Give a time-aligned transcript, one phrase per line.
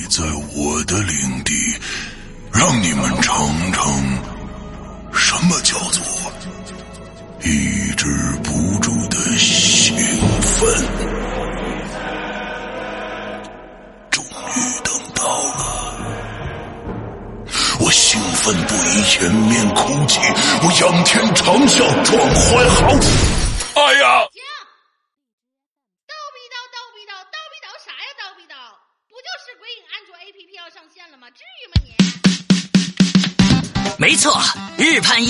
[0.00, 0.22] 你在
[0.54, 1.52] 我的领地，
[2.52, 3.52] 让你们尝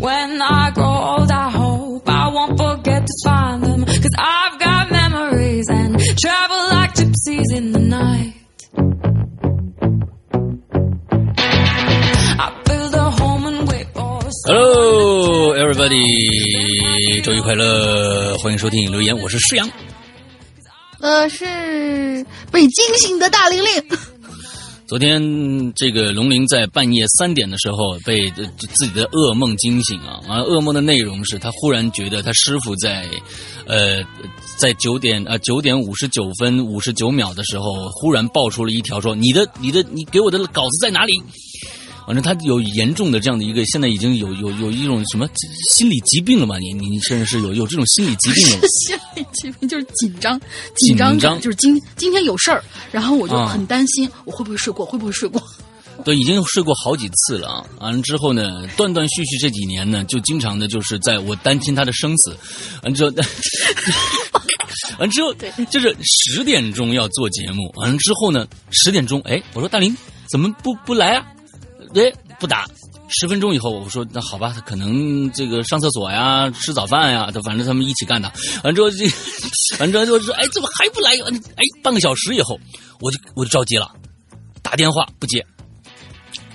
[0.00, 3.84] When I grow old, I hope I won't forget to find them.
[3.84, 8.32] Cause I've got memories and travel like gypsies in the night.
[12.38, 19.70] I build a home and wait for Hello, everybody，周一快乐，欢迎收听留言，我是施阳。
[21.00, 21.44] 呃，是
[22.50, 23.70] 被惊醒的大玲玲。
[24.90, 33.08] 昨天这个龙鳞在半夜三点的时候被自己的噩梦惊醒啊，完噩梦的内容是他忽然觉得他师傅在，
[33.68, 34.02] 呃，
[34.58, 41.12] 在九点呃九点五十九分五十九秒的时候，忽然爆出了一条说你的你的你给我的稿子在哪里？
[42.10, 45.28] 反正他有严重的这样的一个，现在已经有有有一种什么
[45.70, 46.58] 心理疾病了吧？
[46.58, 48.62] 你你甚至是有有这种心理疾病了吗？
[48.84, 50.40] 心理疾病就是紧张，
[50.74, 55.40] 紧张紧张就是今今天有事儿，然后我就啊很担心，我会不会睡过，会不会睡过？
[56.04, 57.64] 对，已经睡过好几次了啊！
[57.78, 62.36] 完了之后呢，断断续续这几年呢，就经常的就是在我担心他的生死，
[62.82, 63.12] 完之后，
[64.98, 65.32] 完之后
[65.70, 69.96] 就是十点钟要做节目，完了之后呢，十点钟，哎，我说大林
[70.28, 71.24] 怎么不不来啊？
[71.94, 72.66] 哎，不打。
[73.12, 78.30] 十分钟以后，我说那好吧，他可能这个上厕所呀、吃早饭呀，他反正他们一起干的。
[78.62, 79.04] 完之后这，
[79.80, 81.10] 完之后就说，哎，怎么还不来？
[81.56, 82.58] 哎，半个小时以后，
[83.00, 83.90] 我就我就着急了，
[84.62, 85.44] 打电话不接。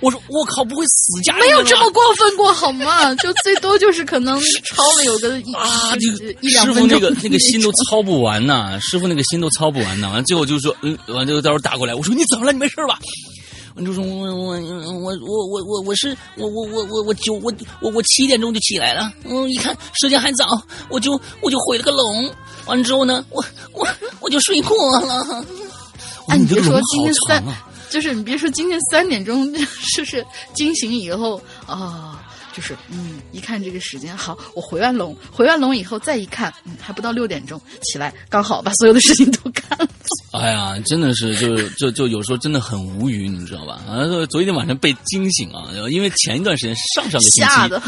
[0.02, 3.14] 我说我靠，不会死家里没有这么过分过好吗？
[3.16, 5.96] 就最多就是可能超了有个一 啊！
[5.98, 10.10] 这个一两师傅分钟那个那个心都操不完呐，师傅那个心都操不完呐。
[10.12, 12.52] 完最后就说，嗯，完就到时候打过来，我说你怎么了？
[12.54, 12.98] 你没事吧？
[13.76, 20.46] 完就说我我我我我我我是我我我我我九我我我七点钟就起来了，嗯，一看时间还早，
[20.90, 22.32] 我就我就回了个笼，
[22.68, 23.44] 完之后呢，我
[23.74, 23.88] 我
[24.22, 25.46] 我就睡过了。
[26.30, 27.44] 哎，你别说今天三
[27.90, 29.60] 就是你别说今天三点钟，就
[30.06, 32.15] 是惊醒以后啊、
[32.56, 39.88] 就是嗯，一看这个时间，好，我回完笼，回完笼以后再一看，嗯，还不到六点钟起来，刚好把所有的事情都干了。
[40.32, 43.82] 哎呀，真的是，就就就有时候真的很无语，你知道吧？
[43.88, 47.82] 啊，昨天晚上被惊醒啊，因为前一段时间上上个星期的，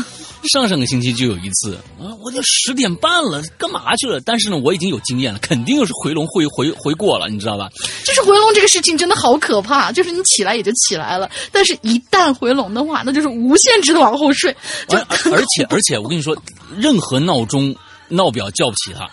[0.51, 4.19] 上上个星期就有一次啊，我就十点半了，干嘛去了？
[4.21, 7.69] 但是呢，我已经有经验了，肯定又是回笼回回回过了，你知道吧？
[8.05, 14.56] 就是回笼这个事情真的好可怕，就是你起来也就起来了，但是一旦回笼的话，那就是无限制的往后睡，就
[14.89, 16.35] 而而而且而且，我跟你说，
[16.75, 17.75] 任何闹钟
[18.09, 19.03] 闹表叫不起他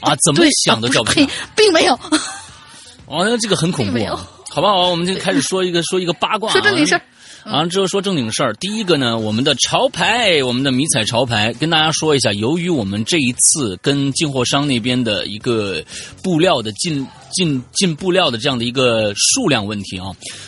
[0.00, 1.98] 啊，怎么对想都叫不起呸，并没有。
[2.10, 2.16] 他。
[3.06, 4.16] 哦，那这个很恐怖。
[4.50, 4.90] 好不好？
[4.90, 6.52] 我们就开始说一个说一个八卦、啊。
[6.52, 7.00] 说正经事儿
[7.44, 15.84] 完了之后说正经事儿，第一个呢，我们的潮牌，我们的迷彩潮牌，跟大家说一下，由于我们这一次跟进货商那边的一个
[16.22, 20.06] 布料的进进进布料的这样的一个数量问题啊，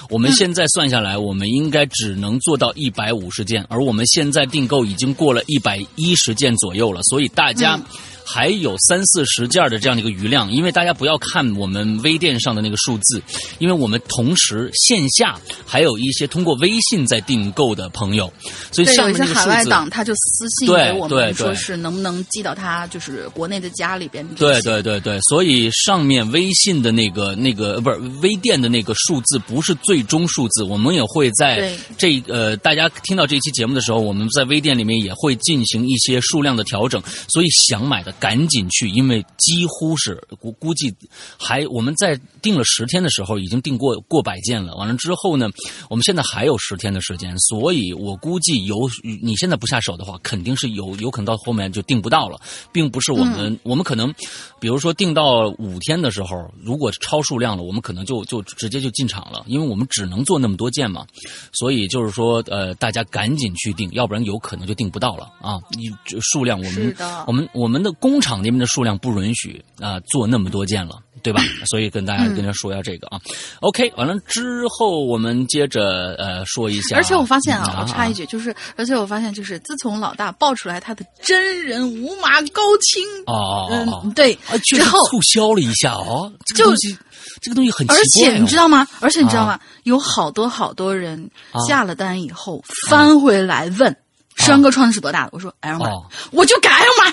[0.08, 7.80] 我们现在算下来，我们应该只能做到一百五十件，而我们现在订购已经过了一百一十件左右了，所以大家。
[8.24, 13.20] 还有三四十件的这样的一个余量，因为大家不要看我们微店上的那个数字，
[13.58, 15.36] 因为我们同时线下
[15.66, 18.32] 还有一些通过微信在订购的朋友，
[18.70, 19.64] 所以对，上有一些海外。
[19.64, 24.22] 党他就私信给我们，说是能不能寄到他就是国内的家里边。
[24.34, 40.94] 对对对对，所以上面微信的那个那个呃不是微店的那个数字不是最终数字，我们也会在对这呃大家听到这期节目的时候，我们在微店里面也会进行一些数量的调整，所以想买的赶紧去，因为几乎是估估计
[41.38, 45.48] 还我们在订了十天的时候已经订过过百件了，完了之后呢，
[45.90, 48.88] 我们现在还有十天的时间，所以我估计有
[49.22, 52.40] 你现在不下手的话，肯定是有有可能到后面就订不到了，
[52.72, 54.12] 并不是我们、我们可能，
[54.58, 61.06] 比如说订到五天的时候，如果超数量了，我们可能就就直接就进场了，因为我们只能做那么多件嘛，
[61.52, 65.58] 所以就是说呃，大家赶紧去订，要不然有可能就订不到了啊！
[65.70, 66.96] 你这数量我们
[67.26, 71.00] 我们我们的工厂那边的数量不允许啊、做那么多件了。
[71.22, 71.42] 对吧？
[71.70, 73.18] 所以跟大家跟大家说一下这个啊。
[73.60, 86.98] OK，完了之后我们接着呃说一下，而且我发现嗯啊，我插一句，就是，而且我发现，就是自从老大爆出来他的真人五码高清，哦对之后，促销了一下哦，这个就东西，
[87.40, 88.86] 这个东西很奇而怪、哦，且你知道吗？
[89.00, 89.60] 而且你知道啊吗？
[89.84, 93.96] 有好多好多人啊下了单以后翻回来问。
[94.36, 95.30] 栓哥穿的是多大的？
[95.32, 97.12] 我说 L 码，哦我就改 L 码，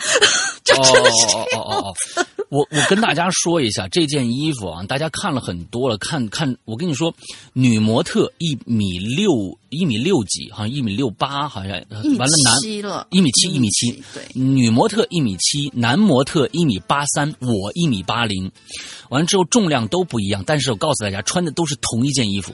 [0.63, 2.25] 就哦真的是哦哦哦哦！
[2.50, 7.13] 我我跟大家说一下这件衣服啊，大家看了很多了，看看我跟你说，
[7.53, 9.31] 女模特一米六
[9.69, 18.51] 一米六几，好像一米六八，好像完了男，一米七一米七，对，女模特一米七，男模特一米八三，我一米八零，
[19.09, 22.53] 完了之后重量都不一样，但是我告诉大家，穿的都是同一件衣服。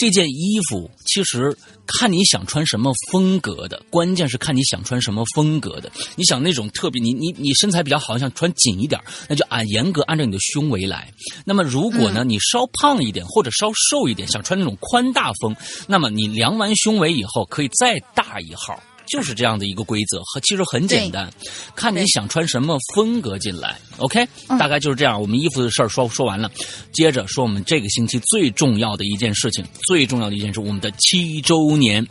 [0.00, 1.54] 这件衣服其实
[1.84, 5.92] 看你想穿什么风格的，关键是看你想穿什么风格的。
[6.16, 8.98] 你想那种特别，你你你身材比较好，想穿紧一点，
[9.28, 11.12] 那就按严格按照你的胸围来。
[11.44, 15.54] 那么如果呢，你稍胖一点或者稍瘦一点，想穿那种宽大风，
[15.86, 18.82] 那么你量完胸围以后可以再大一号。
[19.10, 21.28] 就是这样的一个规则，和其实很简单，
[21.74, 23.76] 看你想穿什么风格进来。
[23.98, 24.26] OK，、
[24.58, 25.20] 大概就是这样。
[25.20, 26.50] 我们衣服的事儿说说完了，
[26.92, 32.06] 接着说我们这个星期最重要的一件事情，最重要的一件事，我们的七周年，《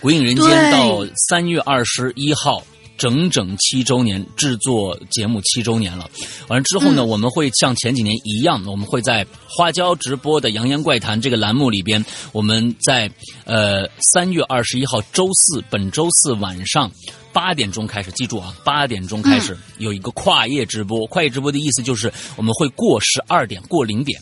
[0.00, 2.62] 鬼影人间》到三月二十一号。
[2.96, 6.08] 整整七周年，制作节目七周年了。
[6.48, 13.10] 完了之后呢，我们会像前几年一样，我们会在花椒直播的《扬言怪谈》这个栏目里边，我们在
[13.44, 16.90] 呃三月二十一号周四，本周四晚上
[17.32, 21.06] 八点钟开始，记住啊，八点钟开始、有一个跨夜直播。
[21.06, 24.20] 跨夜直播的意思就是我们会过十二点，过零点，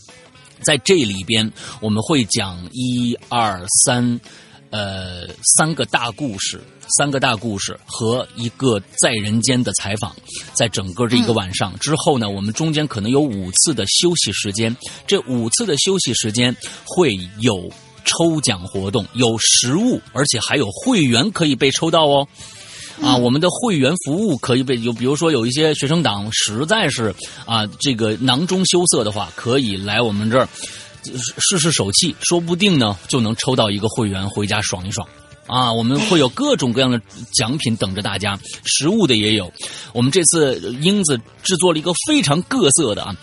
[0.62, 1.50] 在这里边
[1.80, 4.20] 我们会讲一二三。
[4.74, 6.60] 呃，三个大故事，
[6.98, 10.12] 三个大故事和一个在人间的采访，
[10.52, 16.52] 在整个这一个晚上、之后呢，我们中间可能有五次的休息时间，这五次的休息时间
[16.84, 17.70] 会有
[18.04, 22.26] 抽奖活动，有实物，而且还有会员可以被抽到哦。
[23.00, 27.14] 啊，我们的会员服务可以被有，比如说有一些学生党实在是
[27.46, 30.48] 啊，这个囊中羞涩的话，可以来我们这儿
[31.38, 35.06] 试试手气，说不定呢就能抽到一个会员回家爽一爽。
[35.46, 37.00] 啊，我们会有各种各样的
[37.32, 39.52] 奖品等着大家，实物的也有。
[39.92, 43.14] 我们这次英子制作了一个非常各色的啊，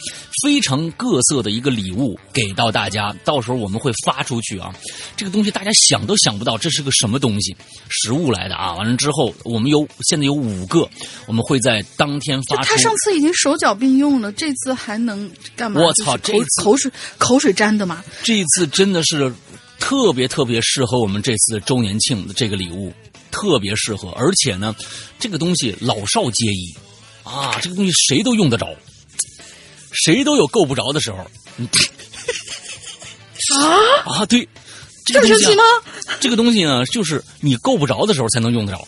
[0.43, 4.73] 非常各色的一个礼物给到大家，到时候我们会发出去啊。
[5.17, 7.55] 这个东西大家想都想不到，这是个什么东西？
[7.89, 8.73] 实物来的啊！
[8.75, 10.87] 完了之后，我们有现在有五个，
[11.25, 12.69] 我们会在当天发出。
[12.69, 15.81] 他上次已经手脚并用了，这次还能干嘛？
[15.81, 18.03] 我操这口水口水粘的吗。
[18.23, 19.33] 这一次真的是
[19.81, 22.93] 特别特别适合我们这次周年庆的这个礼物，
[23.31, 24.73] 特别适合，而且呢，
[25.19, 26.73] 这个东西老少皆宜
[27.23, 28.69] 啊，这个东西谁都用得着，
[29.91, 31.17] 谁都有够不着的时候。
[31.57, 31.67] 嗯
[33.59, 34.47] 啊，啊，对，
[35.05, 35.63] 这个东西、这么神奇吗
[36.05, 36.17] 啊，？
[36.21, 38.87] 这个东西呢，就是你够不着的时候才能用得着。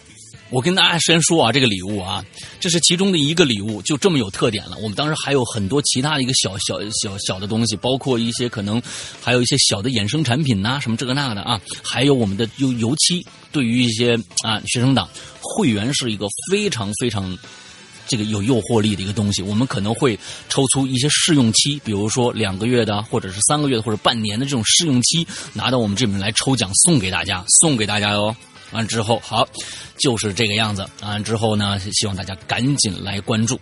[0.54, 2.24] 我跟大家先说啊，这个礼物啊，
[2.60, 4.78] 这是其中的一个礼物，就这么有特点了。
[4.78, 8.80] 我们当时还有很多其他的一个小小小小的东西，包括一些可能
[9.20, 13.26] 还有一些小的衍生产品呐、什么这个那个的啊，还有我们的油油漆。
[13.52, 15.10] 对于一些啊学生党
[15.42, 17.36] 会员是一个非常非常
[18.08, 20.16] 这个有诱惑力的一个东西，我们可能会
[20.50, 28.36] 抽出一些试用期，比如说两个月的，或者是三个月的，或者半年的这种试用期，拿到我们这边来抽奖送给大家，送给大家哟。
[28.74, 29.48] 完之后，好，
[29.98, 30.86] 就是这个样子。
[31.02, 33.60] 完之后呢，希望大家赶紧来关注。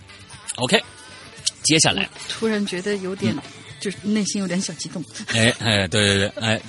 [0.56, 0.82] OK，
[1.64, 3.36] 接下来，突然觉得有点，
[3.80, 5.04] 就是内心有点小激动。
[5.28, 6.62] 哎哎，对对对，哎，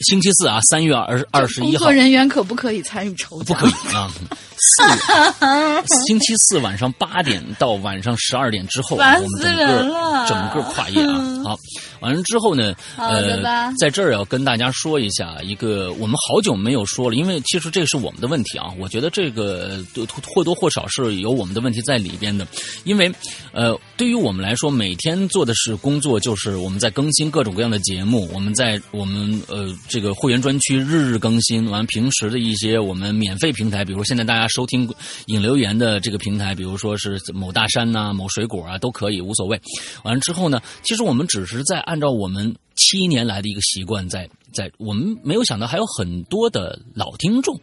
[0.00, 3.46] 星期四啊，三月二二十一号工作，人员可不可以参与抽奖？
[3.46, 4.12] 不可以啊。
[4.58, 11.42] 四星期四晚上八点到晚上十二点之后，烦我们整个整个跨夜啊。
[11.44, 11.58] 好，
[12.00, 18.72] 完了之后呢，呃，在这儿要跟大家说一下一个，我们好久没有说了，因为其实这是我们的问题啊。
[18.78, 22.46] 我觉得这个呃或多或少是有我们的问题在里边的，
[22.84, 23.12] 因为
[23.52, 34.88] 呃，对于我们来说，每天做的是工作，就是我们在更新各种各样的节目，我们在我们呃这个会员专区日日更新，完平时的一些我们免费平台，比如现在大家收听
[35.26, 39.60] 引流言的这个平台，比如说是某大山呐、某水果啊，都可以，无所谓。
[40.04, 47.58] 完了之后呢，其实我们只是在按照我们七年来的一个习惯在，在我们没有想到还有很多的老听众。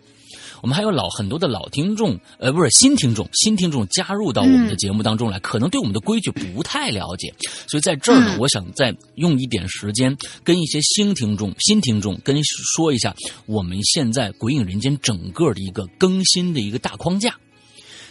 [0.62, 7.34] 我们还有老很多的老听众，呃，不是新听众，新听众加入到我们的节目当中来，可能对我们的规矩不太了解，
[7.68, 13.16] 所以在这儿呢，我想再用一点时间跟一些新听众、新听众跟说一下，
[13.46, 17.36] 我们现在《鬼影人间》整个的一个更新的一个大框架。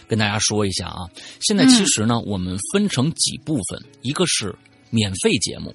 [0.09, 1.07] 跟大家说一下啊，
[1.41, 4.53] 现在其实呢，我们分成几部分，一个是
[4.91, 5.73] 免费节目，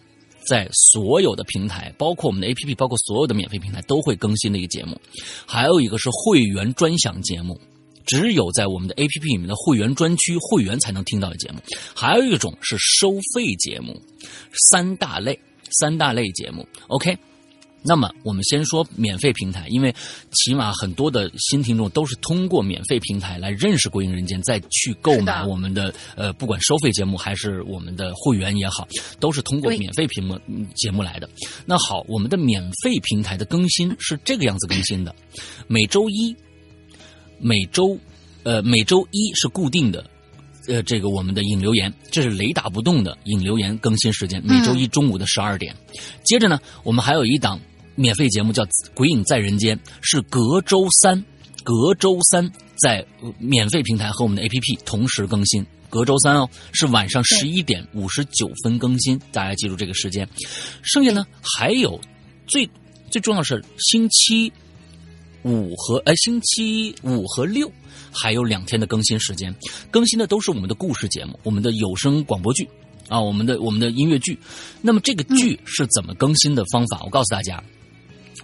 [0.48, 5.00] 在所有的平台，包括我们的 APP，包括所有的免费平台都会更新的一个节目，
[5.46, 7.60] 还有一个是会员专享节目。
[8.06, 11.58] 只有在我们的 APP 里面的会员专区，会员才能听到的节目。
[11.96, 14.00] 还有一种是收费节目，
[14.70, 15.40] 三大类，
[15.72, 16.64] 三大类节目。
[16.88, 17.18] OK，
[17.88, 19.94] 那么我们先说免费平台，因为
[20.32, 28.88] 起码很多的新听众都是通过免费平台来认识《鬼影人间》，再去购买我们的呃，不管收费节目还是我们的会员也好，
[29.20, 31.30] 都是通过免费屏幕嗯节目来的。
[31.66, 35.16] 那好，我们的免费平台的更新是这个样子更新的，
[35.68, 36.36] 每周一，
[37.40, 37.98] 每周
[38.44, 40.04] 呃每周一是固定的。
[40.68, 45.76] 呃，这个我们的引流言，这是雷打不动的引流言更新时间，每周一中午的十二点。
[46.24, 47.60] 接着呢，我们还有一档
[47.96, 51.24] 免费节目叫《鬼影在人间》，是隔周三，
[51.64, 55.66] 隔周三在呃免费平台和我们的 APP 同时更新。
[55.90, 60.28] 隔周三哦，是晚上十一点五十九分更新，大家记住这个时间。
[60.82, 62.00] 剩下呢，还有
[62.48, 62.70] 最
[63.10, 64.52] 最重要是星期
[65.44, 67.72] 五和哎星期五和六
[68.12, 69.56] 还有两天的更新时间，
[69.90, 72.68] 更新的都是我们的故事节目，我们的有声广播剧
[73.08, 74.38] 啊，我们的我们的音乐剧。
[74.82, 77.02] 那么这个剧是怎么更新的方法？
[77.06, 77.64] 我告诉大家，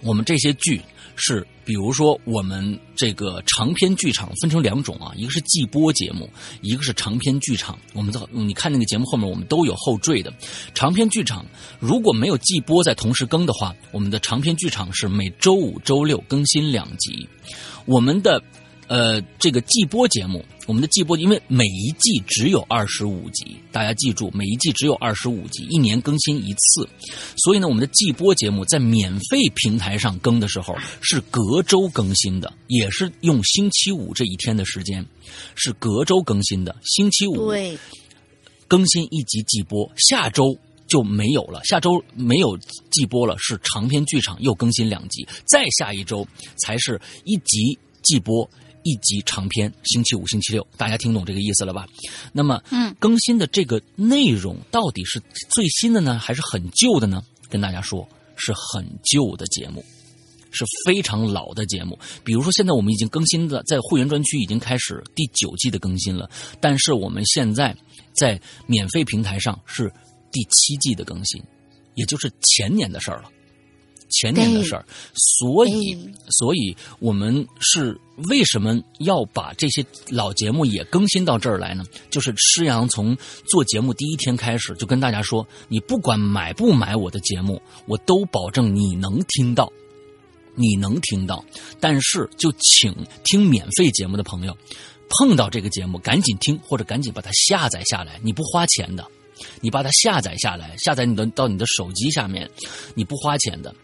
[0.02, 0.80] 我们这些剧
[1.14, 6.28] 是，比如说我们这个长篇剧场分成两种啊，一个是季播节目，
[6.60, 7.78] 一个是长篇剧场。
[7.92, 10.32] 我们的你看那个节目后面我们都有后缀的。
[10.74, 11.44] 长篇剧场
[11.78, 17.28] 如果没有季播在同时更的话，我们的长篇剧场是每周五、周六更新两集。
[17.84, 18.42] 我们的
[18.88, 26.88] 呃这个季播节目，我们的季播，因为每一季只有二十五集，大家记住，每一季只有二十五集，一年更新一次，
[27.36, 35.04] 所以呢，我们的季播节目在免费平台上更的时候是隔周更新的，也是用星期五这一天的时间，
[35.54, 37.50] 是隔周更新的，星期五，
[38.68, 42.58] 更新一集季播，下周就没有了，下周没有
[42.90, 48.48] 季播了，是长篇剧场又更新两集，再下一周才是一集季播。
[48.82, 51.86] 一集长篇，星期五、星期六，大家听懂这个意思了吧？
[52.32, 55.20] 那么，嗯，更新的这个内容到底是
[55.50, 57.22] 最新的呢，还是很旧的呢？
[57.48, 59.84] 跟大家说，是很旧的节目，
[60.50, 61.98] 是非常老的节目。
[62.24, 67.76] 比如说，现在我们已经更新的，在会员专区已经开始第九季的更新了，但是我们现在
[68.14, 69.92] 在免费平台上是
[70.32, 71.42] 第七季的更新，
[71.94, 73.30] 也就是前年的事儿了。
[74.12, 75.98] 前年的事儿，所以，
[76.30, 81.84] 所以我们是为什么要把这些老节目也更新到这儿来呢？
[82.10, 83.16] 就是施阳从
[83.46, 89.72] 做节目第一天开始就跟大家说，你不管买不买我的节目，我都保证你能听到，
[90.54, 91.44] 你能听到。
[91.80, 94.56] 但是就请听免费节目的朋友，
[95.08, 99.04] 碰到这个节目赶紧听，或者赶紧把它下载下来，你不花钱的。
[99.60, 102.48] 你把它下载下来，下载你的到你的手机下面，
[102.94, 103.74] 你不花钱的。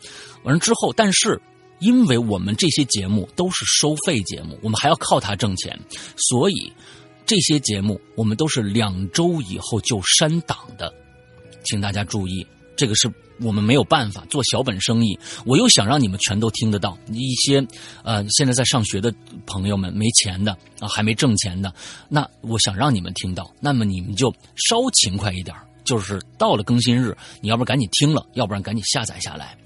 [0.42, 1.40] 完了之后，但是
[1.80, 5.78] 因为我们这些节目都是收费节目，我们还要靠它挣钱，
[6.16, 6.72] 所以
[7.26, 10.92] 这些节目我们都是两周以后就删档的，
[11.64, 12.46] 请大家注意，
[12.78, 16.97] 这个是我们没有办法做小本生意，我又想让你们全都听得到。
[17.12, 17.58] 一些
[18.04, 19.12] 呃现在在上学的
[19.47, 21.75] 朋友们没钱的啊，还没挣钱的，
[22.08, 24.32] 那我想让你们听到，那么你们就
[24.68, 29.58] 稍勤快一点，就是到了更新日，你要不然赶紧听了，要不然赶紧下载下来。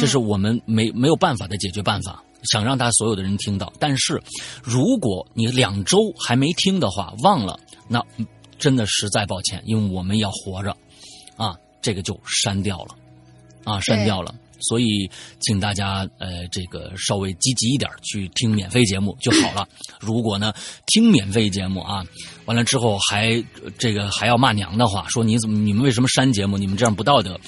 [0.00, 3.70] 这是我们没没有办法的解决办法，想让大家所有的人听到。
[3.78, 4.22] 但是，
[4.62, 7.58] 如果你两周还没听的话，忘了，
[7.88, 8.00] 那
[8.58, 10.74] 真的实在抱歉，因为我们要活着，
[11.36, 12.96] 啊，这个就删掉了，
[13.64, 14.34] 啊，删掉了。
[14.60, 15.10] 所以，
[15.40, 19.68] 请大家呃，这个稍微积极一点去听免费节目就好了。
[20.00, 20.54] 如果呢，
[20.86, 22.02] 听免费节目啊，
[22.46, 23.44] 完了之后还
[23.76, 26.56] 这个还要骂娘的话，说你怎么你们为什么删节目？
[26.56, 27.38] 你们这样不道德，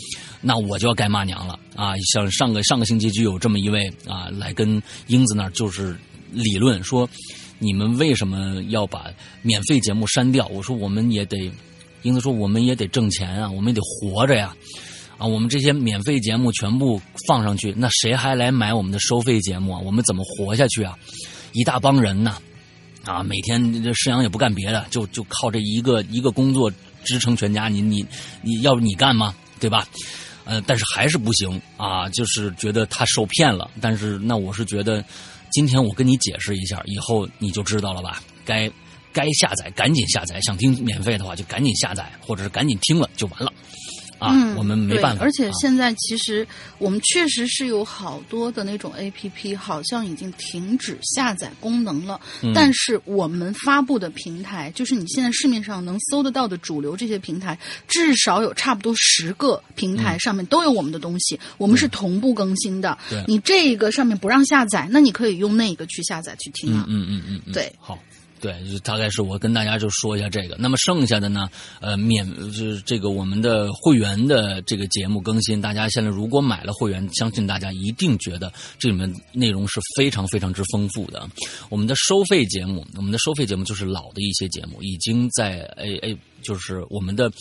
[0.42, 1.94] 那我就要该骂娘了啊！
[2.12, 5.96] 像上个上个星期就有这么一位啊，来跟英子那儿就是
[6.32, 7.08] 理论说，
[7.58, 9.06] 你们为什么要把
[9.40, 10.46] 免费节目删掉？
[10.48, 11.50] 我说我们也得，
[12.06, 14.54] 英子说我们也得挣钱啊，我们也得活着呀。
[15.18, 19.80] 啊，我们这些免费节目全部放上去，那谁还来买我们的收费节目啊？
[19.82, 20.96] 我们怎么活下去啊？
[21.52, 22.36] 一大帮人呢，
[23.04, 26.70] 啊，每天这沈阳也不干别的，就就靠这一个一个工作
[27.02, 27.66] 支撑全家。
[27.66, 28.06] 你你
[28.42, 29.34] 你要不你干吗？
[29.58, 29.88] 对吧？
[30.44, 33.70] 呃，但是还是不行啊，就是觉得他受骗了。
[33.80, 35.02] 但是那我是觉得，
[35.50, 38.22] 今天我跟你解释一下，以后你就知道了吧？
[38.44, 38.70] 该
[39.16, 43.50] 该下载赶紧下载，想听免费的话就赶紧下载，或者是赶紧听了就完了。
[44.18, 45.22] 啊，嗯，我们没办法。
[45.22, 46.46] 而且啊现在其实
[46.78, 52.18] 我们确实是有好多的那种 A P P，好像已经停止下载功能了。
[52.42, 63.22] 嗯但是我们发布的平台，就是你现在市面上能搜得到的主流这些平台，至少有差不多十个平台上面都有我们的东西，我们是同步更新的对。
[63.28, 66.86] 你这个上面不让下载，那你可以用那个去下载去听啊。
[66.88, 67.98] 嗯嗯嗯嗯，对好。
[68.40, 70.56] 对，就大概是我跟大家就说一下这个。
[70.58, 71.48] 那么剩下的呢，
[71.80, 81.26] 呃，免就是这个我们的会员的这个节目更新，大家现在如果买了会员，相信大家一定觉得这里面内容是非常非常之丰富的。
[81.70, 87.32] 我们的收费节目，我们的收费节目就是老的一些节目，已经在哎哎就是我们的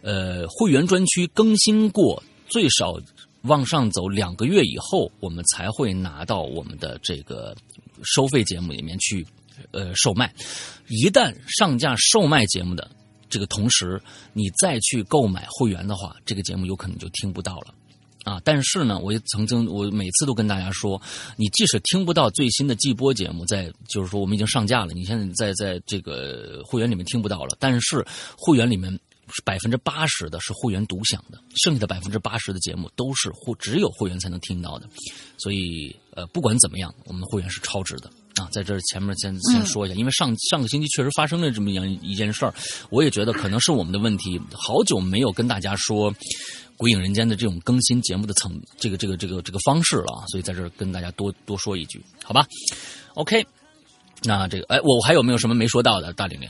[0.00, 2.98] 呃会员专区更新过，最少
[3.42, 7.54] 往上走两个月以后，我们才会拿到我们的这个
[8.02, 9.26] 收费节目里面去
[9.70, 10.32] 呃售卖。
[10.88, 12.90] 一旦上架售卖节目的
[13.28, 14.00] 这个同时，
[14.32, 17.74] 你再去购买会员的话，这个节目有可能就听不到了。
[18.24, 21.00] 啊，但是呢，我也曾经，我每次都跟大家说，
[21.36, 28.04] 你即使听不到最新的季播节目，在就是说我们已经上架了，你现在在在这个会员里面听不到了，但是
[28.36, 28.98] 会员里面
[29.46, 34.86] 百分之八十的是会员独享的，剩下的百分之八十的节目都是会只有会员才能听到的，
[35.38, 38.10] 所以呃，不管怎么样，我们的会员是超值的。
[38.38, 42.54] 啊，在这前面先先说一下，因为上上个星期确实发生了这么样一件事儿，
[42.90, 46.12] 我也觉得可能是我们的问题，好久没有跟大家说
[46.76, 52.46] 《鬼影人间》的这种更新节目的层这个这个这个这个方式了啊，所以在这儿跟大家多多说一句，好吧
[53.14, 53.44] ？OK，
[54.22, 56.48] 那这个哎，我还有没有什么没说到的，大玲玲？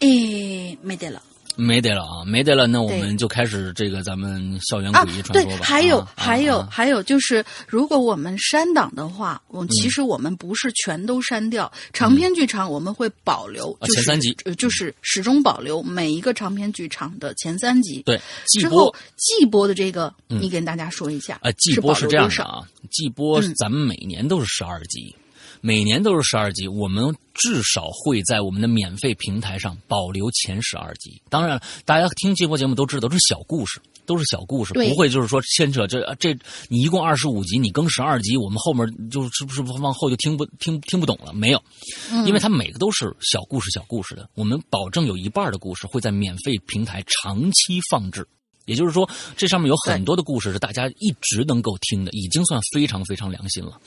[0.00, 1.22] 诶，没得了。
[1.56, 5.64] 没得了啊，没得了，那我们就开始这个咱们校园啊诡异，传对说，吧。
[5.64, 18.02] 还有、啊还有、啊还有，就是如果我们删档的话，我嗯其实我们不是全都删掉，长篇剧场我们会保留，啊就是前三集呃就是始终保留每一个长篇剧场的前三集。
[18.06, 21.38] 对季之播后季播的这个，嗯你跟大家说一下。
[21.42, 22.28] 啊，季播是这样？
[22.28, 25.14] 的啊，季播嗯咱们每年都是十二集，
[25.60, 31.20] 每年都是十二集，我们至少会在我们的免费平台上保留前十二集。
[31.28, 33.80] 当然，大家听这波节目都知道，都是小故事。
[34.04, 36.36] 都是小故事，不会就是说牵扯这这，
[36.68, 41.32] 你一共二十五集，你更十二集，我们后面就是不是往后就听不听听不懂了？
[41.32, 41.62] 没有，
[42.10, 48.26] 嗯因为它每个都是小故事小故事的，我们保证有一半的故事会在免费平台长期放置。
[48.64, 53.80] 也就是说，这上面有很多的故事是大家一直能够听的，已经算非常非常良心了，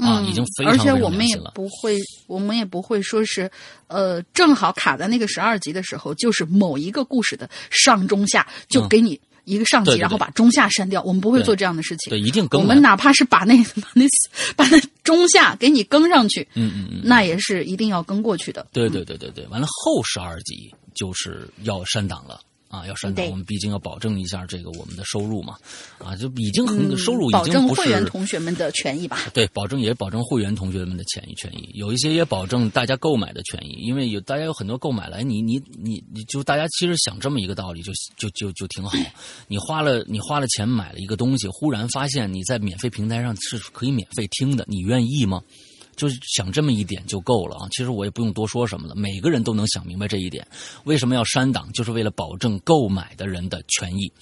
[0.00, 1.36] 啊，已经非常嗯而非常且我们也。
[1.54, 3.50] 不会，我们也不会说是，
[3.86, 11.02] 呃，正好卡在那个十二集的时候，就是某一个故事的上中下，就给你一个上集，对对对然后把中下删掉。
[11.02, 12.10] 我们不会做这样的事情。
[12.10, 14.04] 对，一定更我们哪怕是把那把那
[14.56, 18.66] 把那中下给你更上去，嗯嗯嗯，那也是一定要更过去的。
[18.72, 22.40] 对对对对对，完了后十二集就是要删档了。
[22.68, 25.56] 啊，要删掉，我们毕竟要保证一下这个我们的收入嘛，
[25.98, 29.18] 啊，就已经很、嗯收入已经不是证会员同学们的权益吧。
[29.32, 38.96] 对，保证也保证会员同学们的权益权益，有一些也保证大家购买的权益，因为有大家有很多购买了，哎你你你你就大家其实想这么一个道理就，就就就挺好。
[39.46, 45.40] 你花了你花了钱买了一个东西，忽然发现你在免费平台上是可以免费听的，你愿意吗？
[45.96, 47.68] 就是想这么一点就够了啊。
[47.70, 50.46] 其实我也不用多说什么了，每个人都能想明白这一点。
[50.84, 51.70] 为什么要删档？
[51.72, 54.12] 就是为了保证购买的人的权益。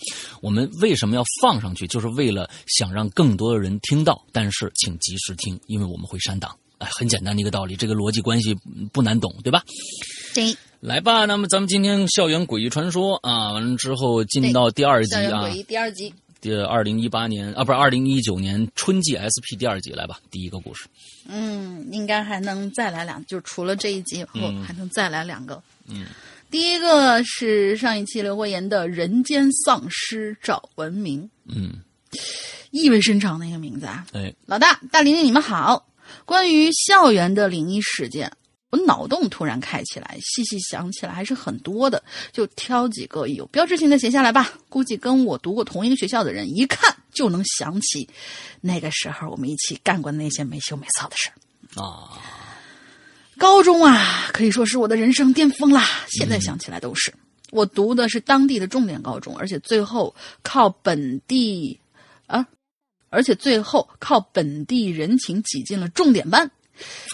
[0.40, 1.86] 我们为什么要放上去？
[1.86, 4.24] 就是为了想让更多的人听到。
[4.32, 6.56] 但是请及时听，因为我们会删档。
[6.78, 8.54] 哎，很简单的一个道理，这个逻辑关系
[8.92, 9.62] 不难懂，对吧？
[10.34, 16.12] 对，来吧，那么咱们今天校园诡异传说啊，完了之后进到第二集啊校园诡，异第二集。
[16.44, 20.84] 第二零一八年啊，不是二零一九年春季 SP 第二集，来吧，第一个故事。
[21.26, 25.62] 嗯，应该还能再来两，就除了这一集以后，嗯还能再来两个。
[25.88, 26.04] 嗯，
[26.50, 31.76] 第一个是上一期刘国言的《人间丧尸找文明》，嗯，
[32.72, 34.06] 意味深长的一个名字啊。
[34.12, 35.86] 哎，老大、大玲玲，你们好。
[36.26, 38.30] 关于校园的灵异事件，
[38.74, 44.52] 我脑洞突然开起来，细细想起来还是很多的，就挑几个有标志性的写下来吧。
[44.68, 48.08] 估计跟我读过同一个学校的人，一看就能想起
[48.60, 51.80] 那个时候我们一起干过那些没羞没臊的事儿。
[51.80, 52.18] 啊，
[53.38, 55.88] 高中啊，可以说是我的人生巅峰啦。
[56.08, 57.14] 现在想起来都是。
[57.52, 61.78] 我读的是当地的重点高中，而且最后靠本地
[62.26, 62.44] 啊，
[63.10, 66.50] 而且最后靠本地人情挤进了重点班。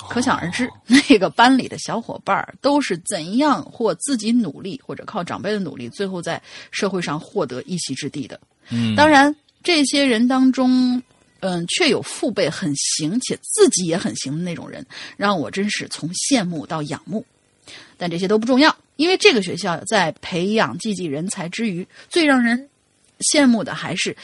[0.08, 8.40] 可想而知， 那个班里的小伙伴儿都是怎样或自己努力，或者靠长辈的努力，最后在社会上获得一席之地的。
[8.70, 11.02] 嗯，当然，这些人当中，
[11.40, 14.84] 嗯，却有父辈很行且自己也很行的那种人，
[15.16, 17.24] 让我真是从羡慕到仰慕。
[17.96, 22.68] 但这些都不重要，因为这个学校在培养积极人才之余，最让人
[23.32, 24.16] 羡慕的还是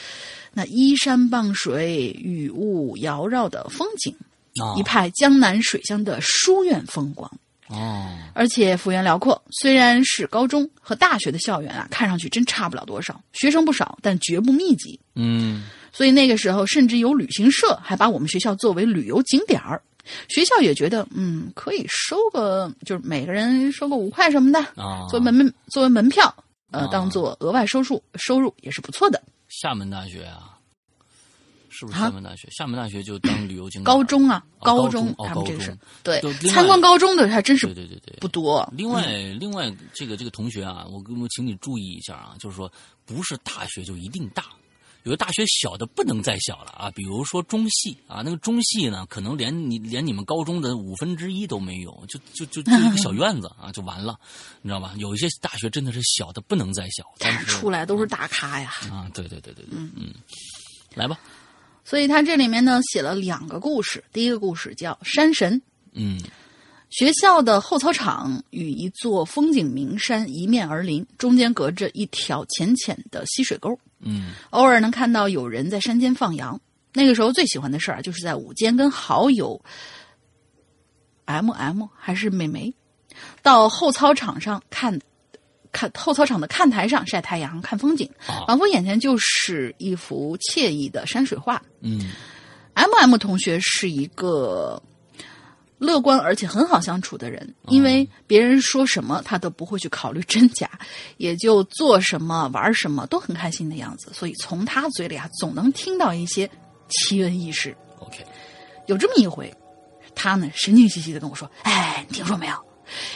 [0.53, 4.15] 那依山傍水、雨雾缭绕的风景，
[4.61, 7.29] 啊一派江南水乡的书院风光。
[7.69, 14.97] 哦，而且幅员辽阔，虽然是高中和大学的校园啊，看上去真差不了多少，学生不少，但绝不密集。
[15.15, 19.81] 嗯，所以那个时候，甚至有旅行社还把我们学校作为旅游景点儿。
[20.29, 26.33] 学校也觉得，嗯，可以收个，就是每个人收个五块什么的，啊，作为门作为门票，
[26.71, 29.21] 呃啊，当做额外收入收入也是不错的。
[29.49, 30.56] 厦门大学啊，
[31.77, 32.47] 是不是啊厦门大学？
[32.49, 38.67] 厦门大学就当旅游景点高中啊，哦高中他们这个是对参观高中的还真是对对对对，不多。
[38.75, 39.05] 另外，
[39.39, 42.71] 另外，这个这个同学啊，我跟我请你注意一下啊，就是说，
[43.05, 44.45] 不是大学就一定大，
[45.03, 46.91] 有的大学小的不能再小了啊。
[46.95, 54.17] 比如说中戏啊，那个中戏呢，可能连你连你们高中的五分之一都没有，就就就就一个小院子啊，就完了，
[54.63, 54.93] 你知道吧？
[54.97, 58.73] 有一些大学真的是小的不能再小，但是出来都是大咖呀。
[58.89, 60.13] 啊，对对对对对，嗯嗯，
[60.95, 61.19] 来吧，
[61.87, 65.53] 所以他这里面呢写了两个故事，第一个故事叫《山神》。
[65.93, 66.21] 嗯
[66.89, 73.77] 学校的后操场与一座风景名山一面而邻，中间隔着一条浅浅的溪水沟。
[74.01, 76.59] 嗯偶尔能看到有人在山间放羊。
[76.91, 79.61] 那个时候最喜欢的事儿就是在午间跟好友
[81.23, 82.73] M M 还是美眉
[83.41, 84.99] 到后操场上看。
[85.71, 91.61] 看后操场的看台上晒太阳、看风景，啊仿佛眼前就是一幅惬意的山水画。
[91.81, 92.11] 嗯
[92.73, 94.81] M M 同学是一个
[95.79, 100.69] 乐观而且很好相处的人，因为别人说什么他都不会去考虑真假，
[101.17, 106.49] 也就做什么玩什么都很开心的样子，所以从他嘴里啊总能听到一些
[106.89, 107.75] 奇闻异事。
[107.99, 108.23] ，OK，
[108.85, 109.53] 有这么一回，
[110.15, 112.53] 他呢神经兮兮的跟我说：“哎，你听说没有？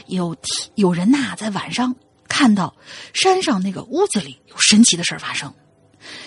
[0.07, 0.35] 有
[0.75, 1.95] 有人呐、在晚上
[2.41, 2.75] 看到
[3.13, 5.53] 山上那个屋子里有神奇的事儿发生。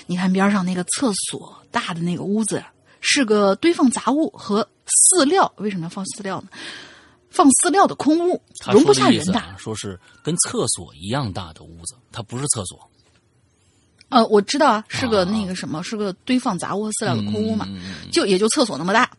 [0.07, 2.63] 你看边上那个厕所大的那个屋子，
[3.01, 6.49] 是个堆放杂物和饲料，为什么要放饲料呢？
[7.31, 9.41] 放饲料的空屋，容不下人的。
[9.41, 12.89] 啊，说是跟厕所一样大的屋子，它不是厕所，
[14.11, 17.67] 呃，我知道啊，是个啊那个什么，是个堆放杂物和饲料的空屋嘛，
[18.13, 19.11] 就也就厕所那么大，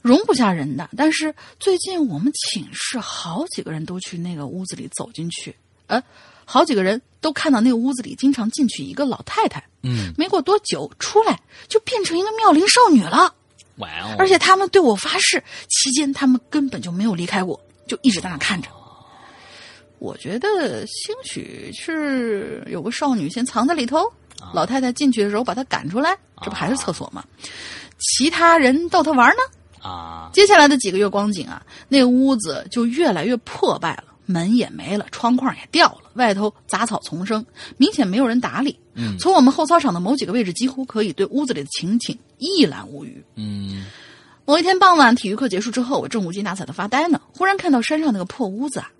[0.00, 0.88] 容不下人的。
[0.96, 5.54] 但是最近我们寝室好几个人都去那个屋子里走进去，
[5.86, 6.02] 呃，
[6.44, 13.34] 好几个人都看到那个屋子里经常进去一个老太太，嗯，没过多久出来就变成一个妙龄少女了。
[13.76, 18.68] 哇哦，而且他们对我发誓，期间他们根本就没有离开过，就一直在那看着。
[19.98, 24.10] 我觉得兴许是有个少女先藏在里头，
[24.52, 27.24] 老太太进去的时候把她赶出来，这不还是厕所吗？
[27.98, 29.88] 其他人逗她玩呢。
[29.88, 37.44] 啊，接下来的几个月光景啊，那个屋子就越来越破败了，门也没了，窗框也掉了，外头杂草丛生，
[37.78, 38.78] 明显没有人打理。
[38.94, 43.24] 嗯从我们后操场的某几个位置，几乎可以对屋子里的情景一览无余。
[43.36, 43.86] 嗯
[44.44, 48.92] 某一天傍晚，体育课结束之后，我正无精打采的发呆呢，忽然看到山上那个破屋子啊，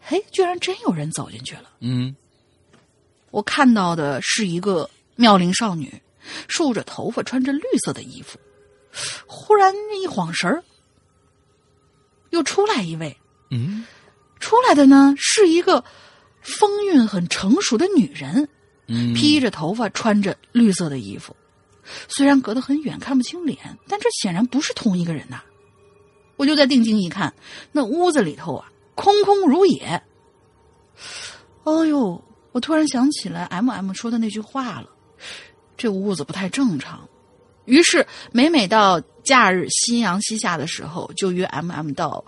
[0.00, 1.70] 嘿，居然真有人走进去了。
[1.80, 2.14] 嗯
[3.30, 6.02] 我看到的是一个妙龄少女，
[6.48, 8.38] 梳着头发，穿着绿色的衣服。
[9.26, 10.64] 忽然一晃神儿，
[12.30, 13.16] 又出来一位，
[13.50, 13.84] 嗯，
[14.40, 15.84] 出来的呢是一个
[16.40, 18.48] 风韵很成熟的女人，
[18.86, 21.34] 嗯，披着头发，穿着绿色的衣服。
[22.08, 25.40] 虽然隔得很远，看不清脸，但这显然不是同一个人呐、
[26.36, 27.32] 我就在定睛一看，
[27.72, 30.02] 那屋子里头啊，空空如也。
[31.64, 32.22] 哎呦！
[32.50, 34.88] 我突然想起来 M M 说的那句话了，
[35.76, 37.06] 这屋子不太正常。
[37.66, 42.24] 于是每每到假日夕阳西下的时候，就约 M M 到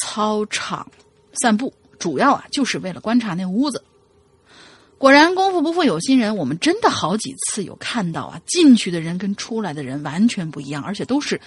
[0.00, 0.90] 操场
[1.34, 3.82] 散步，主要啊就是为了观察那屋子。
[4.98, 11.40] 果然，功夫不负有心人，我们真的好几次有看到啊，进去的人跟出来的人完全不一样，而且都是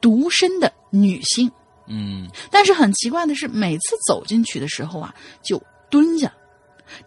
[0.00, 1.50] 独身的女性。
[1.86, 6.30] 嗯，但是很奇怪的是，每次走进去的时候啊，就蹲下，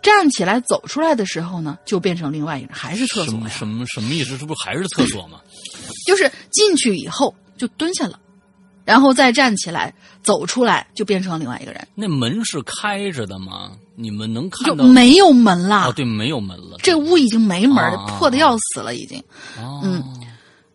[0.02, 3.26] 站起来走出来的时候呢，就变成另外一个，还是厕所。
[3.26, 4.36] 什么什么什么意思？
[4.40, 5.40] 这不还是厕所吗？
[6.08, 8.20] 就是进去以后就蹲下了，
[8.86, 13.72] 然后再站起来走出来，就变成另外一个人，那门是开着的吗？
[13.96, 14.84] 你们能看到？
[14.86, 15.88] 没有门啦。
[15.88, 16.78] 哦，对，没有门了。
[16.82, 19.20] 这屋已经没门了，啊破的要死了，已经。
[19.60, 20.04] 哦，嗯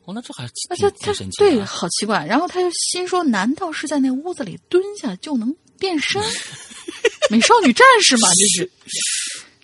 [0.04, 2.24] 哦，那这还那他他对，好奇怪。
[2.24, 6.22] 然后他就心说：难道是在那屋子里蹲下就能变身？
[7.28, 8.70] 美少女战士嘛，这是。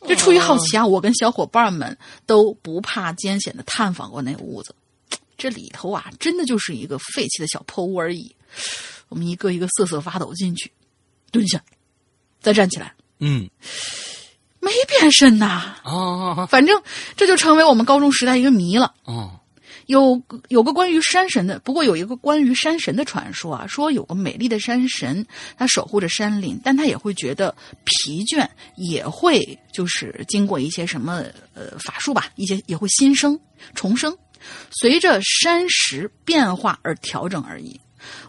[0.04, 4.74] 这出于好奇啊，我跟小伙伴们都不怕艰险的探访过那屋子。
[5.36, 8.34] 这里头啊，真的就是一个废弃的小破屋而已。
[9.08, 10.70] 我们一个一个瑟瑟发抖进去，
[11.30, 11.62] 蹲下，
[12.40, 13.48] 再站起来，嗯
[14.60, 15.76] 没变身呐。
[15.82, 16.80] 啊反正
[17.16, 18.94] 这就成为我们高中时代一个谜了。
[19.04, 19.38] 哦
[19.86, 25.26] 有有个关于山神的，不过有一个关于山神的传说啊，说有个美丽的山神，
[25.58, 33.38] 他守护着山林，但他也会觉得疲倦，也会就是经过一些什么呃法术吧，一些也会新生
[33.74, 34.16] 重生，
[34.70, 37.80] 随着山石变化而调整而已。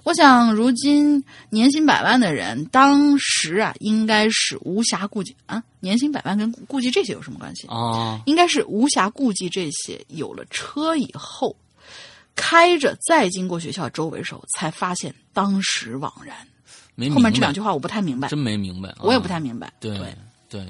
[0.03, 7.65] 我想，如今年薪百万的人，当时啊，应该是无暇顾及啊，年薪百万跟顾及这些有什么关系？
[7.67, 11.55] 啊应该是无暇顾及这些，有了车以后，
[12.35, 16.35] 开着再经过学校周围时候，才发现当时惘然。
[17.11, 19.73] 后面这两句话我不太明白，真没明白，我也不啊太明白。
[19.79, 20.15] 对对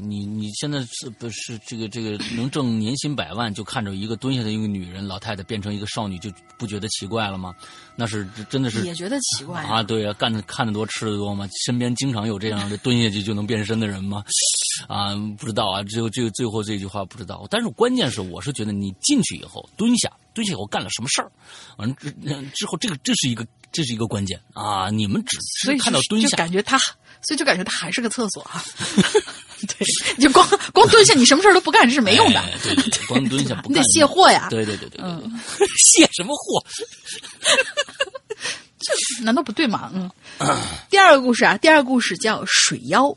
[0.01, 7.53] 你你现在是不是这个这个能挣年薪百万，就看着一个蹲下的一个女人老太太变成一个少女，就不觉得奇怪了吗？
[7.95, 11.47] 那是真的是也觉得奇怪啊，对啊，干的看的多，吃的多吗？
[11.65, 14.23] 身边经常有这样的蹲下去就能变身的人吗？
[14.87, 17.45] 啊，不知道啊，只有这个最后这句话不知道。
[17.49, 21.31] 但是关键是，我是觉得你进去以后蹲下，蹲下以后干了什么事儿，
[21.77, 22.11] 完了之
[22.53, 24.89] 之后，这个这是一个这是一个关键啊！
[24.89, 26.77] 你们只是看到蹲下，就感觉他，
[27.21, 28.63] 所以就感觉他还是个厕所啊。
[29.77, 32.39] 对，你就光光蹲下，你什么事儿都不干，这是没用的。
[32.39, 34.47] 哎对对对，光蹲下 不你得卸货呀。
[34.49, 35.39] 对对对对对，嗯
[35.85, 36.63] 卸什么货？
[39.23, 39.91] 难道不对吗？
[39.93, 40.09] 嗯。
[40.89, 43.15] 第二个故事啊，第二个故事叫水妖。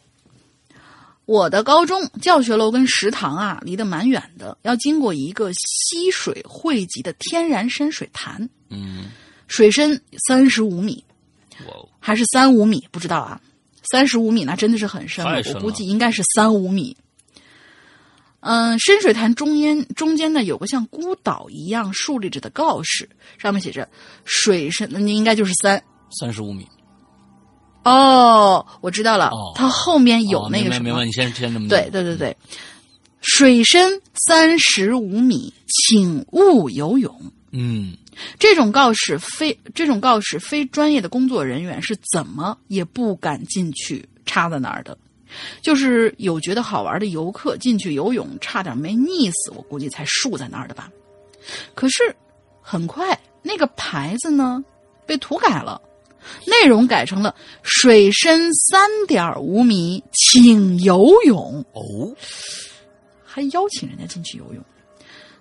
[1.24, 9.06] 我的高中教学楼跟食堂啊离得蛮远的，要经过一个溪水汇集的天然深水潭，嗯，
[9.48, 11.04] 水深三十五米
[11.98, 13.40] 还是三五米，不知道啊。
[13.90, 15.58] 三十五米那真的是很深了，深了。
[15.58, 16.96] 我估计应该是三五米。
[18.40, 23.88] 嗯，深水潭中间中间呢有个像孤岛一样竖立着的告示，上面写着
[24.24, 25.82] “水深”，那应该就是三。
[26.20, 26.64] 三十五米，
[27.82, 29.52] 哦，我知道了，哦。
[29.56, 32.36] 它后面有哦那个什么，你先先这么对对对对，
[33.20, 37.12] 水深三十五米，请勿游泳。
[37.50, 37.96] 嗯
[38.38, 44.96] 这种告示非这种告示非专业的工作人员是怎么也不敢进去插在那儿的。
[45.60, 50.90] 就是有觉得好玩的游客进去游泳，差点没溺死，我估计才竖在那儿的吧。
[51.74, 52.14] 可是
[52.62, 54.64] 很快那个牌子呢
[55.04, 55.82] 被涂改了，
[56.46, 61.62] 内容改成了“水深三点五米，请游泳”。
[61.74, 62.14] 哦，
[63.24, 64.64] 还邀请人家进去游泳。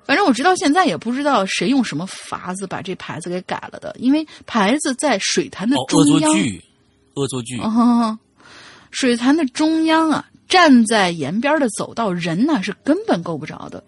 [0.06, 6.64] 反正我直到现在也不知道谁用什么法子把这牌子给改了的，因为牌子在水潭的哦，恶中央，作剧，
[7.16, 8.18] 恶作剧，哦，
[8.92, 13.84] 水潭的中央啊，站在沿边的走道，人呢是根本够不着的。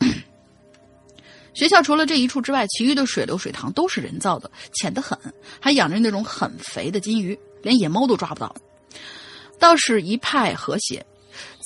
[1.54, 5.16] 学校除了这一处之外，其余的水流水塘都是人造的，浅得很，
[5.60, 8.52] 还养着那种很肥的金鱼，连野猫都抓不到，
[9.60, 11.06] 倒是一派和谐。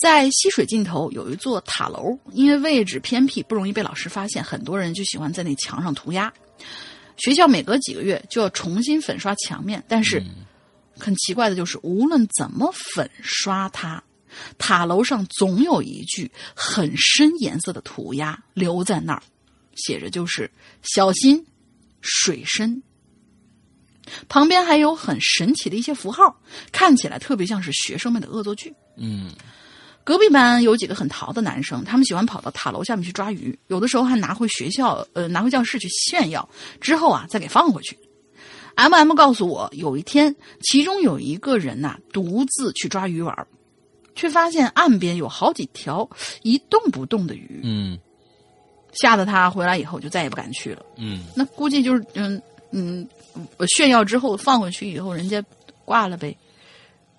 [0.00, 6.32] 在溪水尽头有一座塔楼，因为位置偏僻，不容易被老师发现，很多人就喜欢在那墙上涂鸦。
[7.16, 10.22] 学校每隔几个月就要重新粉刷墙面，但是
[10.98, 14.02] 很奇怪的就是，无论怎么粉刷它，
[14.58, 19.22] 塔楼上总有一句很深颜色的涂鸦留在那儿，
[19.74, 20.50] 写着就是
[20.94, 21.46] “小心
[22.02, 22.82] 水深”。
[24.28, 26.38] 旁边还有很神奇的一些符号，
[26.70, 28.72] 看起来特别像是学生们的恶作剧。
[28.96, 29.32] 嗯
[30.06, 36.48] 隔壁班有几个很淘的男生，他们喜欢跑到塔楼下面去抓鱼，有的时候还拿回学校，呃，拿回教室去炫耀，
[36.80, 37.98] 之后啊再给放回去。
[38.76, 43.48] M M 告诉我，有一天，其中有一个人呐、独自去抓鱼玩儿，
[44.14, 46.08] 却发现岸边有好几条
[46.42, 47.98] 一动不动的鱼，嗯
[48.92, 50.86] 吓得他回来以后就再也不敢去了。
[50.98, 52.40] 嗯那估计就是嗯
[52.70, 53.04] 嗯，
[53.56, 55.42] 呃炫耀之后放回去以后，人家
[55.84, 56.38] 挂了呗，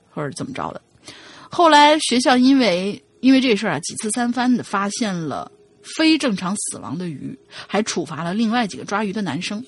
[0.10, 0.82] 或者怎么着的。
[1.50, 9.64] 后来学校因为因为这事儿啊，几次三番的发现了非正常死亡的鱼，还处罚了另外几个抓鱼的男生。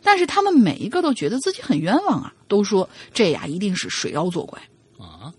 [0.00, 4.60] 但是他们每一个都觉得自己很冤枉啊，都说这呀一定是水妖作怪。
[4.98, 5.32] 啊，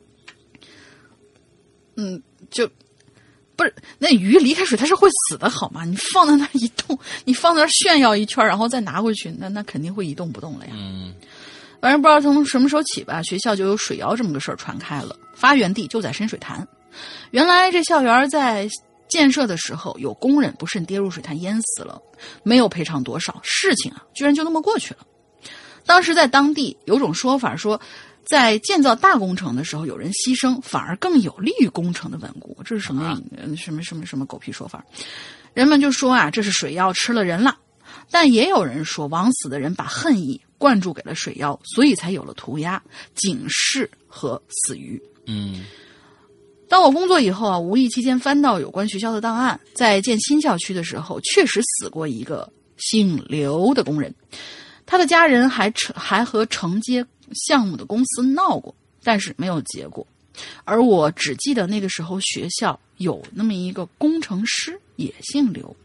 [1.96, 2.70] 嗯，就
[3.56, 5.86] 不是那鱼离开水它是会死的好吗？
[5.86, 10.74] 你放在那儿一动，你放在那儿炫耀一圈，然后再拿回去，那那肯定会一动不动了呀。
[10.76, 11.16] 嗯
[11.84, 15.14] 反正不知道从什么时候起吧，学校就有水妖这么个事儿传开了。
[15.36, 16.66] 发源地就在深水潭。
[17.32, 18.70] 原来这校园在
[19.10, 22.02] 建设的时候，有工人不慎跌入水潭淹死了，
[22.42, 25.02] 没有赔偿多少，事情啊居然就那么过去了。
[25.86, 27.78] 当时在当地有种说法说，
[28.24, 32.56] 在建造大工程的时候，有人牺牲反而更有利于工程的稳固。
[32.64, 34.82] 这是什么、呃什么什么什么狗屁说法？
[35.54, 37.58] 人们就说啊，这是水妖吃了人了。
[38.10, 42.82] 但也有人说，枉死的人把恨意灌注给了水妖，所以才有了涂鸦、
[43.16, 44.98] 警示和死鱼。
[45.26, 45.66] 嗯。
[46.70, 54.16] 当我工作以后啊，无意期间翻到有关学校的档案，在建新校区的时候，确实死过一个姓刘的工人，
[54.86, 58.74] 他的家人还承还和承接项目的公司闹过，
[59.04, 60.08] 但是没有结果。
[60.64, 65.76] 而我只记得那个时候学校有那么一个工程师也姓刘，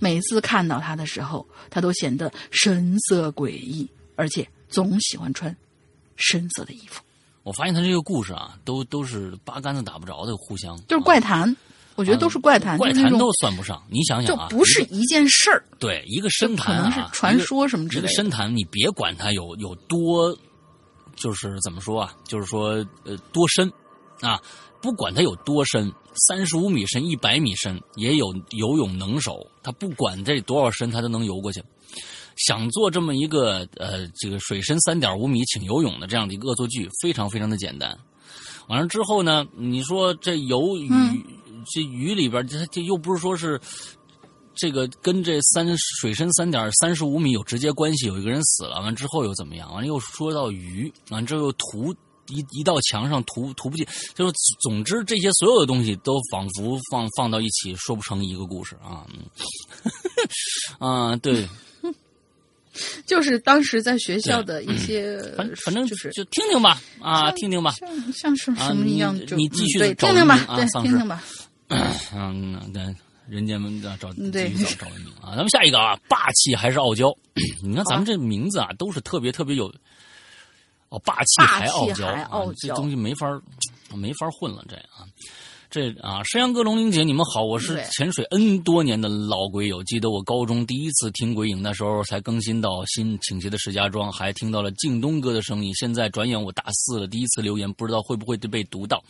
[0.00, 5.56] 每次看到他的时候，他都显得神色诡异，而且总喜欢穿
[6.16, 7.00] 深色的衣服，
[7.44, 11.56] 我发现他这个故事啊，都都是八竿子打不着的，互相就是怪谈。
[11.94, 13.80] 我觉得都是怪谈，啊怪谈都算不上。
[13.88, 15.64] 你想想啊，不是一件事儿。
[15.78, 18.14] 对一个深可潭可，能是传说什么之一个类的。
[18.14, 20.36] 深谈，你别管它有有多，
[21.16, 23.72] 就是怎么说啊，就是说呃多深
[24.20, 24.40] 啊，
[24.80, 25.92] 不管它有多深，
[26.28, 31.60] 三十五米深、一百米深，也有游泳能手，他不管这多少深，他都能游过去。
[32.46, 37.98] 想做这么一个呃这个水深三点五米请游泳的这样的一个恶作剧，非常非常的简单。
[38.68, 41.24] 完了之后呢，你说这游鱼、嗯
[41.74, 43.60] 这鱼里边，这这又不是说是
[44.54, 45.66] 这个跟这三
[46.00, 49.70] 水深三点三十五米有直接关系，有一个人死了，完之后又怎么样？
[49.72, 51.92] 完了又说到鱼，完之后又涂
[52.28, 59.06] 一一道墙上涂涂不进，就是总之这些所有的东西都仿佛放放到一起说不成一个故事啊，
[60.78, 61.46] 嗯， 啊对，
[63.06, 71.22] 就是当时在学校的一些，反反正就是就听听吧，啊，听听吧，像像是啊什么一样，你就你继续听听吧对，听听吧。
[72.14, 72.82] 嗯，对，
[73.28, 75.36] 人间文啊找继续找找文明啊。
[75.36, 77.14] 咱们下一个啊，霸气还是傲娇？
[77.62, 79.70] 你看咱们这名字啊，都是特别特别有
[80.88, 82.06] 哦，霸气还傲娇，
[82.56, 83.26] 这东西没法
[83.94, 84.97] 没法混了，这啊。
[85.70, 89.84] 这啊，山羊哥、龙玲姐，你们好，我是潜水 N 多年的老鬼友。
[89.84, 95.74] 记得我高中第一次听鬼影，那时候才更新到新倾斜的石家庄，还听到了靳东哥的声音。
[95.74, 99.04] 现在转眼我大四了，第一次留言，不知道会不会被读到。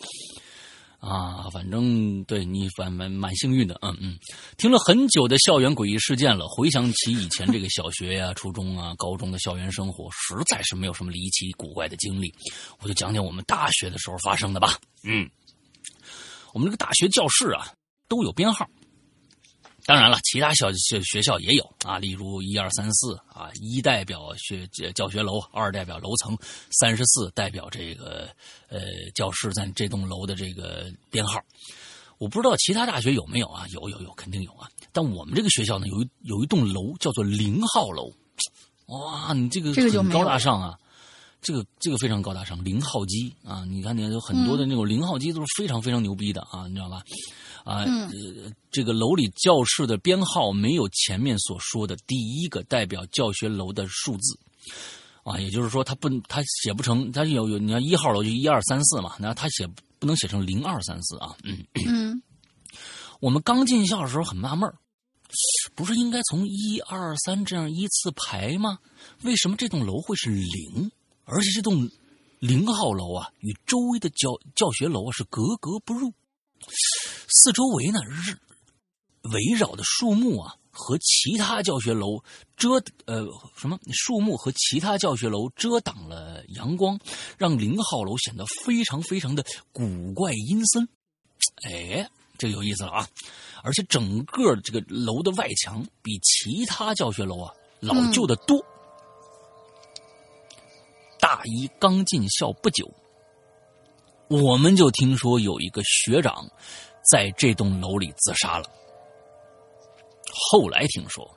[0.98, 4.18] 啊，反正对你反蛮蛮幸运的，嗯嗯，
[4.56, 12.34] 听了很久的校园诡异事件了，回想起以前这个小学呀、初中啊、高中的校园生活，实在是没有什么离奇古怪的经历，
[12.80, 14.76] 我就讲讲我们大学的时候发生的吧。
[15.04, 15.30] 嗯，
[16.52, 17.72] 我们这个大学教室啊
[18.08, 18.66] 都有编号，
[19.84, 26.36] 当然了，其他小学学校也有啊，例如一二三四啊，一代表学教学楼，二代表楼层，
[26.70, 28.28] 三十四代表这个
[28.68, 28.80] 呃
[29.14, 31.40] 教室在这栋楼的这个编号。
[32.18, 33.66] 我不知道其他大学有没有啊？
[33.68, 34.68] 有有有，肯定有啊。
[34.92, 38.12] 但我们这个学校呢，有一有一栋楼叫做零号楼，
[38.86, 40.78] 哇，你这个很这个就高大上啊。
[41.40, 47.02] 这个这个非常高大上，零号机啊，你看，你看有很多的那种零号机都是非常非常牛逼的啊，你知道吧？
[47.64, 48.10] 啊、呃，
[48.70, 54.38] 这个楼里教室的编号没有前面所说的第一个代表教学楼的数字
[55.22, 59.66] 啊，也就是说，它不，它写不成，它有有，你看一号楼就一二三四嘛，那它写
[59.98, 61.64] 不能写成零二三四啊，嗯。
[61.86, 62.22] 嗯，
[63.20, 64.74] 我们刚进校的时候很纳闷儿，
[65.74, 68.78] 不是应该从一二三这样依次排吗？
[69.22, 70.90] 为什么这栋楼会是零？
[71.30, 71.88] 而且这栋
[72.38, 76.12] 零号楼啊，与周围的教教学楼啊是格格不入。
[77.28, 78.38] 四周围呢是
[79.34, 82.22] 围绕的树木啊和其他教学楼
[82.56, 83.26] 遮呃
[83.56, 86.98] 什么树木和其他教学楼遮挡了阳光，
[87.36, 90.88] 让零号楼显得非常非常的古怪阴森。
[91.68, 92.08] 哎，
[92.38, 93.08] 这有意思了啊！
[93.62, 98.64] 而且整个这个楼的外墙比其他教学楼啊老旧的多。
[101.20, 102.88] 大一刚进校不久，
[104.28, 106.48] 我们就听说有一个学长
[107.10, 108.64] 在这栋楼里自杀了。
[110.50, 111.28] 后来听说，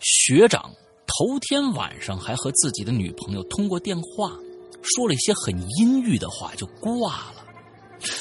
[0.00, 0.72] 学长
[1.06, 4.30] 头天晚上还和自己的女朋友通过电话，
[4.82, 7.44] 说了一些很阴郁的话，就挂了。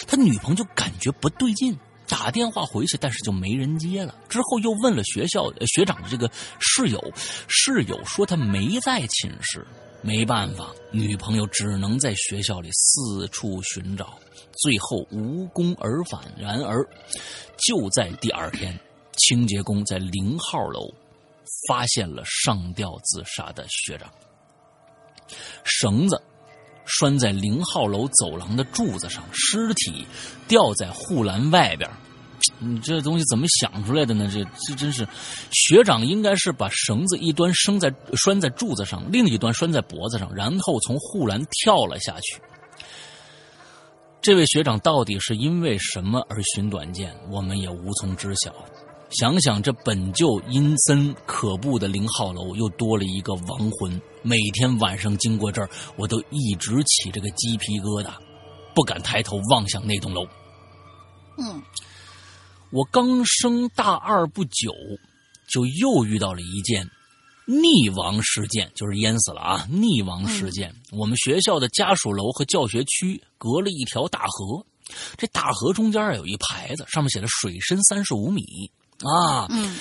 [0.06, 1.76] 他女朋友就感觉不对劲，
[2.12, 4.14] 打电话回去，但是就没人接了。
[4.28, 7.02] 之后又问了学校学长的这个室友，
[7.48, 9.66] 室友说他没在寝室。
[10.04, 14.18] 没办法，女朋友只能在学校里四处寻找，
[14.62, 16.20] 最后无功而返。
[16.36, 16.84] 然而，
[17.68, 18.78] 就在第二天，
[19.18, 20.92] 清洁工在零号楼
[21.68, 24.12] 发现了上吊自杀的学长，
[25.64, 26.20] 绳子
[27.00, 30.06] 拴在零号楼走廊的柱子上，尸体
[30.48, 31.90] 吊在护栏外边。
[32.58, 34.28] 你这东西怎么想出来的呢？
[34.34, 35.08] 这这真是，
[35.52, 42.42] 学长应该是把绳子一端拴在拴在柱子上，另一端拴在脖子上，然后从护栏跳了下去。
[44.22, 48.54] 这位学长到底是因为什么而寻短见，我们也无从知晓。
[49.12, 54.02] 想想这本就阴森可怖的零号楼，又多了一个亡魂。
[54.24, 58.14] 每天晚上经过这儿，我都一直起这个鸡皮疙瘩，
[58.76, 60.26] 不敢抬头望向那栋楼。
[61.38, 61.62] 嗯，
[62.72, 64.72] 我刚升大二不久，
[65.48, 66.88] 就又遇到了一件
[67.48, 69.68] 溺亡事件，就是淹死了啊！
[69.72, 74.64] 溺亡事件，我们学校的家属楼和教学区隔了一条大河，
[75.18, 78.44] 这大河中间有一牌子，上面写着“水深三十五米”
[79.02, 79.48] 啊。
[79.50, 79.76] 嗯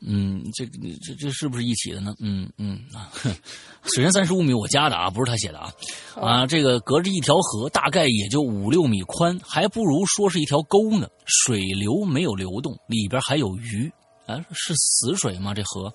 [0.00, 2.14] 嗯，这这这是不是一起的呢？
[2.20, 3.34] 嗯嗯啊，哼
[3.82, 5.72] 水深三十五米，我加的啊，不是他写的啊。
[6.14, 11.08] 啊，这个隔着一条河，大概也就五六米宽，还不如说是一条沟呢。
[11.24, 13.90] 水流没有流动，里边还有鱼
[14.26, 15.54] 啊，是死水吗？
[15.54, 15.92] 这河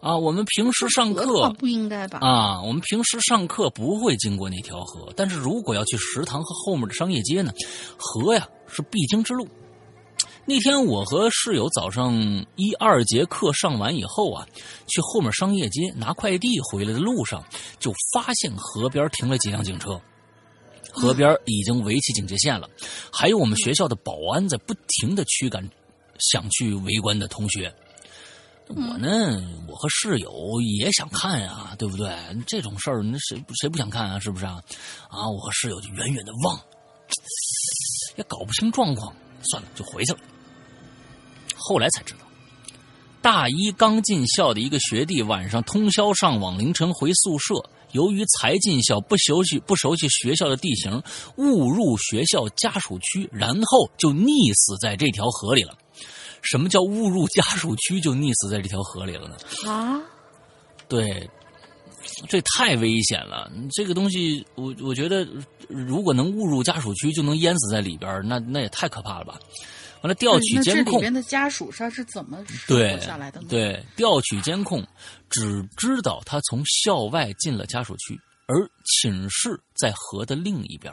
[0.00, 2.18] 啊，我们平时上课不应该吧？
[2.20, 7.52] 啊，我们平时上课不会经过那条河，但是如果要去食堂和后面的商业街呢，
[7.98, 9.48] 河呀是必经之路。
[10.46, 12.14] 那天我和室友早上
[12.56, 14.46] 一二节课上完以后啊，
[14.86, 17.42] 去后面商业街拿快递回来的路上，
[17.78, 19.98] 就发现河边停了几辆警车，
[20.92, 22.68] 河边已经围起警戒线了，
[23.10, 25.66] 还有我们学校的保安在不停的驱赶
[26.18, 27.74] 想去围观的同学。
[28.68, 32.14] 我呢，我和室友也想看呀、对不对？
[32.46, 34.18] 这种事儿，那谁谁不想看啊？
[34.18, 34.62] 是不是啊？
[35.08, 36.60] 啊，我和室友就远远的望，
[38.16, 39.14] 也搞不清状况，
[39.50, 40.18] 算了，就回去了。
[41.66, 42.20] 后来才知道，
[43.22, 47.54] 大一刚进校的一个学弟晚上通宵上网，凌晨回宿舍。
[47.92, 51.00] 由于才进校，不熟悉不熟悉学校的地形，
[51.36, 55.72] 误入学校家属区，然后就溺死在这条河里了。
[56.42, 59.36] 什么叫误入家属区就溺死在这条河里了呢？
[59.70, 60.02] 啊，
[60.88, 61.30] 对，
[62.28, 63.50] 这太危险了。
[63.72, 65.26] 这个东西，我我觉得，
[65.68, 69.38] 如果能误入家属区就能淹死在里边儿，那那也太可怕了吧！
[70.04, 72.36] 完了，调取监控，里边的家属他是怎么
[72.68, 74.86] 活下来的呢？，对，调取监控，
[75.30, 80.92] 只知道他从校外进了家属区，而寝室在河的另一边。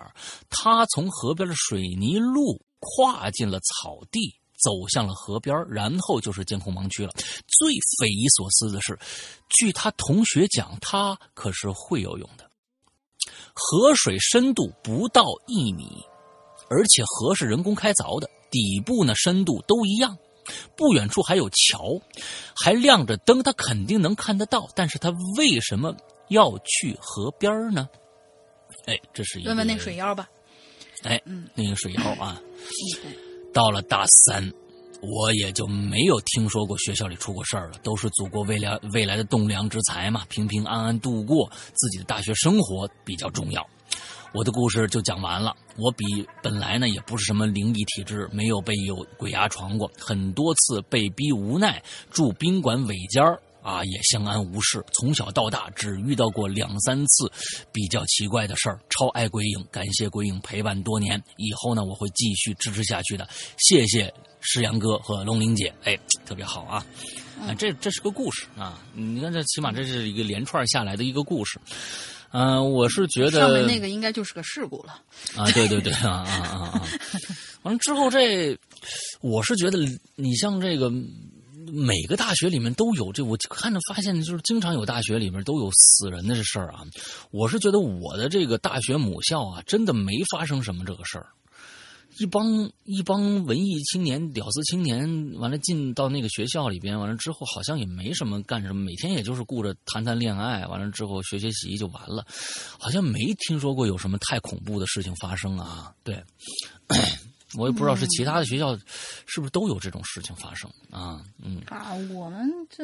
[0.50, 4.34] 他从河边的水泥路跨进了草地，
[4.64, 7.12] 走向了河边，然后就是监控盲区了。
[7.60, 8.98] 最匪夷所思的是，
[9.50, 12.50] 据他同学讲，他可是会游泳的。
[13.54, 16.02] 河水深度不到一米，
[16.70, 20.16] 而且河是人工开凿的，底部呢深度都一样。
[20.76, 22.02] 不远处还有桥，
[22.56, 24.68] 还亮着灯，他肯定能看得到。
[24.76, 25.96] 但是他为什么
[26.30, 27.88] 要去河边呢？
[28.86, 30.28] 哎，这是一个问问那水妖吧。
[31.04, 32.42] 哎，嗯那个水妖啊。
[33.06, 33.14] 嗯，
[33.54, 34.52] 到了大三，
[35.02, 43.66] 我也就没有听说过学校里出过事儿了，都是祖国未来未来的栋梁之才嘛，平平安安度过自己的大学生活比较重要。
[44.34, 45.56] 我的故事就讲完了。
[45.78, 46.06] 我比
[46.42, 54.84] 本来呢也不是什么灵异体质，没有被有鬼压床过，很多次被逼无奈住宾馆尾间儿啊，也相安无事。
[54.94, 57.32] 从小到大只遇到过两三次
[57.72, 58.80] 比较奇怪的事儿。
[58.90, 63.28] 超爱鬼影，感谢鬼影陪伴多年，以后呢我会继续支持下去的。
[63.58, 66.86] 谢谢石阳哥和龙玲姐，哎，特别好啊。
[67.42, 68.80] 啊，这这是个故事啊！
[68.94, 71.60] 你看，这起码这是一个连串下来的一个故事。
[72.32, 75.02] 嗯、我是觉得上面那个应该就是个事故了。
[75.36, 76.88] 啊，对对对啊啊啊啊！
[77.64, 78.58] 完了之后这，
[79.22, 79.80] 我是觉得
[80.16, 80.90] 你像这个
[81.72, 86.82] 每个大学里面都有这，我看着发现就是经常有大学里面都有死人的这事儿啊。
[87.32, 91.28] 我是觉得我的这个大学母校啊，真的没发生什么这个事儿。
[92.18, 102.26] 一帮一帮文艺青年、屌丝青年，完了进到那个学校里边，完了之后好像也没什么干什么，每天也就是顾着谈谈恋爱，完了之后学学习就完了，
[102.80, 105.94] 好像没听说过有什么太恐怖的事情发生啊。
[106.04, 106.22] 对，
[107.58, 108.78] 我也不知道是其他的学校
[109.26, 111.24] 是不是都有这种事情发生啊？
[111.42, 112.84] 嗯啊，我们这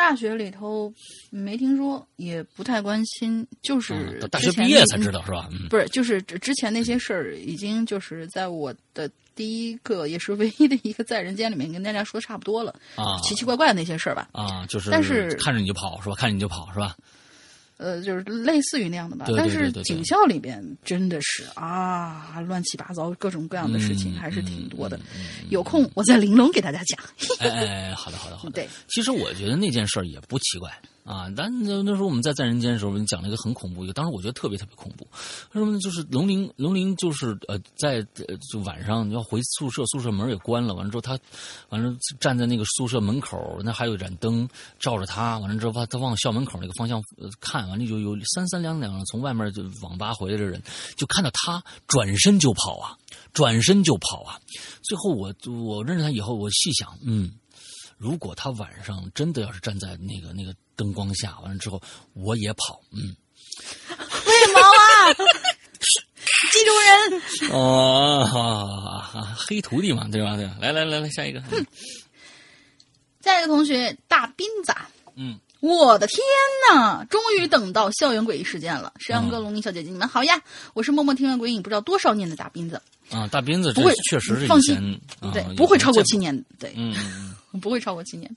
[0.00, 0.92] 大学里头
[1.28, 5.46] 没听说，也不太关心，就是嗯，大学毕业才知道是吧？
[5.52, 14.28] 嗯不是，就是之之前那些事儿，已经就是在我的第一个也是唯一的一个在人间里面跟大家说差不多了，啊奇奇怪怪的那些事儿吧。
[14.32, 16.14] 啊，就是，但是看着你就跑是吧？
[16.16, 16.96] 看着你就跑是吧？
[17.80, 19.24] 呃，就是类似于那样的吧。
[19.26, 24.96] 对对但是警校里边真的是啊，乱七八糟各种各样的事情嗯还是挺多的。
[24.98, 27.00] 嗯嗯嗯有空我再玲珑给大家讲。
[27.40, 28.50] 哎哎哎，好的好的好的。
[28.50, 30.70] 对，其实我觉得那件事儿也不奇怪
[31.10, 31.32] 啊。
[31.36, 35.06] 但那那时候我们在在人间的时候，你讲了一个很恐怖一个，当时我觉得特别特别恐怖。
[35.52, 35.78] 为什么呢？
[35.80, 41.18] 就是龙鳞龙鳞就是呃，在呃就晚上要回宿舍，宿舍门也关了，完了之后他
[41.70, 44.48] 完了站在那个宿舍门口，那还有一盏灯
[44.78, 50.62] 照着他，完了之后他他往校门口那个方向呃看，完了就有三三两两从外面就网吧回来的人，
[50.96, 52.96] 就看到他转身就跑啊，
[53.32, 54.38] 转身就跑啊。
[54.82, 57.32] 最后我我认识他以后，我细想，嗯。
[58.00, 61.78] 如果他晚上真的要是站在那个那个灯光下，完了之后
[62.14, 63.14] 我也跑，嗯，
[64.26, 65.12] 为毛啊？
[66.50, 67.52] 记住人。
[67.52, 68.24] 哦，
[69.12, 70.34] 啊黑徒弟嘛，对吧？
[70.34, 70.46] 对？
[70.58, 71.42] 来来来来，下一个，
[73.20, 74.74] 下一个同学大斌子，
[75.16, 76.18] 嗯，我的天
[76.72, 77.04] 呐！
[77.10, 78.90] 终于等到校园诡异事件了。
[78.98, 80.40] 石阳哥、龙鳞小姐姐，你们好呀！
[80.72, 82.80] 我是默默听完鬼影不知道多少年的大斌子，
[83.10, 84.98] 啊，大斌子这不会确实是放心
[85.34, 88.30] 对，不会超过七年，对，嗯嗯，不会超过七年。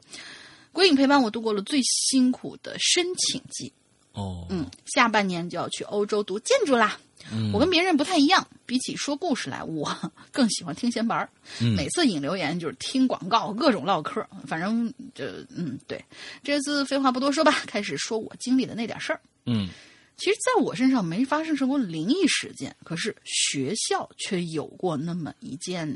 [0.72, 3.72] 鬼影陪伴我度过了最辛苦的申请季，
[4.14, 6.98] 哦，嗯，下半年就要去欧洲读建筑啦。
[7.32, 9.96] 嗯我跟别人不太一样，比起说故事来，我
[10.32, 11.30] 更喜欢听闲白儿。
[11.62, 16.04] 嗯每次引留言就是听广告，各种唠嗑，反正这嗯对。
[16.44, 19.22] 这次废话不多说吧，开始说我经历的那点事儿。
[19.46, 19.70] 嗯
[20.18, 25.88] 其实，在我身上没发生什么灵异事件，可是学校却有过那么一件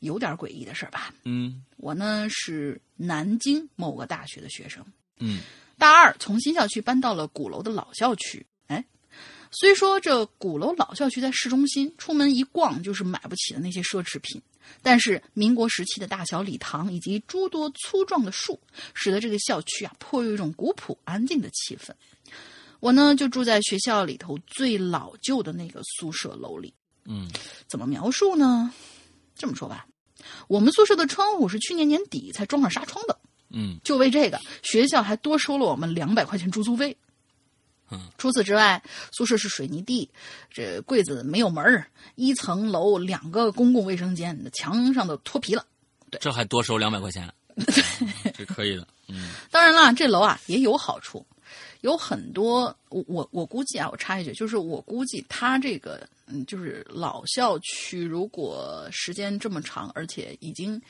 [0.00, 1.14] 有点诡异的事儿吧。
[1.24, 4.84] 嗯我呢是南京某个大学的学生，
[5.18, 5.40] 嗯
[5.78, 8.44] 大二从新校区搬到了鼓楼的老校区。
[8.66, 8.84] 哎，
[9.50, 14.40] 虽说这鼓楼老校区在市中心，出门一逛就是买不起的那些奢侈品，
[14.82, 18.60] 但是民国时期的大小礼堂以及诸多粗壮的树，
[18.92, 21.90] 使得这个校区啊颇有一种古朴安静的气氛。
[22.78, 26.72] 我呢就住在学校里头最老旧的那个宿舍楼里。
[27.06, 27.28] 嗯
[27.66, 28.72] 怎么描述呢？
[29.40, 29.86] 这么说吧，
[30.46, 33.18] 我们宿舍的窗户是去年年底才装上纱窗的。
[33.52, 36.96] 嗯就为这个，学校还多收了我们两百块钱住宿费。
[37.90, 38.80] 嗯，除此之外，
[39.10, 40.08] 宿舍是水泥地，
[40.48, 41.84] 这柜子没有门儿，
[42.14, 45.66] 一层楼两个公共卫生间，墙上都脱皮了。
[46.10, 47.28] 对这还多收两百块钱，
[48.36, 51.26] 这可以的，嗯当然啦，这楼啊也有好处，
[51.80, 60.80] 有很多我我我估计啊，我插一句，就是我估计他这个嗯，就是老校区，如果时间这么长，而且已经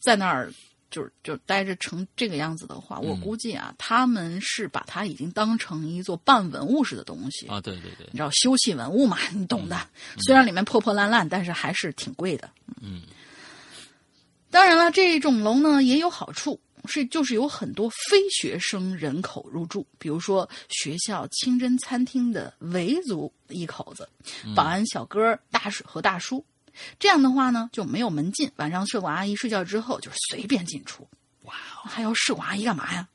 [0.00, 0.52] 在那儿
[0.90, 7.48] 就是就待着成这个样子的话，我嗯估计啊，他们是把它已经当成一座半文物似的东西。
[7.48, 9.18] 啊，对对对你，知道修葺文物嘛？
[9.34, 9.76] 你懂的。
[10.24, 12.48] 虽然里面破破烂烂，但是还是挺贵的。
[12.80, 13.02] 嗯，
[14.50, 24.08] 当然了，这种楼呢也有好处，是就是有很多非学生人口入住，比如说学校清真餐厅的维族一口子，
[24.54, 26.44] 保安小哥大叔和大叔。
[26.98, 31.08] 这样的话呢，就没有门禁，晚上社管阿姨睡觉之后就是随便进出。
[31.44, 33.08] 哇，还要社管阿姨干嘛呀？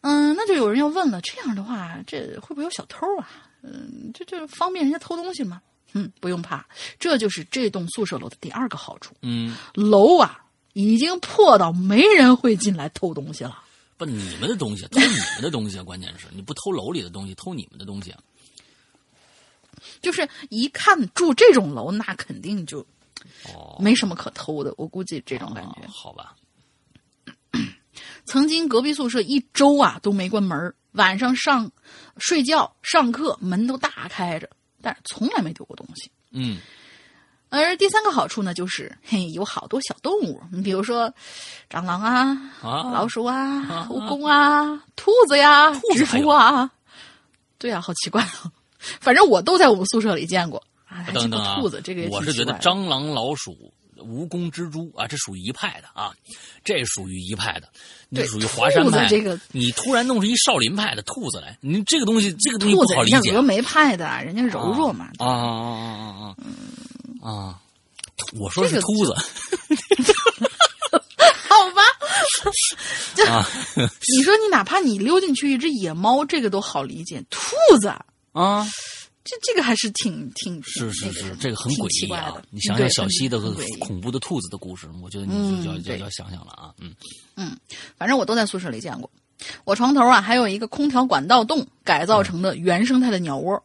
[0.00, 3.28] 嗯，那就有人要问了，这样的话，这会不会有小偷啊？
[3.62, 5.62] 嗯，这这方便人家偷东西吗？
[5.92, 6.66] 嗯，不用怕，
[6.98, 9.14] 这就是这栋宿舍楼的第二个好处。
[9.20, 10.41] 嗯，楼啊，
[10.72, 13.62] 已经破到没人会进来偷东西了。
[13.96, 18.20] 不，你们的东西，偷你们的东西啊，关键是你不偷楼里的东西，偷你们的东西啊，
[20.00, 22.80] 就是一看住这种楼，那肯定就
[23.54, 24.74] 哦，没什么可偷的。
[24.76, 25.82] 我估计这种感觉。
[25.82, 26.34] 哦好吧，
[28.24, 31.70] 曾经隔壁宿舍一周啊都没关门晚上上
[32.18, 34.48] 睡觉、上课门都大开着，
[34.80, 36.10] 但是从来没丢过东西。
[36.30, 36.58] 嗯
[37.60, 41.12] 而第三个好处呢，就是嘿，有好多小动物，你比如说
[41.70, 43.36] 蟑螂啊、啊，老鼠啊、
[43.68, 46.70] 啊蜈蚣啊、兔子呀、蜘蛛啊。
[47.58, 48.50] 对啊，好奇怪啊！
[49.00, 50.60] 反正我都在我们宿舍里见过。
[51.14, 56.10] 等等啊，兔子，这个我是觉得蟑螂、老鼠、蜈蚣蜘蛛啊，这属于一派的啊，
[56.64, 57.68] 这属于一派的，
[58.08, 59.06] 你对属于华山派。
[59.06, 65.10] 这个你突然弄出一少林派的兔子来，你这个东西，这个东西兔子不好理解人家峨眉派的，人家柔弱嘛。
[65.18, 66.36] 啊啊啊啊啊
[67.22, 67.58] 啊！
[68.38, 69.14] 我说的是这个秃子。
[71.48, 71.82] 好吧，
[73.14, 73.46] 这 啊。
[74.16, 77.88] 你说你哪怕你溜进去一只野猫，这个都好理解，兔子。
[78.32, 78.66] 啊，
[79.24, 82.34] 这这个还是挺挺是是是，这个很诡异啊！
[82.50, 83.38] 你想想小西的
[83.78, 86.94] 恐怖的兔子的故事，我觉得你就要要要想想了啊，嗯。
[87.36, 87.56] 嗯
[87.96, 89.10] 反正我都在宿舍里见过。
[89.64, 93.62] 我床头啊还有一个空调管道洞改造成的原生态的鸟窝，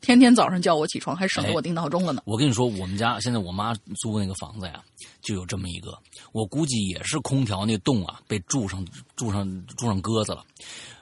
[0.00, 2.22] 天天早上叫我起床，还省得哎我定闹钟了呢。
[2.24, 4.82] 我跟你说，我们家现在我妈租那个房子呀，
[5.22, 5.96] 就有这么一个，
[6.32, 8.84] 我估计也是空调那洞啊被住上
[9.16, 10.44] 住上住上鸽子了。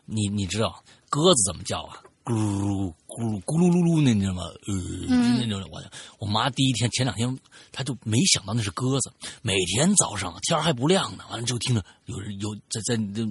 [0.05, 1.99] 你你知道鸽子怎么叫啊？
[2.27, 4.43] 咕噜咕噜咕噜噜噜，那你知道吗？
[4.67, 4.75] 呃，
[5.09, 5.81] 嗯那种我
[6.19, 7.39] 我妈第一天前两天
[7.71, 9.13] 她就没想到那是鸽子，
[9.43, 13.25] 每天早上天儿还不亮呢，完了之后听着有人有在在你的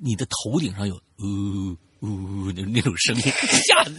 [0.00, 2.08] 你的头顶上有呃呃
[2.56, 3.90] 那那种声音，吓得。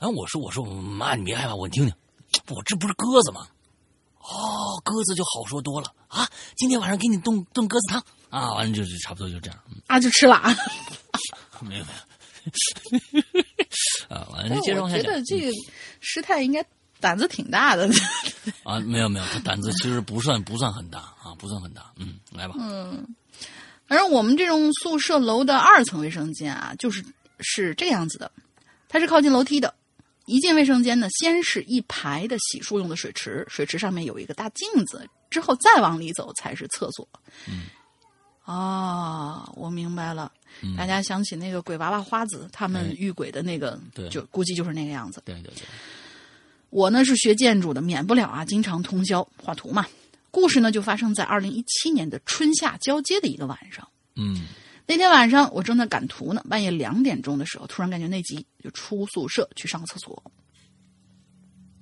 [0.00, 1.94] 然后我说我说妈你别害怕，我听听，
[2.48, 3.46] 我这不是鸽子吗？
[4.18, 6.28] 哦，鸽子就好说多了啊！
[6.56, 10.52] 今天晚上给你炖炖鸽子汤啊，完了就就差不多就这样，嗯啊，就吃了啊。
[11.60, 13.44] 没 有没有，
[14.08, 15.50] 啊，完了我觉得这个
[16.00, 16.64] 师太应该
[16.98, 17.88] 胆子挺大的。
[18.64, 23.06] 啊，没有没有，他胆子其实不算不算很大啊，不算很大，嗯，来吧，嗯
[23.86, 27.04] 反正我们这种宿舍楼的二层卫生间啊，就是
[27.40, 28.30] 是这样子的，
[28.88, 29.74] 它是靠近楼梯的。
[30.26, 37.08] 一进卫生间呢，先是一排的洗漱用的水池，水池上面有一个大镜子，之后再往里走才是厕所。
[37.48, 37.66] 嗯，
[38.44, 40.30] 哦，我明白了。
[40.76, 45.22] 大家想起那个鬼娃娃花子他们哎遇鬼的那个，对就估计就是那个样子。
[45.24, 45.62] 对对对，
[46.70, 49.86] 我呢是学建筑的，免不了啊，经常通宵画图嘛。
[50.30, 53.88] 故事呢就发生在二零一七年的春夏交接的一个晚上。
[54.16, 54.46] 嗯
[54.86, 60.20] 那天晚上我正在赶图呢，半夜两点钟的时候，突然感觉内急，就出宿舍去上个厕所。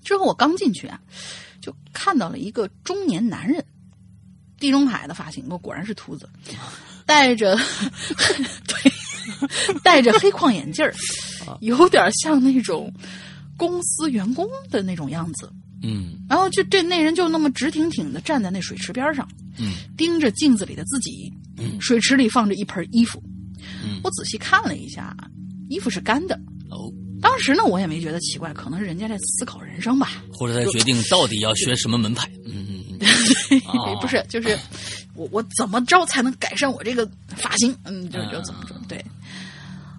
[0.04, 1.00] 之后我刚进去啊，
[1.60, 3.64] 就看到了一个中年男人，
[4.58, 6.28] 地中海的发型，我果然是秃子，
[7.09, 7.56] 戴着
[8.68, 8.92] 对，
[9.82, 10.94] 戴着黑框眼镜儿，
[11.61, 12.92] 有点像那种
[13.56, 15.50] 公司员工的那种样子。
[15.82, 19.26] 嗯然后就这那人就那么直挺挺的站在那水池边上，
[19.59, 21.32] 嗯盯着镜子里的自己。
[21.56, 23.20] 嗯水池里放着一盆衣服，
[23.82, 25.16] 嗯，我仔细看了一下，
[25.70, 26.38] 衣服是干的。
[26.70, 26.92] 哦，
[27.22, 30.22] 当时呢，我也没觉得奇怪，可能是人家在思考人生吧。
[30.32, 34.56] 或者在决定到底要 学什么门派，嗯嗯嗯，哦 不是，就是
[35.18, 37.06] 我我怎么着才能改善我这个
[37.36, 37.76] 发型？
[37.82, 38.74] 嗯，就就怎么着？
[38.86, 39.04] 对，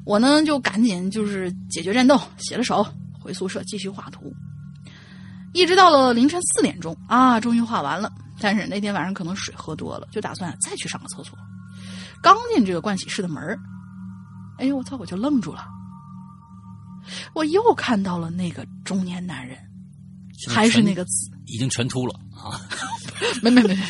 [0.06, 2.88] 我呢就赶紧就是解决战斗，洗了手，
[3.20, 4.34] 回宿舍继续画图，
[5.54, 8.10] 一直到了凌晨四点钟啊，终于画完了。
[8.40, 11.38] 但是那天晚上可能水喝多了，就打算再去上个厕所。
[12.22, 13.60] 刚进这个盥洗室的门儿
[14.58, 15.68] 哎呦我操，我就愣住了。
[17.34, 19.58] 我又看到了那个中年男人，
[20.48, 22.60] 还是那个姿，已经全秃了啊
[23.42, 23.84] 没没没没，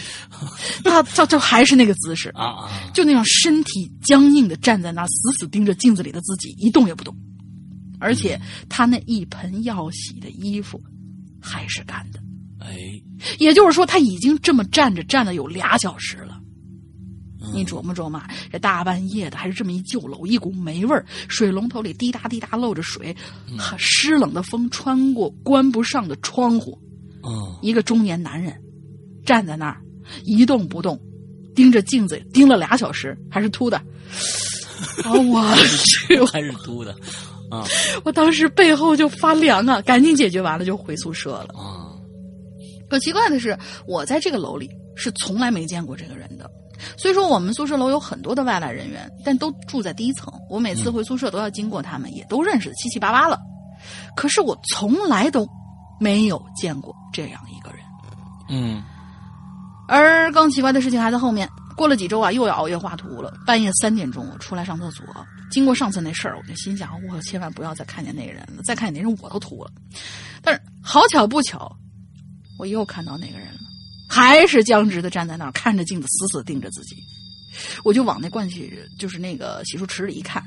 [0.84, 2.92] 他他就还是那个姿势，啊啊！
[2.94, 7.16] 就那样身体僵硬的站在那，死死盯着镜子里的自己，一动也不动。
[8.00, 8.40] 而且
[8.70, 10.82] 他那一盆要洗的衣服
[11.40, 12.20] 还是干的，
[12.60, 12.78] 哎，
[13.38, 16.39] 也就是说他已经这么站着站了有俩小时了。
[17.54, 18.22] 你琢磨琢磨，
[18.52, 23.16] 这大半夜的，还是这么一旧楼，一股霉味儿，水龙头里滴答滴答漏着水，
[23.78, 26.78] 湿冷的风穿过关不上的窗户，
[27.24, 28.54] 嗯，一个中年男人
[29.26, 29.82] 站在那儿
[30.26, 31.00] 一动不动，
[31.56, 33.78] 盯着镜子盯了俩小时，还是秃的。
[35.04, 36.24] 啊，我去！
[36.26, 36.92] 还是秃的
[37.52, 37.66] 啊
[38.06, 41.54] 我当时背后就发凉啊，赶紧解决完了就回宿舍了。
[41.58, 41.92] 啊！
[42.90, 46.50] 可奇怪的是，我在这个楼里是从来没见过这个人的。
[46.98, 50.34] 虽说我们宿舍楼有很多的外来人员，但都住在第一层。
[50.50, 53.40] 我每次回宿舍都要经过他们，也都认识的七七八八了。
[54.16, 55.48] 可是我从来都
[56.00, 57.80] 没有见过这样一个人。
[58.50, 58.84] 嗯
[59.88, 61.50] 而更奇怪的事情还在后面。
[61.76, 63.34] 过了几周啊，又要熬夜画图了。
[63.46, 65.06] 半夜三点钟，我出来上厕所，
[65.50, 69.72] 经过上次那事儿，我就心想：我千万不要再看见那个人了，再看见那人我都吐了。
[70.42, 71.74] 但是好巧不巧，
[72.58, 73.60] 我又看到那个人了，
[74.10, 76.96] 还是僵直的站在那儿，看着镜子，死死盯着自己。
[77.84, 80.44] 我就往那盥洗，就是那个洗漱池里一看，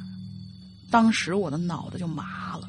[0.90, 2.68] 当时我的脑袋就麻了。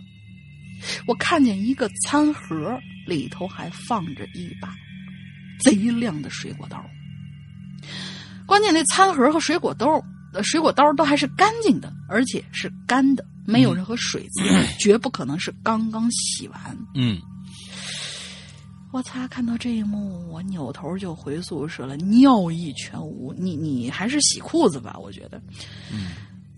[1.08, 2.78] 我看见一个餐盒
[3.08, 4.74] 里头还放着一把
[5.64, 6.84] 贼亮的水果刀，
[8.46, 9.88] 关键那餐盒和水果刀，
[10.34, 14.44] 呃，水果刀都还是干净的，而且是干的，没有任何水渍，
[14.78, 16.78] 绝不可能是刚刚洗完。
[16.96, 17.18] 嗯
[18.94, 19.28] 我擦！
[19.28, 23.34] 看到这一幕，我扭头就回宿舍了，尿意全无。
[23.34, 25.41] 你你还是洗裤子吧，我觉得。
[25.91, 26.12] 嗯，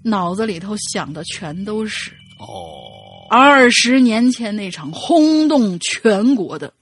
[0.04, 6.74] 脑子里头想的全都是哦，二十年前那场轰动全国的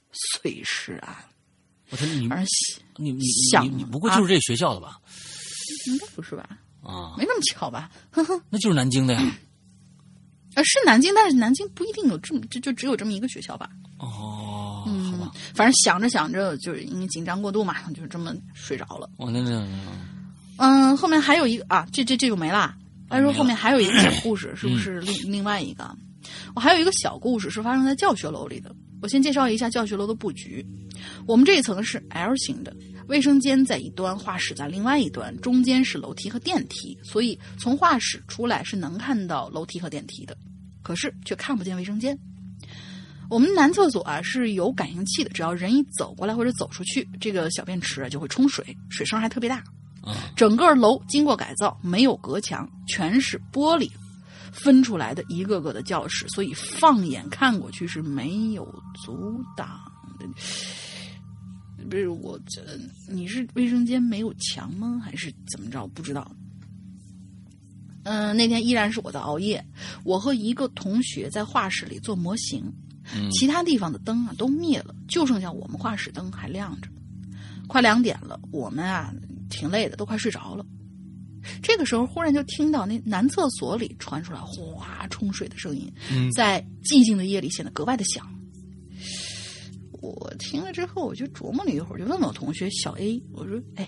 [0.42, 1.16] 碎尸案。
[1.92, 2.28] 我说你
[2.98, 5.00] 你你想你你不会就是这学校的吧？
[5.86, 6.50] 应该不是吧？
[6.82, 7.92] 啊，没那么巧吧？
[8.10, 9.22] 呵呵，那就是南京的呀。
[10.56, 13.70] 呃，是南京，但是南京不一定有这么就就只有这么一个学校吧？
[14.00, 14.43] 哦，
[15.54, 19.10] 反正想着想着，就是因为紧张过度嘛，就这么睡着了。
[19.18, 19.66] 我那那
[20.58, 22.76] 嗯，后面还有一个啊，这这这就没啦。
[23.10, 25.96] 他说后面还有一个小 故事，是不是另另外一个？
[26.56, 28.74] 我还有一个小故事是发生在教学楼里的。
[29.02, 30.66] 我先介绍一下教学楼的布局。
[31.28, 32.74] 我们这一层是 L 型的，
[33.08, 40.38] 卫生间在一端，画室在另外一端，中间是楼梯和电梯，所以从画室出来是能看到楼梯和电梯的，
[40.82, 42.18] 可是却看不见卫生间。
[43.34, 49.56] 我们男厕所啊是有感应器的，只要人一走过来或者走出去，这个小便池啊就会冲水，水声还特别大。
[50.04, 53.90] 啊，整个楼经过改造，没有隔墙，全是玻璃
[54.52, 58.64] 分出来的一个个的教室，所以放眼看过去是没有
[59.04, 59.82] 阻挡
[60.20, 60.28] 的。
[61.90, 62.62] 不是我这，
[63.10, 65.02] 你是卫生间没有墙吗？
[65.04, 65.88] 还是怎么着？
[65.88, 66.32] 不知道。
[68.04, 69.66] 嗯、那天依然是我在熬夜，
[70.04, 72.72] 我和一个同学在画室里做模型，
[73.16, 76.90] 嗯其他地方的灯啊都灭了，就剩下我们画室灯还亮着。
[77.68, 79.14] 快两点了，我们啊
[79.50, 80.66] 挺累的，都快睡着了。
[81.62, 88.26] 这个时候，忽然就听到那男厕所里传出来哗冲水的声音，嗯在寂静的夜里显得格外的响。
[90.02, 93.88] 我听了之后，我就琢磨了一会儿，就问我同学小 A，我说：“哎，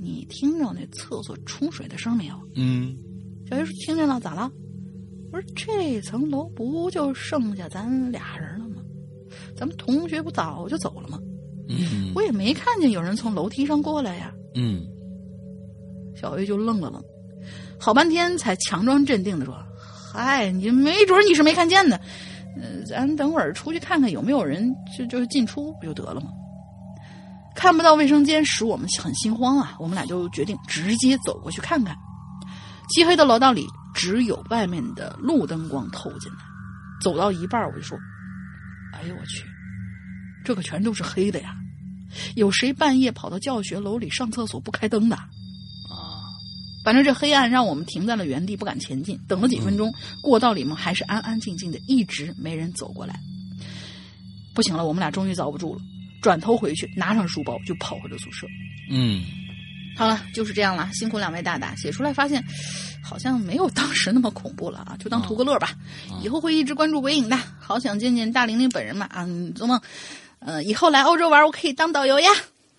[0.00, 2.96] 你听着那厕所冲水的声没有？”嗯
[3.48, 4.50] 小 A 说：“听见了，咋了？”
[5.36, 8.80] 我说：“这层楼不就剩下咱俩人了吗？
[9.54, 11.18] 咱们同学不早就走了吗？
[11.68, 14.82] 嗯我也没看见有人从楼梯上过来呀。”嗯
[16.18, 17.04] 小玉就愣了愣，
[17.78, 19.54] 好半天才强装镇定的说
[20.10, 22.00] ：“嗨，你没准你是没看见呢，
[22.58, 26.30] 呃，咱等会儿出去看看有没有人，就就是进出不就得了吗？”
[27.54, 31.94] 看不到卫生间使我们很心慌啊，我们俩就决定直接走过去看看。
[32.88, 33.66] 漆黑的楼道里
[33.96, 36.38] 只有外面的路灯光透进来，
[37.00, 37.98] 走到一半我就说
[38.92, 39.42] ：“哎呦我去，
[40.44, 41.56] 这可全都是黑的呀！
[42.34, 45.16] 有谁半夜跑到教学楼里上厕所不开灯的？”
[45.88, 46.20] 啊，
[46.84, 49.18] 反正这黑暗让我们停在了原地，不敢前进。
[49.26, 49.90] 等了几分钟，
[50.22, 53.18] 过道里面还是安安静静的，一直没人走过来。
[54.54, 55.80] 不行了，我们俩终于遭不住了，
[56.20, 58.46] 转头回去，拿上书包就跑回了宿舍。
[58.90, 59.24] 嗯
[59.96, 62.44] 好了，就是这样了，辛苦两位大大，写出来发现
[63.02, 65.70] 好像没有当时那么恐怖了啊，就当图个乐吧。
[66.22, 69.24] 以后会一直关注鬼影的，好想见见大玲玲本人嘛啊！
[69.26, 69.80] 嗯做梦，
[70.40, 72.30] 呃，以后来欧洲玩，我可以当导游呀。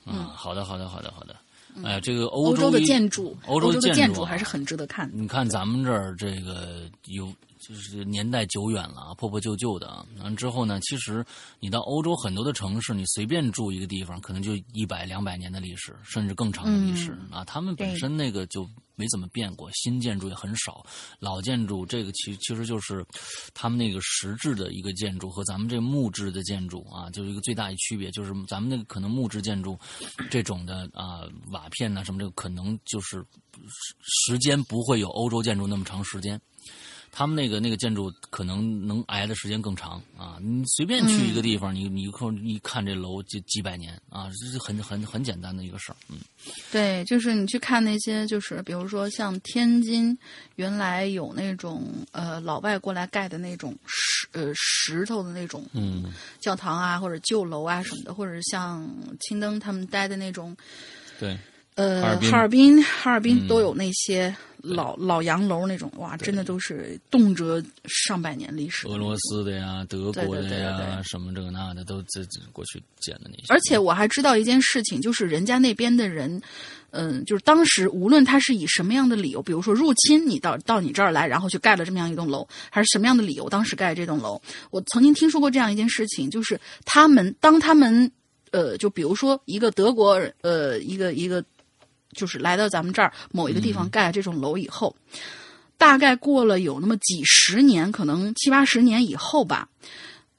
[0.05, 1.35] 嗯，好的好的好的好的。
[1.83, 5.17] 哎呀，这个欧欧洲的建筑，欧洲洲的建筑啊建筑还是很值得看的。
[5.17, 7.31] 你看咱们这儿这个有
[7.67, 10.05] 就是年代久远了啊，破破旧旧的啊。
[10.19, 11.25] 完之后呢，其实
[11.59, 17.43] 你到欧洲很多的城市，你随便住一个地方，可能就一百两百年的历史，甚至更长的历史、啊。
[17.43, 18.65] 他们本身那个就
[18.95, 20.85] 没怎么变过，新建筑也很少，
[21.19, 23.05] 老建筑这个其其实就是
[23.53, 29.77] 他们那个实质的一个建筑和咱们这木质的建筑啊，就是一个最大的区别，就是咱们那个可能木质建筑
[30.31, 33.17] 这种的啊瓦片呐、什么这个可能就是
[33.67, 33.95] 时
[34.31, 36.39] 时间不会有欧洲建筑那么长时间。
[37.11, 40.37] 他们那个那个建筑可能能挨的时间更长啊！
[40.41, 45.95] 你随便去一个地方，你你一看一看这楼就几百年啊，这是很很很简单的一个事儿。
[46.09, 46.17] 嗯
[46.71, 50.17] 对，就是你去看那些，就是比如说像天津，
[50.55, 58.87] 原来有那种呃老外过来盖的那种石呃石头的那种嗯教堂啊，或者旧楼啊什么的，或者像
[59.21, 60.55] 青灯他们待的那种
[61.19, 61.37] 对，
[61.77, 62.29] 呃哈尔滨。
[62.29, 63.47] 哈尔滨哈尔滨嗯。
[63.47, 68.87] 都有那些老、老洋楼那种，哇，真的都是动辄上百年历史。
[68.87, 73.45] 俄罗斯的呀，德国的对对对呀，什么这个那的都这这过去建的那些。
[73.47, 76.41] 而且我还知道一件事情，就是人家那边的人，
[76.89, 88.11] 嗯，就是当时无论他是以什么样的理由，比如说入侵你到到你这儿来，然后去盖了这么样一栋楼，还是什么样的理由，当时盖这栋楼，我曾经听说过这样一件事情，就是他们当他们
[88.51, 91.43] 呃，就比如说一个德国呃一个一个，
[92.15, 94.95] 就是来到咱们这儿某一个地方盖了这种楼以后。
[95.79, 99.69] 大概过了有那么几十年，可能七八十年以后吧，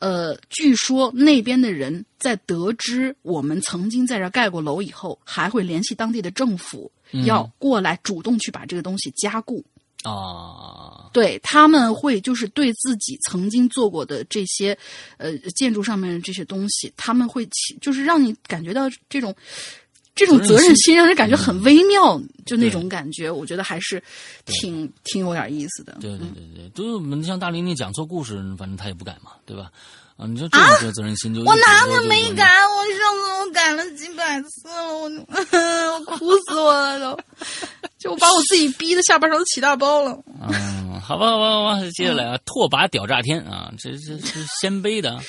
[0.00, 6.90] 呃，据说那边的人在得知我们曾经在这儿盖过楼以后，还会联系当地的政府，
[7.24, 9.64] 要过来主动去把这个东西加固。
[10.02, 14.76] 啊，对他们会就是对自己曾经做过的这些
[15.18, 19.34] 呃建筑上面的这些东西，他们会起就是让你感觉到这种
[20.18, 24.02] 这种责任心，让人感觉很微妙，就那种感觉，我觉得还是
[24.46, 25.96] 挺挺有点意思的。
[26.00, 29.70] 对对对对，就是我们像大玲玲讲错故事，反正她也不改嘛，对吧？
[30.16, 32.44] 啊，你说这种责任心就我哪个个没改？
[32.44, 35.04] 我上次我改了几百次了，我
[35.94, 37.22] 我哭死我了都，
[38.00, 40.18] 就把我自己逼的下巴上都起大包了。
[40.42, 45.20] 嗯，好吧，好吧，好吧，接下来啊，拓跋屌炸天啊，这这是鲜卑的，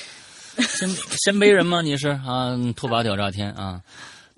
[0.58, 0.88] 鲜
[1.24, 1.80] 鲜卑人吗？
[1.82, 2.58] 你是啊？
[2.74, 3.80] 拓跋屌炸天啊！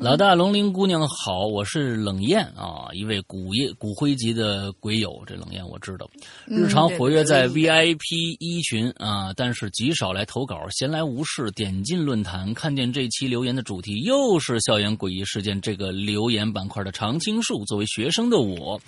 [0.02, 5.22] 老大龙鳞姑娘好，我是冷艳啊，一位骨业骨灰级的鬼友。
[5.24, 6.10] 这冷艳我知道，
[6.44, 17.64] 日常活跃在 VIP 一群啊，但是极少来投稿，闲来无事点进论坛，看见这期留言的主题又是校园诡异事件，这个留言板块的常青树。
[17.66, 18.80] 作为学生的我，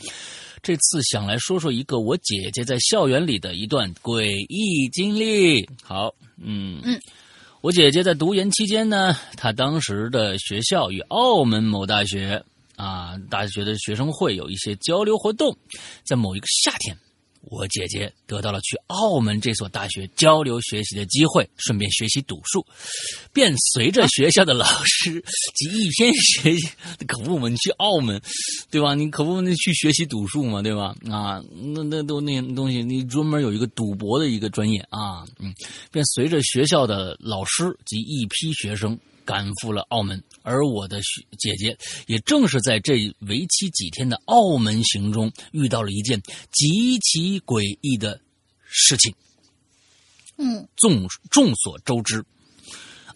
[0.65, 5.65] 这次想来说说一个我姐姐在校园里的一段诡异经历。
[5.81, 6.12] 好，
[6.43, 7.01] 嗯嗯。
[7.65, 12.45] 我姐姐在读研期间呢，她当时的学校与澳门某大学
[12.77, 15.57] 啊大学的学生会有一些交流活动，
[16.05, 16.95] 在某一个夏天，
[17.51, 22.64] 我姐姐得到了去澳门这所大学交流学习的机会，顺便学习赌术，
[23.32, 25.22] 便随着学校的老师
[25.55, 26.68] 及一天学习，
[27.07, 28.20] 可不，嘛，你去澳门，
[28.70, 28.95] 对吧？
[28.95, 30.95] 你可不那去学习赌术嘛，对吧？
[31.11, 35.53] 啊，那那都那东西，你专门有一个赌博的一个专业啊，嗯，
[35.92, 41.01] 便随着学校的老师及一批学生赶赴了澳门，而我的
[41.39, 46.20] 姐姐也正是在这为期几天的澳门行中遇到了一件
[46.51, 48.20] 极其诡异的
[48.64, 49.14] 事情。
[50.37, 52.25] 嗯，众众所周知，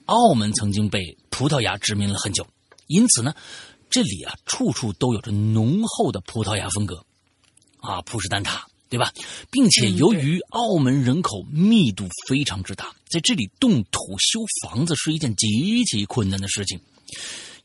[0.05, 2.47] 澳门曾经被葡萄牙殖民了很久，
[2.87, 3.35] 因此呢，
[3.91, 7.05] 这里啊处处都有着浓厚的葡萄牙风格，
[7.81, 9.12] 啊，普什丹塔，对吧？
[9.51, 16.80] 并且由于澳门人口密度非常之大，在这里动土修房子是一件极其困难的事情，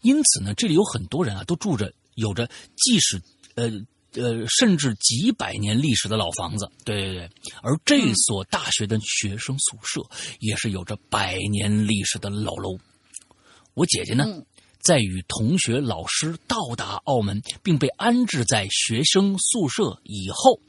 [0.02, 3.22] 因此呢，这里有很多人啊都住着有着即使
[3.56, 3.72] 呃。
[4.16, 7.30] 呃，甚至几百年历史的老房子，对对对，
[7.64, 10.08] 而这所大学的学生宿舍
[10.40, 12.78] 也是有着百年历史的老楼。
[13.74, 14.44] 我姐姐呢，
[14.84, 20.60] 在与同学、老师到达澳门并被安置在学生宿舍以后，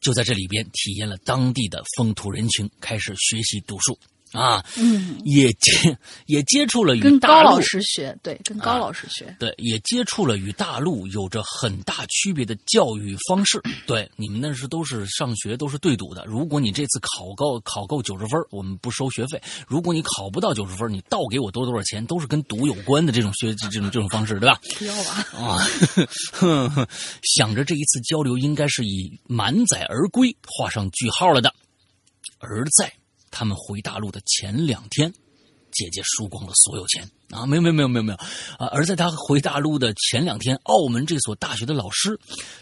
[0.00, 3.98] 就在这里边体验了当地的风土人情，开始学习读书。
[4.32, 13.60] 啊，嗯，也接也接触了与跟大陆高老师学，对，跟高老师学，对，也接触了与大陆有着很大区别的教育方式。
[13.86, 16.24] 对，你们那是都是上学都是对赌的。
[16.26, 24.60] 如果你这次考够考够九十分，我们不收学费；如果你考不到九十分，你倒给我多多少钱，都是跟赌有关的这种学这种这种方式，对吧？
[24.78, 25.26] 不要吧。
[25.32, 25.58] 啊，
[26.32, 26.86] 哼哼，
[27.22, 31.54] 想着这一次交流应该是以满载而归画上句号了的，
[32.38, 32.92] 而在。
[33.30, 35.12] 他们回大陆的前两天，
[35.70, 37.44] 姐姐输光了所有钱啊！
[37.46, 38.18] 没有没有没有没有没有
[38.58, 38.66] 啊！
[38.72, 42.18] 而在他回大陆的前两天，澳门这所大学的老师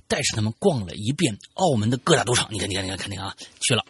[0.08, 2.48] 带着他们逛了一遍澳门的各大赌场。
[2.50, 3.84] 你看，你看，你看，看那个啊，去了。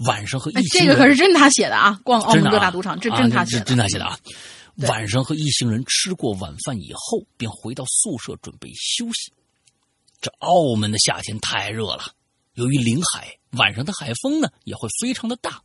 [0.00, 1.98] 晚上和一这个可是真他写的啊！
[2.04, 4.18] 逛澳门各大赌场，这真他写的，真他写的啊！
[4.86, 9.32] 晚上和一行人吃过晚饭以后，便回到宿舍准备休息。
[10.20, 12.12] 这澳门的夏天太热了，
[12.54, 15.62] 由于临海，晚上的海风呢也会非常的大。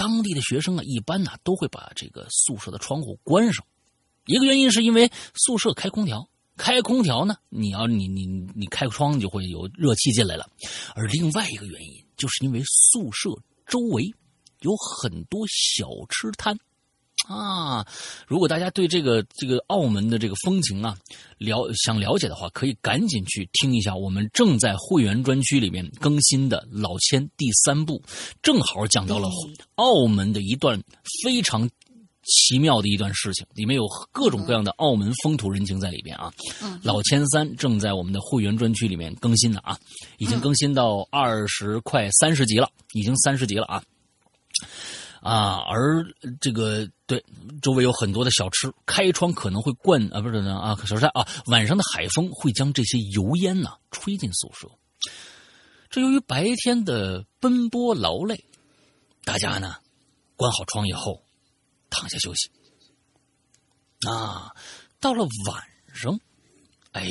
[0.00, 3.62] 当地的学生啊，一般呢都会把这个宿舍的窗户关上。
[4.24, 6.26] 一个原因是因为宿舍开空调，
[6.56, 8.24] 开空调呢，你要你你
[8.54, 10.48] 你开窗就会有热气进来了。
[10.94, 13.28] 而另外一个原因，就是因为宿舍
[13.66, 14.10] 周围
[14.60, 16.58] 有很多小吃摊。
[17.28, 17.86] 啊，
[18.26, 20.96] 如果大家对这个这个澳门的这个风情啊
[21.38, 28.02] 了想了解的话，可以赶紧去听一下我们正在会员专区里面更新的老千第三部，
[28.42, 29.28] 正好讲到了
[29.76, 30.82] 澳门的一段
[31.22, 31.68] 非常
[32.24, 36.32] 奇妙的一段事情，里面有各种各样的澳门风土人情在里边啊。
[36.82, 39.78] 老千三正在我们的会员专区里面更新的啊，
[40.18, 43.82] 已经更新到二十快三十集了，已经三十集了啊。
[45.20, 46.04] 啊，而
[46.40, 47.22] 这个对
[47.60, 54.68] 周围有很多的小吃，开窗可能会灌啊，不是呢啊，小吃啊，晚上的海风会将这些油烟呢吹进宿舍。
[55.90, 58.44] 这由于白天的奔波劳累，
[59.24, 59.76] 大家呢
[60.36, 61.22] 关好窗以后
[61.90, 62.50] 躺下休息。
[64.08, 64.54] 啊，
[65.00, 65.62] 到了晚
[65.92, 66.18] 上，
[66.92, 67.06] 哎，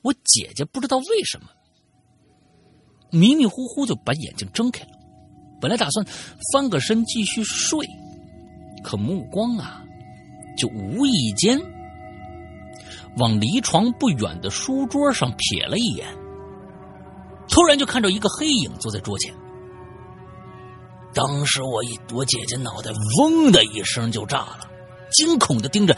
[0.00, 1.48] 我姐姐不知道为什么
[3.12, 4.91] 迷迷糊糊就把眼睛睁开了。
[5.62, 6.04] 本来打算
[6.52, 7.88] 翻个身继续睡，
[8.82, 9.80] 可目光啊，
[10.58, 11.56] 就无意间
[13.16, 16.08] 往离床不远的书桌上瞥了一眼，
[17.48, 19.32] 突然就看到一个黑影坐在桌前。
[21.14, 22.90] 当时我一我姐姐脑袋
[23.20, 24.68] 嗡的一声就炸了，
[25.12, 25.96] 惊恐的盯着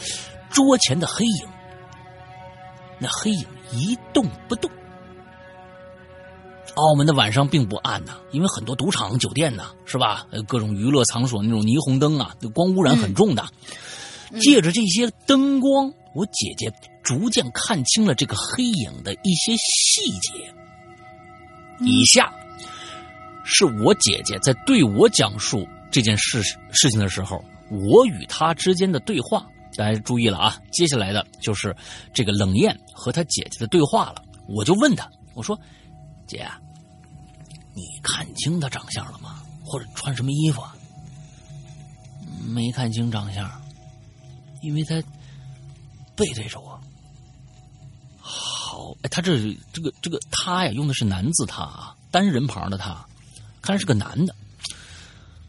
[0.50, 1.48] 桌前的黑影。
[2.98, 4.70] 那黑影一动不动。
[6.74, 10.26] 澳门的晚上并不暗呐，因为很多赌场、酒店呐，是吧？
[10.30, 13.46] 呃，各种娱乐场所那种霓虹灯啊，光污染很重的。
[14.40, 16.72] 借着这些灯光，我姐姐
[17.04, 20.52] 逐渐看清了这个黑影的一些细节。
[21.80, 22.32] 以下
[23.44, 29.46] 是我姐姐在对我讲述这件事事情的时候，我与她之间的对话。
[29.76, 30.56] 大家注意了啊！
[30.70, 31.74] 接下来的就是
[32.12, 34.22] 这个冷艳和她姐姐的对话了。
[34.48, 35.58] 我就问她，我说
[36.26, 36.48] ：“姐，
[37.74, 39.42] 你看清他长相了吗？
[39.64, 40.76] 或者穿什么衣服啊？”
[42.46, 43.50] 没看清长相，
[44.62, 45.02] 因为他
[46.14, 46.78] 背对着我。
[48.20, 53.06] 好，哎，他这这个这个他呀，用的是男字他啊，单人旁的他，
[53.62, 54.34] 看来是个男的，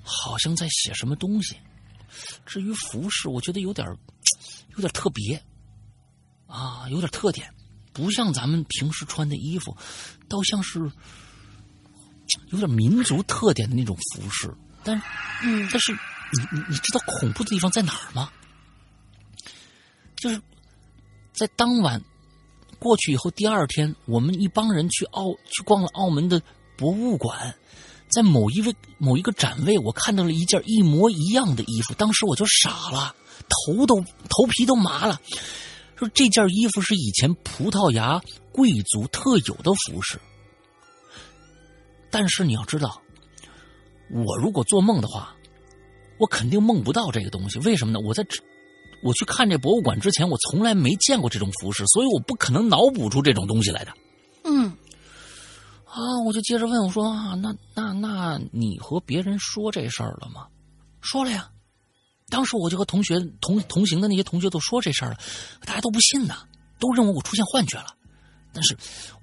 [0.03, 1.57] 好像在写什么东西。
[2.45, 3.85] 至于服饰，我觉得有点
[4.75, 5.41] 有点特别
[6.47, 7.53] 啊，有点特点，
[7.95, 9.75] 不像咱们平时穿的衣服，
[10.27, 10.79] 倒像是
[12.49, 14.53] 有点民族特点的那种服饰。
[14.83, 15.01] 但，
[15.41, 18.29] 嗯，但是你你你知道恐怖的地方在哪儿吗？
[20.17, 20.41] 就是
[21.33, 22.03] 在当晚
[22.77, 26.41] 过去以后，第二天，我们一帮人去澳去逛了澳门的
[26.77, 27.55] 博物馆。
[28.07, 33.15] 在某一位某一个展位，我看到了一件一模一样的衣服，当时我就傻了，
[33.49, 35.19] 头都头皮都麻了。
[35.95, 38.21] 说这件衣服是以前葡萄牙
[38.51, 40.19] 贵族特有的服饰，
[42.11, 43.01] 但是你要知道，
[44.11, 45.35] 我如果做梦的话，
[46.17, 47.59] 我肯定梦不到这个东西。
[47.59, 47.99] 为什么呢？
[48.05, 48.25] 我在
[49.03, 53.93] 我去看这博物馆之前，我从来没见过这种服饰，所以我不可能脑补出这种东西来的。
[54.43, 54.71] 嗯。
[55.85, 56.19] 啊！
[56.25, 60.45] 我就接着问我说：“啊，那那那你和别人说这事儿了吗？”
[60.99, 61.49] 说了呀。
[62.35, 65.17] 当时我就和同学同同行的那些同学都说这事儿了，
[65.65, 66.35] 大家都不信呢，
[66.79, 67.95] 都认为我出现幻觉了。
[68.51, 68.75] 但是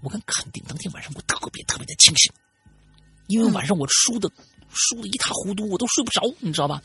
[0.02, 2.32] 我敢肯定，当天晚上我特别特别的清醒，
[3.26, 4.30] 因为晚上我输的
[4.70, 6.80] 输的一塌糊涂，我都睡不着，你知道吧？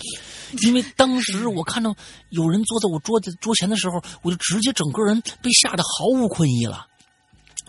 [0.63, 1.95] 因为当时我看到
[2.27, 6.87] 有人坐在我桌子桌前的时候，我就直接整个人被吓得毫无困意了。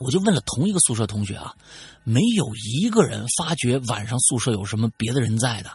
[0.00, 1.54] 我就问了同一个宿舍同学啊，
[2.02, 5.70] 没有一个人发觉晚上宿舍有什么别的人在的。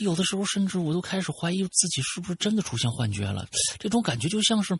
[0.00, 3.46] 有的时候甚至我都开始怀疑自己是不是真的出现幻觉了。
[3.78, 4.76] 这种感觉就像是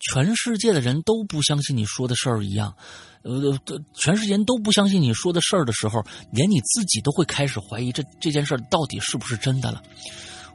[0.00, 2.74] 全世界的人都不相信你说的事儿一样，
[3.22, 3.58] 呃，
[3.94, 9.82] 全世界人都不相信你说的事儿的时候，连你自己都会开始怀疑这这件事到底是不是真的了。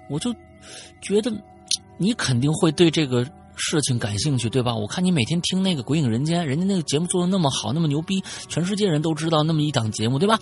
[0.10, 0.34] 我就
[1.02, 1.32] 觉得
[1.98, 3.30] 你肯定会对这个。
[3.60, 4.74] 事情感兴趣对吧？
[4.74, 10.40] 我看你每天听那个《鬼影人间》，人家那个节目做的那么好，那么牛逼，全世界人都知道那么一档节目对吧？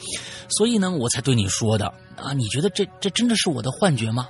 [0.50, 2.32] 所以呢，我才对你说的啊。
[2.34, 4.28] 你觉得这这真的是我的幻觉吗？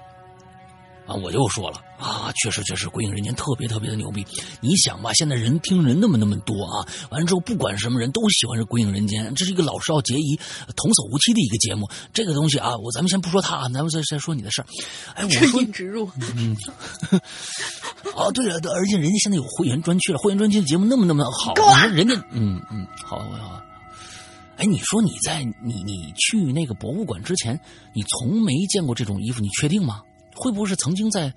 [1.05, 4.25] 啊，我又说了啊，确实确实，《鬼影人间》特别特别的牛逼。
[4.59, 10.37] 你想吧，现在人听人那么那么多啊，完了之后不管什么人都喜欢这《鬼影人间》，这是一个老少皆宜、
[10.75, 11.89] 童叟无欺的一个节目。
[12.11, 14.67] 这个东西啊，我咱们先不说他啊，咱们再再说你的事儿。
[15.15, 16.53] 哎，我说植入，嗯，
[18.15, 23.61] 哦，对了，而且人家现在有会员专区了，会员专区的节目那么那么好，你说人家，嗯嗯，好好。
[24.57, 27.59] 哎，你说你在你你去那个博物馆之前，
[27.93, 30.01] 你从没见过这种衣服，你确定吗？
[30.35, 31.31] 会不会是曾经在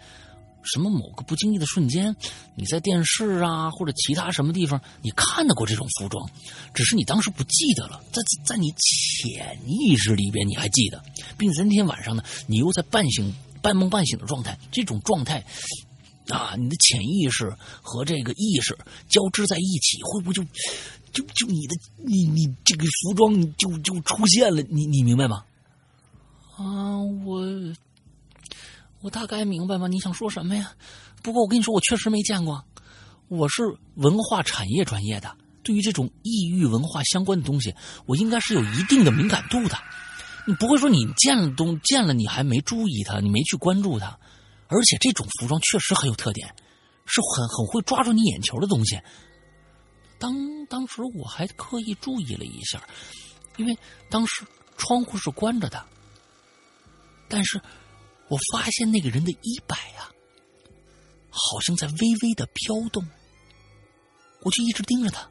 [0.62, 2.16] 什么某个不经意的瞬间，
[2.54, 6.30] 你在电视啊或者其他什么地方，你看到过这种服装，
[6.72, 11.02] 只是你当时不记得了，在在你潜意识里边你还记得，
[11.36, 15.44] 并且那天晚上呢，你又在半醒半梦半醒的状态，这种状态
[16.30, 18.76] 啊，你的潜意识和这个意识
[19.08, 20.42] 交织在一起，会不会就
[21.12, 24.62] 就就你的你你这个服装就就出现了？
[24.62, 25.44] 你你明白吗？
[26.56, 27.46] 啊，我。
[29.02, 29.88] 我大概明白吗？
[29.88, 30.72] 你想说什么呀？
[31.22, 32.62] 不过我跟你说，我确实没见过。
[33.28, 33.62] 我是
[33.94, 37.74] 文化产业专业的，对于这种异域文化相关的东西，
[38.04, 39.78] 我应该是有一定的敏感度的。
[40.46, 44.18] 你不会说你见了东见了，你还没注意它，你没去关注它。
[44.70, 46.48] 而且这种服装确实很有特点，
[47.04, 48.98] 是很很会抓住你眼球的东西。
[50.18, 50.34] 当
[50.66, 52.82] 当时我还刻意注意了一下，
[53.56, 53.76] 因为
[54.08, 54.46] 当时
[54.78, 55.84] 窗户是关着的，
[57.28, 57.60] 但是。
[58.30, 60.06] 我发现那个人的衣摆啊，
[61.30, 63.04] 好像在微微的飘动。
[64.42, 65.28] 我就一直盯着他，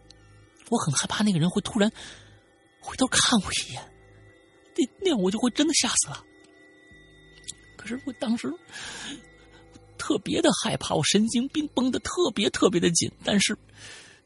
[0.70, 1.90] 我很害怕那个人会突然
[2.82, 3.82] 回头看我一眼，
[4.76, 6.22] 那那样我就会真的吓死了。
[7.78, 8.54] 可是我当时
[10.10, 13.56] 特别的害怕，我神经病绷得特别特别的紧，但是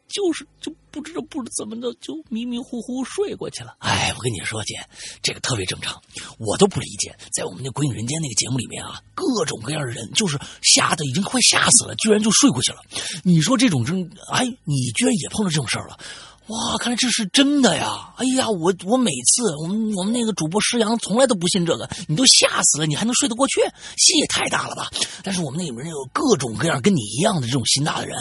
[0.07, 3.75] 就是就不知道不知怎么的就迷迷糊糊睡过去了。
[3.79, 4.75] 哎，我跟你说，姐，
[5.21, 6.01] 这个特别正常，
[6.39, 12.79] 我都不理解，在我们那《鬼影人间》那个节目里面啊，各种各样的人，就是吓得已经快吓死了，居然就睡过去了。
[13.25, 15.99] 你说这种真，哎，你居然也碰到这种事儿了？
[16.47, 18.13] 哇，看来这是真的呀！
[18.17, 23.61] 哎呀，我我每次我们我们那个主播施阳从来都不信这个，你都吓死了，你还能睡得过去？
[23.97, 24.89] 戏也太大了吧！
[25.23, 28.17] 但是我们那里面有各种各样跟你一样的这种心大的人。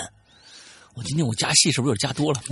[0.95, 2.41] 我今天我加戏是不是有点加多了？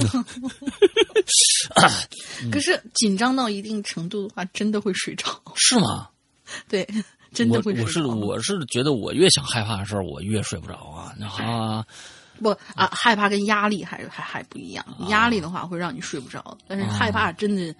[2.50, 5.26] 可是紧张到一定程度的话，真的会睡着。
[5.54, 6.08] 是吗？
[6.68, 6.88] 对，
[7.32, 8.02] 真的会我我是。
[8.02, 11.14] 我是觉得我越想害怕的时候，我越睡不着啊！
[11.38, 11.84] 啊，
[12.42, 14.84] 不啊，害怕跟压力还还还不一样。
[15.08, 17.74] 压力的话会让你睡不着，但是害怕真的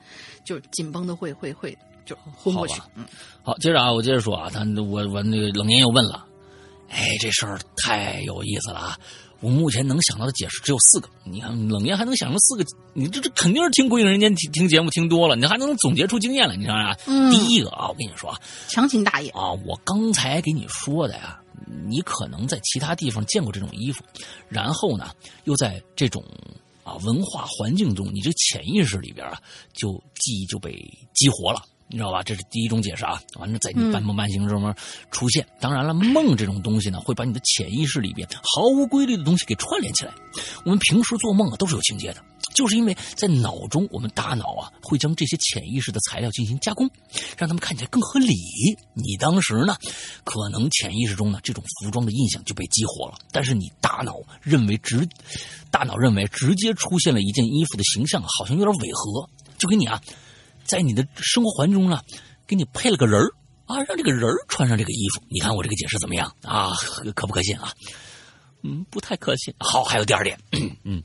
[0.45, 2.89] 就紧绷的会会会就昏过去好。
[2.95, 3.05] 嗯，
[3.43, 6.25] 好，接着啊，我接着说啊，他我我那个冷言又问了，
[6.89, 8.99] 哎，这事儿太有意思了啊！
[9.41, 11.09] 我目前能想到的解释只有四个。
[11.25, 16.95] 你看，冷言还能想出四个，你这这肯定是听《鬼影人间》听听节目听多了，你还能总结出经验来，你知道吗？
[17.07, 18.39] 嗯第一个啊，我跟你说啊，
[18.69, 19.31] 强行大意。
[19.31, 24.05] 啊，我刚才给你说的呀，你可能在其他地方见过这种衣服，
[24.49, 26.25] 然后呢，又在这种
[26.83, 29.41] 啊文化环境中，你这潜意识里边啊，
[29.73, 30.73] 就记忆就被
[31.15, 31.63] 激活了。
[31.91, 32.23] 你知道吧？
[32.23, 33.21] 这是第一种解释啊。
[33.39, 34.75] 完了，在你半梦半醒中面
[35.11, 35.47] 出现。
[35.61, 40.15] 当然了，梦这种东西呢，会把你的潜意识里边毫无规律的东西给串联起来。
[40.65, 42.23] 我们平时做梦啊，都是有情节的，
[42.55, 46.89] 就是因为在脑中，我们大脑啊会将这些潜意识的材料进行加工，
[47.37, 48.35] 让他们看起来更合理。
[48.95, 49.77] 你当时呢，
[50.23, 55.09] 可能潜意识中呢这种服装的印象就被激活了，但是你大脑认为直，
[55.71, 59.29] 大脑认为直接出现了一件衣服的形象好像有点违和，
[59.59, 60.01] 就给你啊，
[60.71, 62.01] 在你的生活环境中呢，
[62.47, 63.21] 给你配了个人
[63.67, 65.23] 啊，让这个人穿上这个衣服。
[65.29, 66.73] 你看我这个解释怎么样啊？
[67.15, 67.73] 可不可信啊？
[68.63, 69.53] 嗯，不太可信。
[69.59, 70.39] 好，还有第二点，
[70.85, 71.03] 嗯。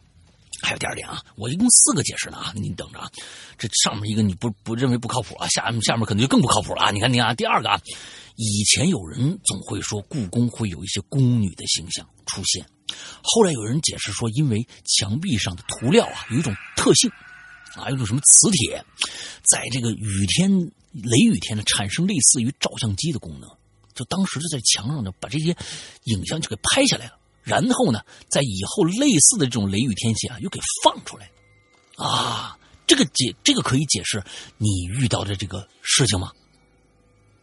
[0.62, 3.12] 还有第二点啊，我一共四个解释呢啊，你等着啊，
[3.58, 6.92] 这上面一个你不不认为不靠谱啊，下面下面可能就更不靠谱了啊。
[6.92, 7.80] 你看你看啊，第二个啊，
[8.36, 12.66] 以前有人总会说故宫会有一些宫女的形象出现，
[13.22, 17.12] 后来有人解释说，因为墙壁上的涂料啊有一种特性
[17.76, 18.84] 啊，有种什么磁铁，
[19.44, 20.50] 在这个雨天
[20.92, 23.50] 雷雨天呢产生类似于照相机的功能，
[23.94, 25.56] 就当时就在墙上呢把这些
[26.06, 27.14] 影像就给拍下来了。
[27.44, 31.30] 然后呢，在以后类似的这种雷雨天气啊，又给放出来，
[31.96, 32.58] 啊，
[32.88, 34.24] 这个解这个可以解释
[34.58, 36.32] 你遇到的这个事情吗？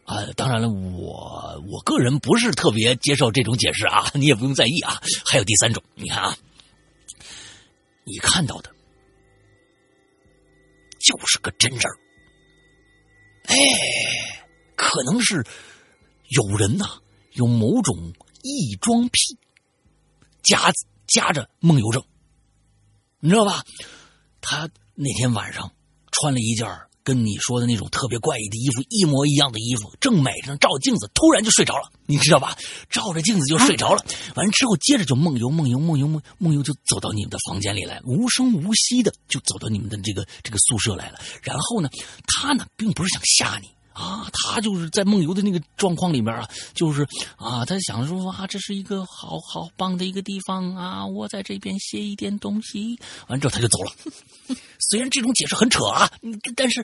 [0.03, 5.01] 啊，当然了，我我个人不是特别接受这种解释啊，你也不用在意啊。
[5.25, 6.37] 还有第三种，你看啊，
[8.03, 8.69] 你看到的
[11.03, 11.99] 就是个真人儿，
[13.45, 13.55] 哎，
[14.75, 15.45] 可能是
[16.29, 16.85] 有人呐、
[17.33, 19.37] 有某种异装癖。
[20.41, 20.73] 夹
[21.07, 22.03] 夹着梦游症，
[23.19, 23.63] 你知道吧？
[24.41, 25.73] 他那天晚上
[26.11, 26.67] 穿了一件
[27.03, 32.57] 跟你说的那种特别怪异的衣服一模一样的衣服，正美着照镜子，突然就睡着了，你知道吧？
[32.89, 41.19] 照着镜子就睡着了，完了之后接着就梦游梦游梦游梦梦游就走到你们的房间里来，无声无息的就走到你们的这个这个宿舍来了。
[41.41, 41.89] 然后呢，
[42.25, 43.67] 他呢并不是想吓你。
[43.93, 53.91] 啊，他就是在梦游的那个状况里面啊，就是啊，他想说啊，这是一个好好棒的一个地方啊，我在这边写一点东西，完之后他就走了。
[54.89, 56.09] 虽然这种解释很扯啊，
[56.55, 56.83] 但是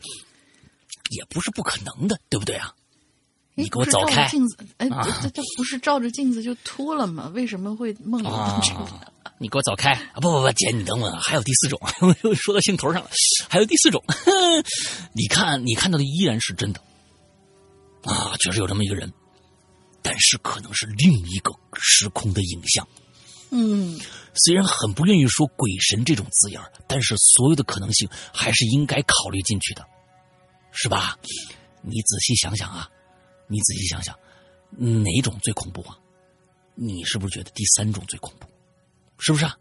[1.11, 2.73] 也不是不可能的，对不对啊？
[3.55, 4.25] 你给我走开！
[4.29, 7.29] 镜子，哎，啊这这这不是照着镜子就秃了吗？
[7.33, 8.79] 为什么会梦游到这个？
[8.79, 9.01] 啊
[9.41, 9.91] 你给我走开！
[9.93, 11.79] 啊、不不不，姐，你等我啊，还有第四种，
[12.23, 13.09] 又 说到兴头上了。
[13.49, 14.03] 还有第四种，
[15.13, 16.81] 你看你看到的依然是真的。
[18.03, 19.11] 啊，确实有这么一个人，
[20.01, 22.87] 但是可能是另一个时空的影像。
[23.51, 23.99] 嗯，
[24.35, 29.83] 虽然很不愿意说“鬼神”这种字眼但是所有的可能性还是应该考虑进去的，
[30.71, 31.17] 是吧？
[31.81, 32.89] 你仔细想想啊，
[33.47, 34.17] 你仔细想想，
[34.77, 35.97] 哪种最恐怖啊？
[36.75, 38.47] 你是不是觉得第三种最恐怖？
[39.17, 39.57] 是不是啊？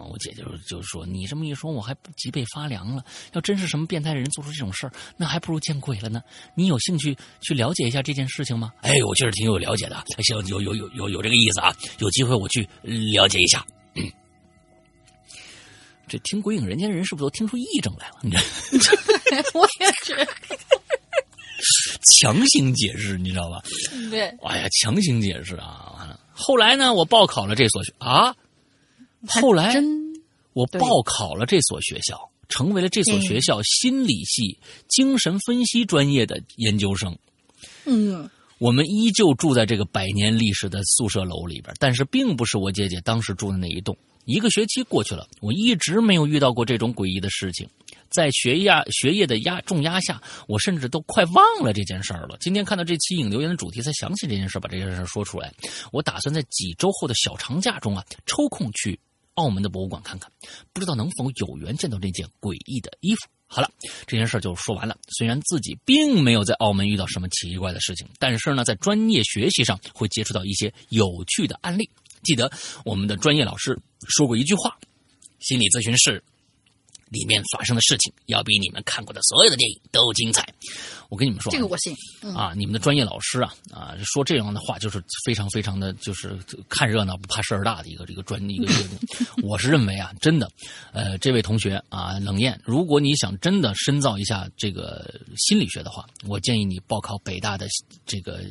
[0.00, 3.04] 啊，我姐就就说你这么一说，我还脊背发凉了。
[3.32, 6.22] 要真是什么变态的人做出这种事儿，那还不如见鬼了呢。
[6.54, 8.72] 你有兴趣去了解一下这件事情吗？
[8.80, 11.74] 哎，我确实挺有了解的，行，有有有有有这个意思啊。
[11.98, 13.64] 有机会我去了解一下。
[13.94, 14.10] 嗯、
[16.08, 18.16] 这听《鬼影人间》的人是不是都听出癔症来了？
[18.22, 18.40] 你这
[19.58, 20.28] 我也是。
[22.18, 23.60] 强行解释，你知道吧？
[24.10, 25.94] 对，哎呀，强行解释啊！
[25.98, 28.34] 完了，后来呢，我报考了这所学啊。
[29.26, 30.12] 后来真
[30.52, 32.18] 我报考了这所学校，
[32.48, 37.16] 成为了这所学校心理系精神分析专业的研究生。
[37.84, 38.28] 嗯，
[38.58, 43.96] 我们依旧住在这个百年历史的宿舍楼里边，但是并不是我姐姐当时住的那一栋。
[44.26, 47.68] 一个学期过去了，我一直没有遇到过这种诡异的事情。
[48.10, 52.36] 在学压学业的压重压下，我甚至都快忘了这件事儿了。
[52.40, 55.52] 今天看到这期影留言的主题，才想起这件事，把这件事说出来。
[55.90, 58.98] 我打算在几周后的小长假中啊，抽空去
[59.34, 60.30] 澳门的博物馆看看，
[60.72, 63.28] 不知道能否有缘见到这件诡异的衣服。
[63.46, 63.68] 好了，
[64.06, 64.96] 这件事就说完了。
[65.18, 71.90] 虽然自己并没有在澳门遇到什么奇怪的事情，但是呢，在专业学习上会接触到一些有趣的案例。
[72.22, 72.52] 记得
[72.84, 73.76] 我们的专业老师
[74.06, 74.78] 说过一句话：
[75.40, 76.22] 心理咨询室
[77.08, 80.54] 里面发生的事情，要比你们看过的所有的电影都精彩。
[81.10, 81.94] 我跟你们说啊，这个我信。
[82.22, 86.38] 嗯啊，你们的专业老师啊啊说这样的话，就是非常非常的就是
[86.68, 89.42] 看热闹不怕事儿大的一个这个专一个一个。
[89.42, 90.48] 我是认为啊，真的，
[90.92, 97.66] 呃，这位同学啊，冷艳，如果你想真的深造一下这个心理学的话，我建议你报考北大的
[98.06, 98.44] 这个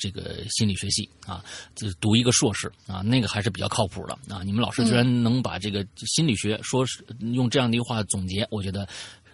[0.00, 1.44] 这个心理学系啊，
[1.74, 4.42] 就读一个硕士啊，那个还是比较靠谱的啊。
[4.42, 8.88] 你们老师居然能把这个心理学说是用这样的一句话总结，我觉得。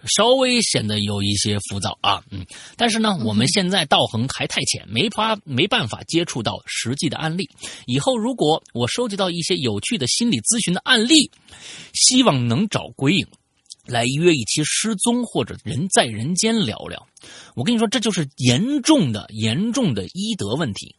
[0.05, 7.49] 稍微显得有一些浮躁啊，嗯，但是呢，我们现在道行还太浅，没法没办法接触到实际的案例。
[7.85, 11.31] 以后如果我收集到一些有趣的心理咨询的案例，
[11.93, 13.27] 希望能找鬼影
[13.85, 17.07] 来约一期失踪或者人在人间聊聊。
[17.55, 20.95] 我跟你说，这就是严重的严重的医德问题。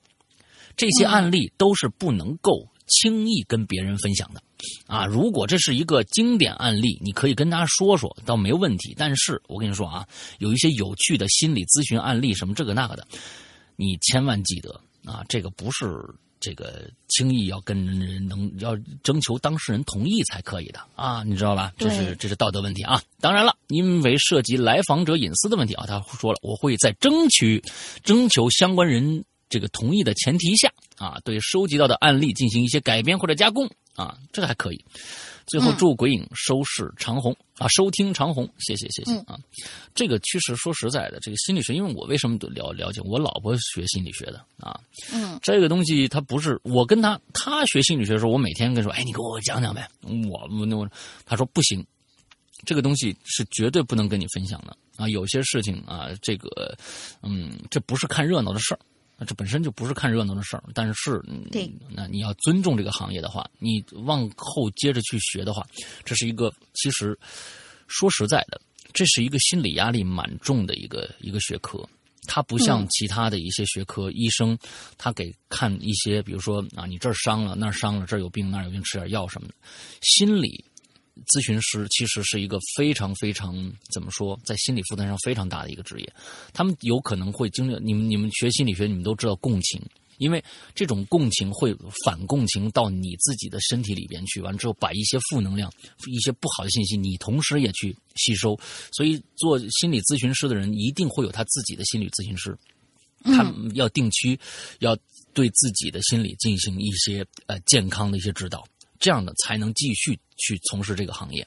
[0.77, 4.43] 这些案例都是不能够轻易跟别人分享的。
[4.87, 8.95] 啊，如果这是一个经典案例，你可以跟大家说说，倒没问题。
[8.97, 10.07] 但是我跟你说啊，
[10.39, 13.07] 有一些有趣的心理咨询案例，什么这个那个的，
[13.77, 15.95] 你千万记得啊，这个不是
[16.41, 21.73] 这个轻易要跟人能要征求当事人同意才可以的啊，你知道吧？
[21.77, 23.03] 这是这是道德问题啊。
[23.21, 27.63] 当然了，因为涉及来访者隐私的问题啊，他说了，我会在争取
[28.03, 34.85] 征求相关人这个同意的前提下啊，对收集到的案例进行一些改编或者加工啊，这个还可以。
[35.47, 39.39] 最后祝鬼影收视长虹、啊，收听长虹，谢谢谢谢啊。
[39.95, 44.81] 这个其实说实在的，这个心理学，因为我为什么都了了解，我老婆学心理学的啊，
[45.13, 50.89] 嗯，这个东西它不是我跟她，她学心理学的时候，我每天跟说，哎，你给我讲讲呗，我我我，
[51.27, 51.85] 他说不行，
[52.65, 55.07] 这个东西是绝对不能跟你分享的啊。
[55.11, 56.75] 有些事情啊，这个
[57.23, 58.81] 嗯，这不是看热闹的事儿。
[59.17, 65.67] 那这本身就不是看热闹的事儿，但是，嗯对，那你要尊重这个行业的话，你往后接着去学的话，
[66.05, 67.17] 这是一个其实
[67.87, 68.61] 说实在的，
[68.93, 71.89] 这是一个心理压力蛮重的一个一个学科。
[72.27, 74.57] 它不像其他的一些学科，医生
[74.97, 79.55] 他给看一些，比如说啊，你这儿伤了，那儿伤了，这儿有病，那儿有病，吃点药什么的。
[80.01, 80.65] 心理
[81.27, 83.55] 咨询师其实是一个非常非常
[83.93, 86.13] 怎么说，在心理负担上非常大的一个职业。
[86.53, 89.81] 他们有可能会经历你们你们学心理学，你们都知道共情，
[90.19, 90.43] 因为
[90.75, 91.75] 这种共情会
[92.05, 95.73] 反共情到你自己的身体里边去，完之后把一些负能量、
[96.07, 98.59] 一些不好的信息，你同时也去吸收。
[98.93, 102.57] 所以做心理咨询师的人一定会有他自己的心理咨询师，
[103.25, 104.39] 他们要定期
[104.81, 104.97] 要
[105.33, 108.67] 对自己的心理进行一些呃健康的一些指导。
[109.05, 111.47] 这样的才能继续去从事这个行业，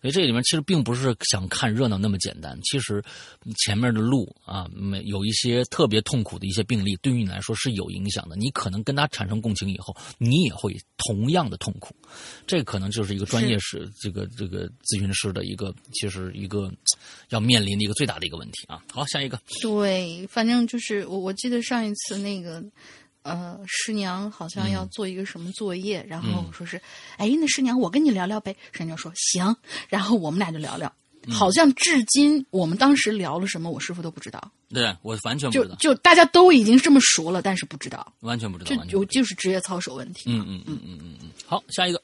[0.00, 2.58] 所以这里面其实并不是想看热闹那么简单。
[2.62, 3.04] 其实
[3.66, 8.34] 前面的路啊，没有一些特别痛苦的一些病例，对于你来说是有影响的。
[8.34, 11.94] 你可能跟他产生共情以后，你也会同样的痛苦。
[12.46, 16.72] 这可能就是一个专业是这个这个咨询师的一个，其实一个
[17.28, 18.82] 要面临的一个最大的一个问题啊。
[18.90, 22.64] 好，下一个，对，反正就是我我记得上一次那个。
[23.26, 26.80] 呃，师娘好像要做一个什么作业，然后说是，
[27.16, 28.54] 哎，那师娘，我跟你聊聊呗。
[28.72, 29.56] 师娘说行，
[29.88, 30.92] 然后我们俩就聊聊。
[31.28, 34.40] 好像至今我们当时聊了什么，我师傅都不知道。
[34.68, 40.30] 对我完全不知道，就就大家都已经这么熟了，但是不知道，完全不知道，就就就是职业操守问题。
[40.30, 41.30] 嗯嗯嗯嗯嗯嗯。
[41.44, 42.00] 好，下一个，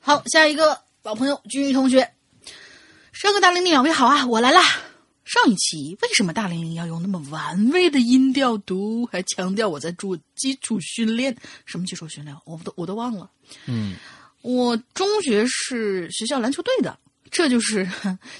[0.00, 2.12] 好，下一个老朋友君玉同学，
[3.12, 4.62] 上个大玲玲两位好啊，我来啦。
[5.24, 11.34] 上一期为什么大玲玲要用那么玩味的音调读，还强调我在做基础训练？
[11.64, 12.36] 什么基础训练？
[12.44, 13.30] 我都我都忘了。
[13.66, 13.96] 嗯
[14.42, 16.98] 我中学是学校篮球队的，
[17.30, 17.88] 这就是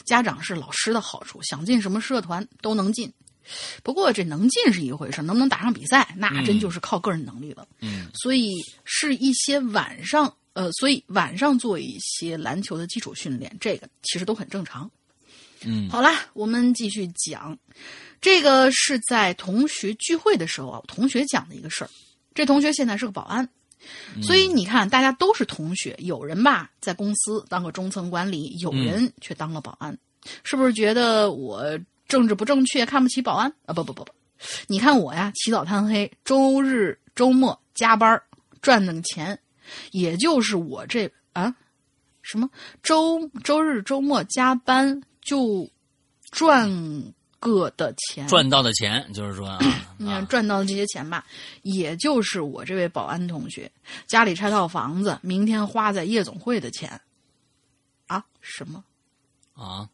[0.05, 3.11] 家长是老师的好处，想进什么社团都能进。
[3.82, 7.66] 不过这能进是一回事，能不能打上比赛，那真就是靠个人能力了。
[7.81, 8.52] 嗯所以
[8.85, 14.90] 是一些晚上，呃，所以晚上做一些篮球的基础训练，这个其实都很正常。
[15.63, 15.89] 嗯。
[15.89, 17.57] 好啦，我们继续讲，
[18.21, 21.91] 这个是在同学聚会的时候啊，同学讲的一个事儿。
[22.35, 23.49] 这同学现在是个保安，
[24.21, 29.97] 所以你看，大家都是同学，有人吧在公司当个中层管理，有人却当了保安，
[30.43, 31.79] 是不是觉得我
[32.09, 33.49] 政治不正确，看不起保安？
[33.67, 33.73] 啊？
[33.73, 34.13] 不不不不，
[34.67, 38.21] 你看我呀，起早贪黑，周日周末加班
[38.61, 39.39] 赚那个钱，
[39.93, 41.55] 也就是我这啊，
[42.23, 42.51] 什么？
[42.83, 45.69] 周周日周末加班就
[46.31, 46.71] 赚
[47.41, 49.59] 个的钱，赚到的钱，就是说啊，
[49.99, 51.25] 你看啊赚到的这些钱吧，
[51.63, 53.71] 也就是我这位保安同学
[54.07, 57.01] 家里拆套房子，明天花在夜总会的钱。
[58.07, 58.25] 啊？
[58.43, 58.85] 什么？
[59.55, 59.89] 啊，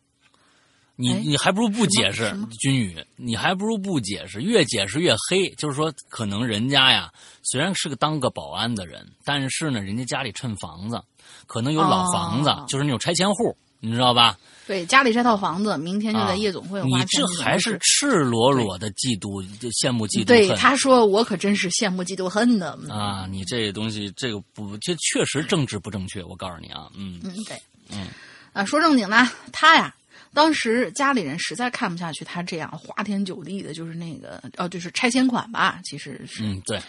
[0.96, 5.48] 你哎你还不如不解释，君宇，你还不如不解释，越解释越黑。
[5.50, 7.12] 就是说，可能人家呀，
[7.42, 11.00] 虽然是个当个保安的人，但是呢，人家家里趁房子，
[11.46, 14.36] 可能有老房子，哦就是那种拆迁户，你知道吧？
[14.70, 17.08] 对，家里这套房子，明天就啊在夜总会花你钱。
[17.08, 19.42] 这还是赤裸裸的嫉妒、
[19.72, 22.78] 羡慕、嫉妒、对恨他说，我可真是羡慕嫉妒恨的。
[22.88, 23.26] 啊！
[23.28, 26.22] 你这东西，这个不，这确实政治不正确。
[26.22, 27.60] 我告诉你啊，嗯嗯，对，
[27.90, 28.06] 嗯，
[28.52, 29.92] 啊，说正经的，他呀，
[30.32, 36.80] 当时家里人实在看不下去他这样花天酒地的，就是那个哦，就是拆迁款吧，其实是嗯，对，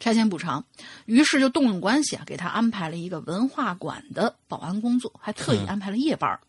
[0.00, 0.64] 拆迁补偿，
[1.04, 6.40] 于是就动用关系啊，给他安排了一个文化馆的保安工作，还特意安排了夜班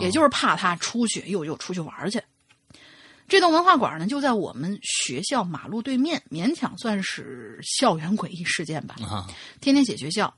[0.00, 2.22] 也就是怕他出去又又出去玩去。
[3.26, 8.96] 这栋文化馆呢，就在我们学校马路对面，勉强算是校园诡异事件吧。
[9.02, 9.26] 啊，
[9.60, 10.32] 天天写学校，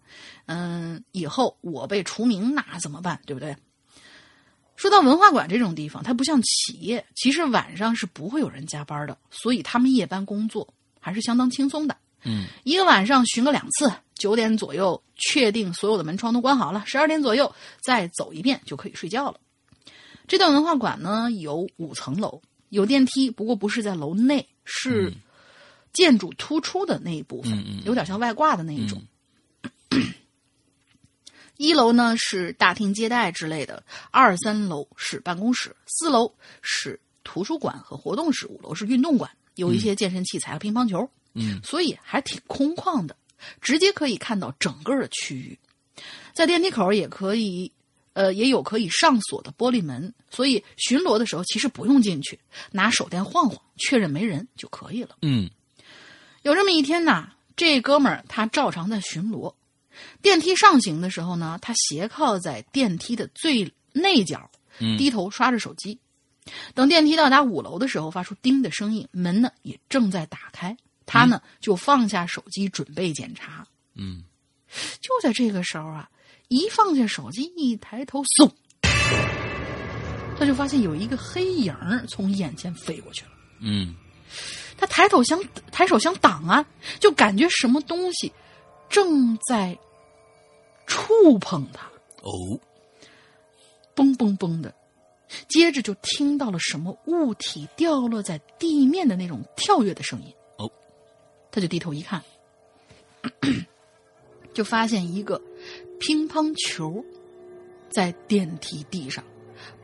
[0.46, 3.20] 嗯，以后我被除名那怎么办？
[3.26, 3.56] 对不对？
[4.74, 11.96] 说到文化馆这种地方，它不像企业，其实晚上是不会有人加班的，所以他们夜班工作还是相当轻松的。
[12.24, 19.40] 嗯一个晚上巡个两次，九点左右确定所有的门窗都关好了，十二点左右再走一遍就可以睡觉了。
[20.26, 25.12] 这段文化馆呢有五层楼，有电梯，不过不是在楼内，是
[25.92, 27.52] 建筑突出的那一部分，
[27.84, 29.02] 有点像外挂的那一种。
[31.56, 36.32] 一楼呢是大厅接待之类的，二三楼是办公室，四楼
[36.62, 41.10] 是图书馆和活动室，五楼是运动馆，有一些健身器材和乒乓球。
[41.34, 43.16] 嗯所以还挺空旷的，
[43.60, 45.58] 直接可以看到整个的区域。
[46.32, 47.70] 在电梯口也可以，
[48.14, 52.38] 呃，也有可以上锁的玻璃门，所以巡逻的时候其实不用进去，
[52.72, 55.16] 拿手电晃晃，确认没人就可以了。
[55.22, 55.50] 嗯
[56.42, 59.54] 有这么一天呐，这哥们儿他照常在巡逻，
[60.22, 65.98] 电梯上行的时候呢，他斜靠在电梯的最内角，嗯，低头刷着手机。
[66.74, 70.74] 等电梯到达五楼的时候，发出“叮”的声音，门呢也正在打开。
[71.12, 73.66] 他呢就放下手机准备检查。
[73.96, 74.22] 嗯
[75.00, 76.08] 就在这个时候啊，
[76.46, 78.48] 一放下手机，一抬头，嗖，
[80.38, 83.32] 他就发现有一个黑影儿从眼前飞过去了。
[83.58, 83.96] 嗯
[84.78, 85.42] 他抬头想
[85.72, 86.64] 抬手想挡啊，
[87.00, 88.32] 就感觉什么东西
[88.88, 89.76] 正在
[90.86, 91.90] 触碰他，
[92.22, 92.60] 哦，
[93.96, 94.72] 嘣嘣嘣的。
[95.48, 100.32] 接着就听到了什么物体掉落在地面的那种跳跃的声音。
[101.50, 102.22] 哦，他就低头一看，
[104.54, 105.40] 就发现一个
[105.98, 107.04] 乒乓球
[107.90, 109.24] 在电梯地上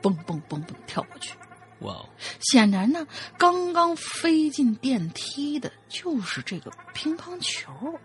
[0.01, 1.35] 蹦蹦蹦蹦跳过去。
[1.81, 2.09] 哇哦，
[2.41, 3.07] 显然呢，
[3.37, 7.99] 刚刚飞进电梯的就是这个乒乓球。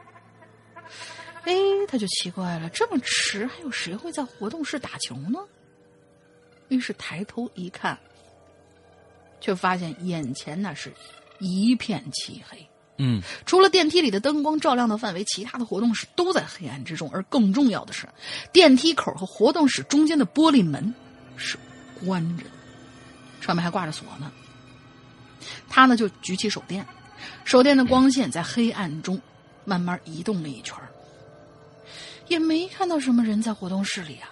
[1.44, 1.56] 哎，
[1.88, 5.40] 他就奇怪了，这么迟还有谁会在活动室打球呢？
[6.68, 7.98] 于是抬头一看，
[9.40, 10.92] 却发现眼前那是
[11.40, 12.68] 一片漆黑。
[13.04, 17.10] 嗯除了电梯里的灯光照亮的范围，其他的活动室都在黑暗之中。
[17.12, 18.08] 而更重要的是，
[18.54, 20.94] 电梯口和活动室中间的玻璃门
[21.36, 21.58] 是
[22.06, 22.50] 关着的，
[23.42, 24.32] 上面还挂着锁呢。
[25.68, 26.86] 他呢就举起手电，
[27.44, 29.20] 手电的光线在黑暗中
[29.66, 30.78] 慢慢移动了一圈
[32.28, 34.30] 也没看到什么人在活动室里啊。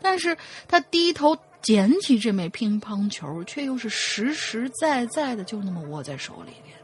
[0.00, 0.36] 但是
[0.68, 6.79] 他低头捡起这枚乒乓球，却又是实实在在的就那么握在手里边。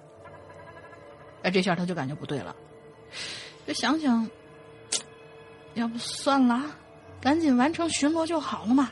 [1.46, 2.56] 哎，这下他就感觉不对了，
[3.68, 4.28] 就想想，
[5.74, 6.76] 要不算了啊，
[7.20, 8.90] 赶紧完成巡逻就好了嘛。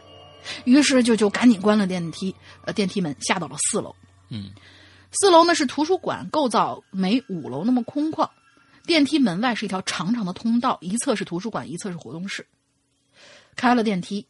[0.65, 2.33] 于是就就赶紧关了电梯，
[2.65, 3.93] 呃，电梯门下到了四楼。
[4.29, 4.53] 嗯
[5.11, 8.31] 四楼呢是图书馆，构造没五楼那么空旷。
[8.87, 12.47] 电梯门外是一条长长的通道，一侧是图书馆，一侧是活动室。
[13.57, 14.29] 开了电梯，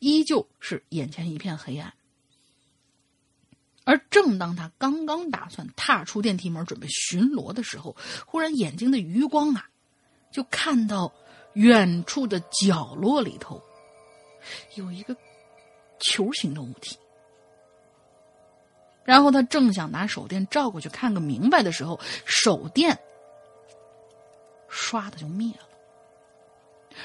[0.00, 1.94] 依旧是眼前一片黑暗。
[3.90, 9.68] 而正当他刚刚打算踏出电梯门准备巡逻的时候，忽然眼睛的余光啊，
[10.30, 11.12] 就看到
[11.54, 13.60] 远处的角落里头
[14.76, 15.16] 有一个
[15.98, 16.96] 球形的物体。
[19.02, 22.96] 然后他正想拿手电照过去看个明白的时候，手电
[24.70, 25.66] 唰的就灭了。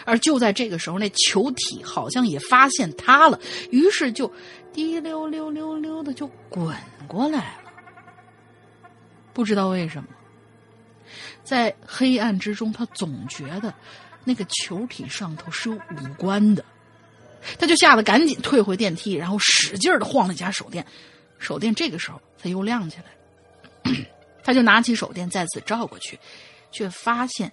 [0.04, 3.40] 而就在这个时候，那球体好像也发现他了，
[3.72, 4.32] 于是就
[4.74, 6.76] 滴溜溜溜溜的就滚
[7.08, 7.72] 过来了。
[9.34, 10.10] 不知道为什么，
[11.44, 13.74] 在黑暗之中，他总觉得
[14.24, 16.64] 那个球体上头是有五官的，
[17.60, 20.86] 他就吓得赶紧退回电梯，然后使劲的晃了一下手电，
[21.38, 23.94] 手电这个时候才又亮起来。
[24.44, 26.20] 他就拿起手电再次照过去，
[26.72, 27.52] 却发现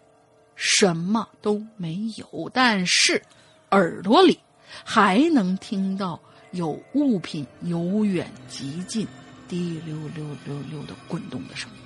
[0.56, 3.22] 什么都没有，但是
[3.70, 4.38] 耳朵里
[4.84, 6.20] 还能听到
[6.52, 9.06] 有物品由远及近。
[9.48, 11.76] 滴溜溜溜溜的滚动的声音。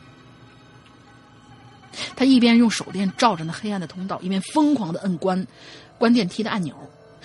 [2.15, 5.45] 他一边用手电照着那黑暗的通道，一边疯狂的摁关
[5.99, 6.77] 关电梯的按钮。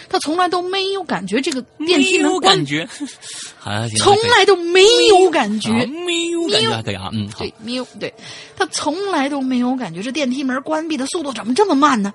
[0.10, 2.88] 他从来都没有感觉这个电梯门关，感觉，
[3.98, 6.82] 从来都没有感觉，啊没有感觉。
[6.84, 7.40] 可以啊，嗯，好。
[7.40, 8.14] 对，，没有对，
[8.56, 12.14] 他从来都没有感觉这电梯门关闭的速度怎么这么慢呢？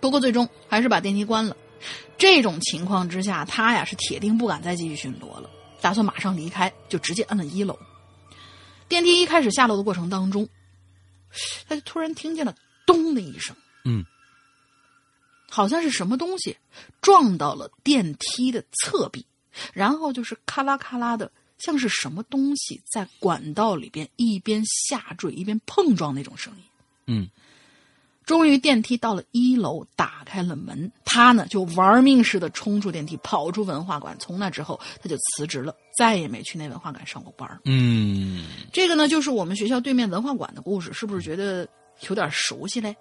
[0.00, 1.56] 不过最终还是把电梯关了。
[2.18, 7.76] 这种情况之下，他呀是铁定不敢再继续巡逻了，打算马上离开，就直接摁了一楼。
[8.88, 10.48] 电梯一开始下楼的过程当中，
[11.68, 12.54] 他就突然听见了
[12.86, 14.04] “咚”的一声，嗯，
[15.54, 16.56] 好像是什么东西
[17.02, 19.26] 撞到了电梯的侧壁，
[19.74, 26.62] 然后就是咔啦咔啦的，像是什么东西在管道里边一边下坠一边碰撞那种声音。
[27.06, 27.28] 嗯，
[28.24, 34.16] 终于电梯到了一楼，打开了门，他呢就玩命似的冲出电梯，跑出文化馆。
[34.18, 37.60] 从那之后，他就辞职了，再也没去那文化馆上过班儿。
[37.66, 41.68] 嗯，这个呢，就是我们学校对面文化馆的故事，是不是觉得
[42.08, 42.96] 有点熟悉嘞？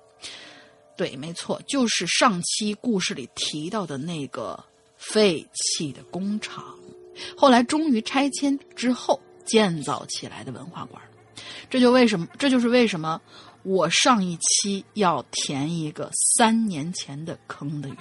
[1.02, 4.64] 对，没错，就是上期故事里提到的那个
[4.98, 6.78] 废弃的工厂，
[7.36, 11.02] 后来终于拆迁之后建造起来的文化馆。
[11.72, 13.20] 这就为什么，这就是为什么
[13.64, 17.98] 我上一期要填一个三年前的坑的原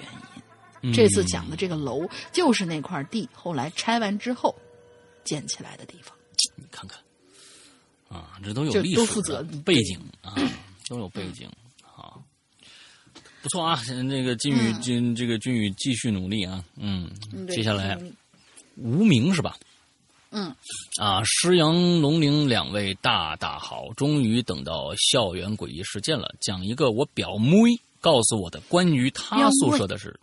[0.83, 0.93] 因。
[0.93, 4.55] 这次讲的这个楼就是那块地后来拆完之后
[5.23, 6.15] 建起来的地方。
[6.55, 6.99] 你看看，
[8.15, 10.35] 啊，这都有历史都负责背景啊，
[10.87, 11.60] 都有背景啊，
[13.41, 17.09] 不错啊，那个金宇金这个君宇继续努力啊，嗯，
[17.49, 17.97] 接下来
[18.77, 19.57] 无名是吧？
[20.31, 20.55] 嗯，
[20.97, 26.33] 啊，施阳、龙陵两位大大好，终于等到校园诡异事件了。
[26.39, 27.57] 讲一个我表妹
[27.99, 30.17] 告诉我的关于她宿舍的事。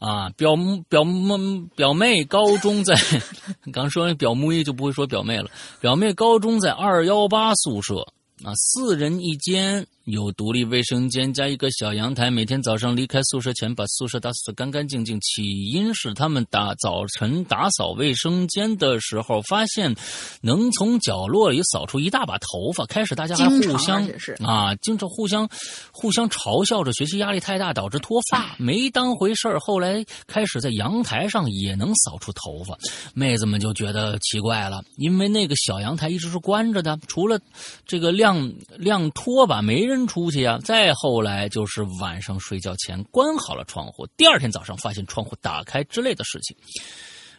[0.00, 0.54] 啊，表
[0.88, 2.94] 表妹表妹高中在，
[3.72, 5.48] 刚说完表妹就不会说表妹了。
[5.80, 8.00] 表妹高中在二幺八宿舍
[8.44, 12.30] 啊，四人一间，有独立卫生间加一个小阳台。
[12.30, 15.20] 每天早上离开宿舍前，把宿舍打扫得干干净净。
[15.20, 19.92] 起因是他们打早晨打扫卫生间的时候，发现
[20.42, 22.86] 能从角落里扫出一大把头发。
[22.86, 24.08] 开始大家还互相
[24.44, 25.48] 啊，经常互相
[25.90, 29.58] 互相嘲笑着学习压力太大导致脱发，没当回事儿。
[29.58, 32.78] 后来开始在阳台上也能扫出头发，
[33.12, 37.40] 妹子们就觉得奇怪了，因为那个小阳台一直是关着的，除了
[37.84, 40.58] 这个晾晾拖把，没人出去呀。
[40.64, 46.56] 再后来就是晚上睡觉前关好了窗户，第二天早上发现窗户打开之类的事情。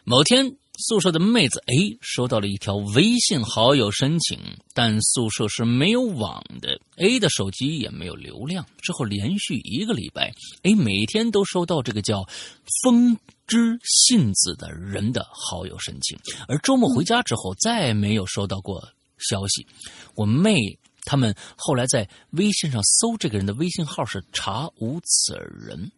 [0.04, 4.38] 某天，宿舍的妹子 A 收到了一条微信好友申请，
[4.72, 8.64] 但宿舍是没有网的，A 的手机也没有流量。
[8.80, 10.32] 之后连续一个礼拜
[10.62, 12.24] ，A 每天都收到这个叫
[12.82, 19.66] “风之信子”的人的好友申请，而周末回家之后再没有收到过消息。
[20.14, 20.78] 我妹
[21.08, 25.90] 他们后来在微信上搜这个人的微信号是查无此人。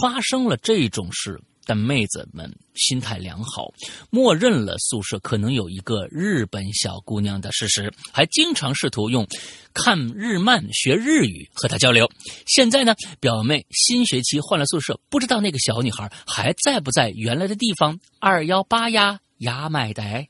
[0.00, 3.70] 发生了这种事，但妹子们心态良好，
[4.08, 9.26] 默认了宿舍可能有一个日本小姑娘的事实，还经常试图用
[9.74, 12.08] 看日漫学日语和她交流。
[12.46, 20.29] 现在呢，表妹新学期换了宿舍，不知道那个小女孩还在不在原来的地方二幺八呀牙买呆。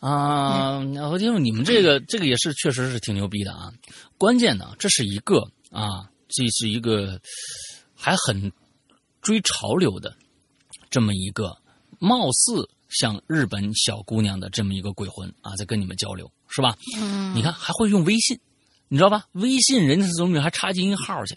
[0.00, 3.72] 啊，然后就是你们这个 这个也是确实是挺牛逼的啊。
[4.18, 5.40] 关键呢，这是一个
[5.70, 7.20] 啊，这是一个
[7.94, 8.52] 还很
[9.22, 10.14] 追潮流的
[10.90, 11.56] 这么一个
[11.98, 16.76] 貌似像日本小姑娘的这么一个鬼魂啊，在跟你们交流是吧？
[16.98, 18.38] 嗯，你看还会用微信，
[18.88, 19.26] 你知道吧？
[19.32, 21.36] 微信人家总比还插进一号去，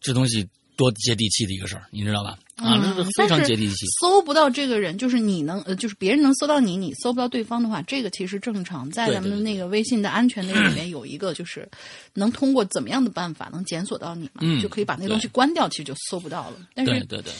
[0.00, 2.38] 这东西多接地气的一个事儿，你知道吧？
[2.58, 3.86] 啊，嗯这是非常接地气。
[4.00, 8.90] 搜不到这个人，就是你能呃，就是别人能搜到你，你搜不到对方的话，这个其实正常。
[8.90, 11.68] 在咱们那个微信的安全那个里面有一个，就是
[12.14, 16.56] 能通过怎么样的办法能检索到你嘛，嗯就可以把那东西关掉，其实就搜不到了。
[16.74, 17.32] 但是对对对，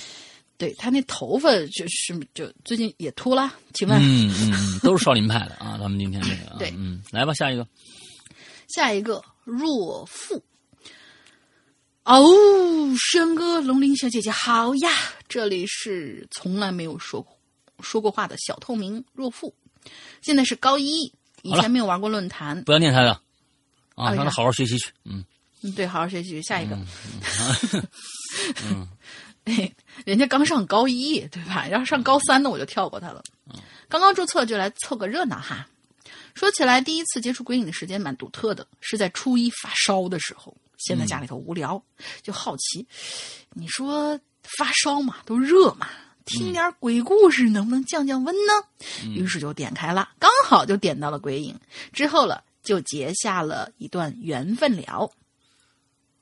[0.57, 5.77] 对他那头发就是就最近也秃了，请问、嗯嗯嗯，都是少林派的啊。
[5.81, 7.67] 咱们今天这个啊， 对嗯，来吧，下一个。
[8.69, 10.43] 下一个若父。
[12.09, 12.25] 哦，
[12.97, 14.91] 轩哥、龙鳞小姐姐好呀！
[15.29, 17.37] 这里是从来没有说过
[17.81, 19.55] 说过话的小透明若父，
[20.23, 21.13] 现在是高一，
[21.43, 22.65] 以前没有玩过论坛。
[22.65, 23.11] 不要念他的
[23.95, 24.91] 啊，让他好好学习去。
[25.05, 25.23] 嗯，
[25.61, 26.41] 嗯，对，好好学习。
[26.41, 26.79] 下一个，
[28.65, 28.89] 嗯，
[30.07, 31.69] 人家刚上高一，对吧？
[31.69, 33.23] 要是上高三的，我就跳过他了。
[33.87, 35.69] 刚刚注册就来凑个热闹哈。
[36.35, 40.57] 说起来，第一次接触鬼影的时间蛮独特的，是在初一发烧的时候。
[40.79, 41.83] 闲在家里头无聊，
[42.23, 42.87] 就好奇，
[43.51, 44.19] 你说
[44.57, 45.89] 发烧嘛，都热嘛，
[46.25, 48.53] 听点鬼故事能不能降降温呢？
[49.15, 51.59] 于是就点开了，刚好就点到了鬼影，
[51.93, 55.13] 之后了就结下了一段缘分了。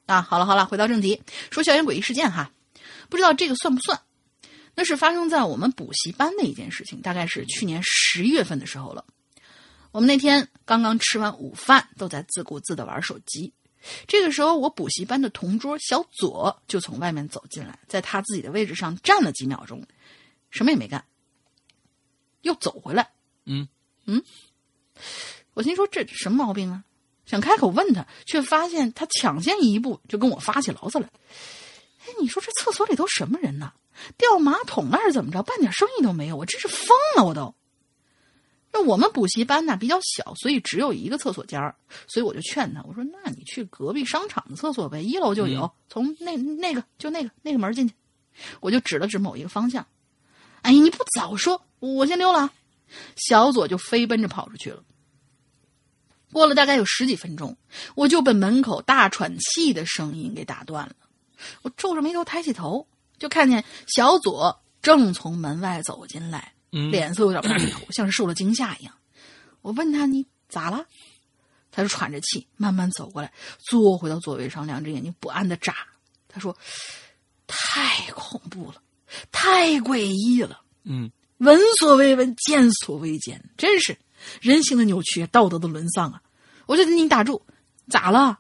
[0.07, 2.51] 啊，好了好了，回到正题，说校园诡异事件哈，
[3.09, 4.01] 不知道这个算不算？
[4.75, 9.05] 那是发生在我们补习班的一件事情，大概是去年十月份的时候了。
[9.91, 13.53] 我们那天刚刚吃完午饭，都在自顾自的玩手机。
[14.07, 19.83] 这个时候，我补习班的同桌小左就从外面走进来，在他自己的位置上站了几秒钟，
[20.51, 21.05] 什么也没干，
[22.43, 23.11] 又走回来。
[23.45, 23.69] 嗯
[24.07, 24.23] 嗯，
[25.55, 26.85] 我心说这什么毛病啊？
[27.27, 31.09] 想开口问他，却发现他抢先一步就跟我发起牢骚来。
[32.07, 33.73] 哎，你说这厕所里都什么人呢？
[34.17, 35.43] 掉马桶那是怎么着？
[35.43, 36.87] 半点声音都没有，我真是疯
[37.17, 37.55] 了，我都。
[38.77, 41.75] 那我们补习班呢比较小，所以只有一个厕所间儿，
[42.07, 47.95] 所以我就劝他，我说：“那你去隔壁商场的厕所呗，一楼就有，从那那个就那个那个门进去。”
[48.61, 49.87] 我就指了指某一个方向。
[50.61, 52.53] 哎，你不早说，我先溜了啊！
[53.17, 54.85] 小左就飞奔着跑出去了。
[56.31, 57.57] 过了大概有十几分钟，
[57.95, 60.95] 我就被门口大喘气的声音给打断了。
[61.63, 62.87] 我皱着眉头抬起头，
[63.19, 66.53] 就看见小左正从门外走进来。
[66.73, 68.95] 嗯脸色有点白头，像是受了惊吓一样。
[69.63, 70.87] 我问他：“你咋了？”
[71.73, 75.75] 他就喘着气，慢慢走过来，坐回到座位上，两只眼睛不安的眨。
[76.29, 76.57] 他说
[77.47, 78.81] ：“太恐怖了，
[79.31, 83.99] 太诡异了，嗯闻所未闻，见所未见，真是
[84.41, 86.23] 人性的扭曲，道德的沦丧啊！”
[86.67, 87.43] 我就给你打住，
[87.89, 88.39] 咋了？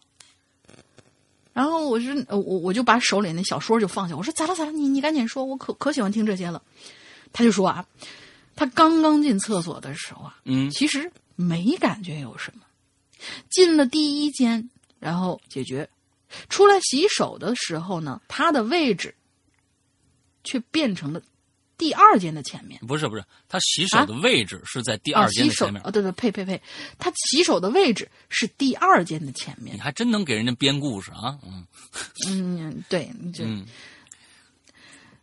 [1.53, 4.73] 然后我是呃我我就把手里那小说就放下，我说咋了咋了？
[4.73, 6.62] 你你赶紧说，我可可喜欢听这些了。
[7.32, 7.86] 他就说啊，
[8.55, 12.62] 他刚刚进厕所的时候啊，嗯其实没感觉有什么。
[13.51, 15.89] 进了第一间，然后解决，
[16.48, 19.15] 出来洗手的时候呢，他的位置
[20.44, 21.20] 却变成了
[21.78, 22.78] 第二间的前面。
[22.86, 25.82] 不是不是，他洗手的位置是在第二间的前面。
[25.82, 26.61] 啊，对对，呸呸呸，
[26.98, 29.81] 他洗手的位置是第二间的前面你。
[29.81, 31.39] 还真能给人家编故事啊！
[31.43, 31.66] 嗯
[32.28, 33.66] 嗯，对，你这、嗯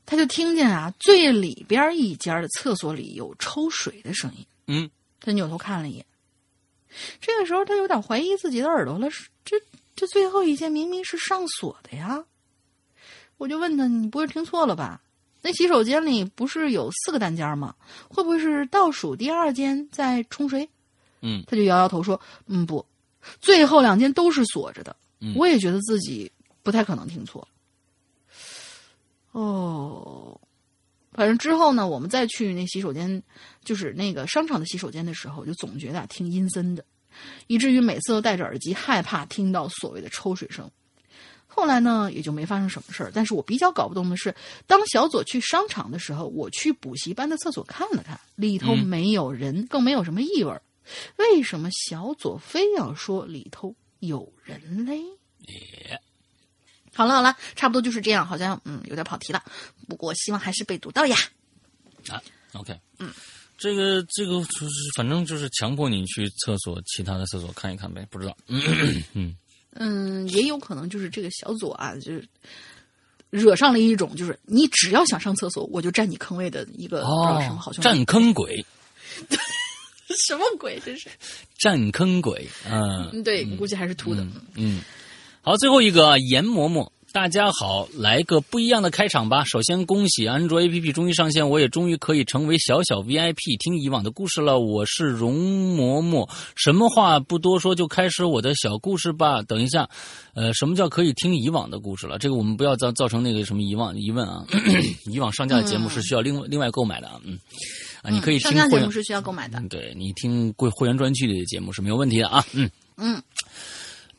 [0.05, 4.45] 他就听见啊，最里边一间的厕所里有抽水的声音。
[4.67, 4.89] 嗯，
[5.19, 6.05] 他扭头看了一眼，
[7.21, 9.57] 这个时候他有点怀疑自己的耳朵了，是这
[9.95, 12.23] 这最后一间明明是上锁的呀。
[13.37, 15.01] 我就问他：“你不会听错了吧？
[15.41, 17.75] 那洗手间里不是有四个单间吗？
[18.07, 20.69] 会不会是倒数第二间在冲水？”
[21.21, 22.85] 嗯他就摇摇头说：“嗯，不，
[23.39, 24.95] 最后两间都是锁着的。
[25.19, 26.31] 嗯我也觉得自己
[26.61, 27.45] 不太可能听错。”
[29.33, 30.39] 哦，
[31.11, 33.21] 反正之后呢，我们再去那洗手间，
[33.63, 36.85] 就是那个商场的洗手间的时候，就总觉得挺阴森的，
[37.47, 40.69] 以至于每次都戴着耳机，害怕听到所谓的抽水声。
[41.47, 43.11] 后来呢，也就没发生什么事儿。
[43.13, 44.33] 但是我比较搞不懂的是，
[44.65, 50.61] 当小左去商场的时候，我去补习班的厕所看了看，里头没有人，更没有什么异味儿。
[51.17, 55.01] 为什么小左非要说里头有人嘞？
[56.93, 59.43] 好了好了，差不多就是这样，好像嗯有点跑题了，
[59.87, 61.17] 不过希望还是被读到呀。
[62.09, 62.21] 啊
[62.53, 63.11] ，OK，嗯，
[63.57, 68.35] 这个这个就是反正就是强迫你去厕所其他的厕所看一看呗，不知道。
[68.47, 69.35] 嗯嗯
[69.75, 72.27] 嗯，也有可能就是这个小左啊，就是
[73.29, 78.63] 惹上了一种就是你只要想上厕所，我就占你坑位的一个、不知道什么好哦，兄弟占坑鬼，
[80.27, 80.79] 什么鬼？
[80.85, 81.09] 这是
[81.57, 84.21] 占坑鬼，嗯嗯，对，估计还是秃的。
[84.23, 84.81] 嗯嗯，
[85.45, 86.87] 好，最后一个啊严嬷嬷。
[87.11, 89.43] 大家好，来个不一样的开场吧。
[89.43, 94.59] 首先恭喜安卓 APP 终于上线，我也终于可以成为小小 VIP 听以往的故事了。
[94.59, 95.35] 我是容
[95.75, 99.41] 嬷嬷，什么话不多说，就开始我的小故事吧。
[99.41, 99.89] 等一下，
[100.33, 102.17] 呃，什么叫可以听以往的故事了？
[102.17, 104.45] 这个我们不要造造成那个什么遗忘疑问啊。
[105.11, 107.19] 以往上架的节目是需要另外另外购买的啊。
[107.25, 107.37] 嗯，
[108.01, 109.59] 啊，你可以上架节目是需要购买的。
[109.59, 112.45] 嗯对你听会会员专区里的节目是没有问题的啊。
[112.53, 112.71] 嗯。
[112.95, 113.21] 嗯，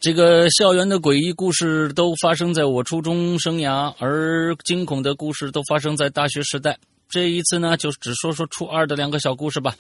[0.01, 6.79] 这个校园的诡异故事都发生在我初中生涯，而惊恐的故事都发生在大学时代。
[7.09, 9.75] 这一次呢，就只说说初二的两个小故事吧。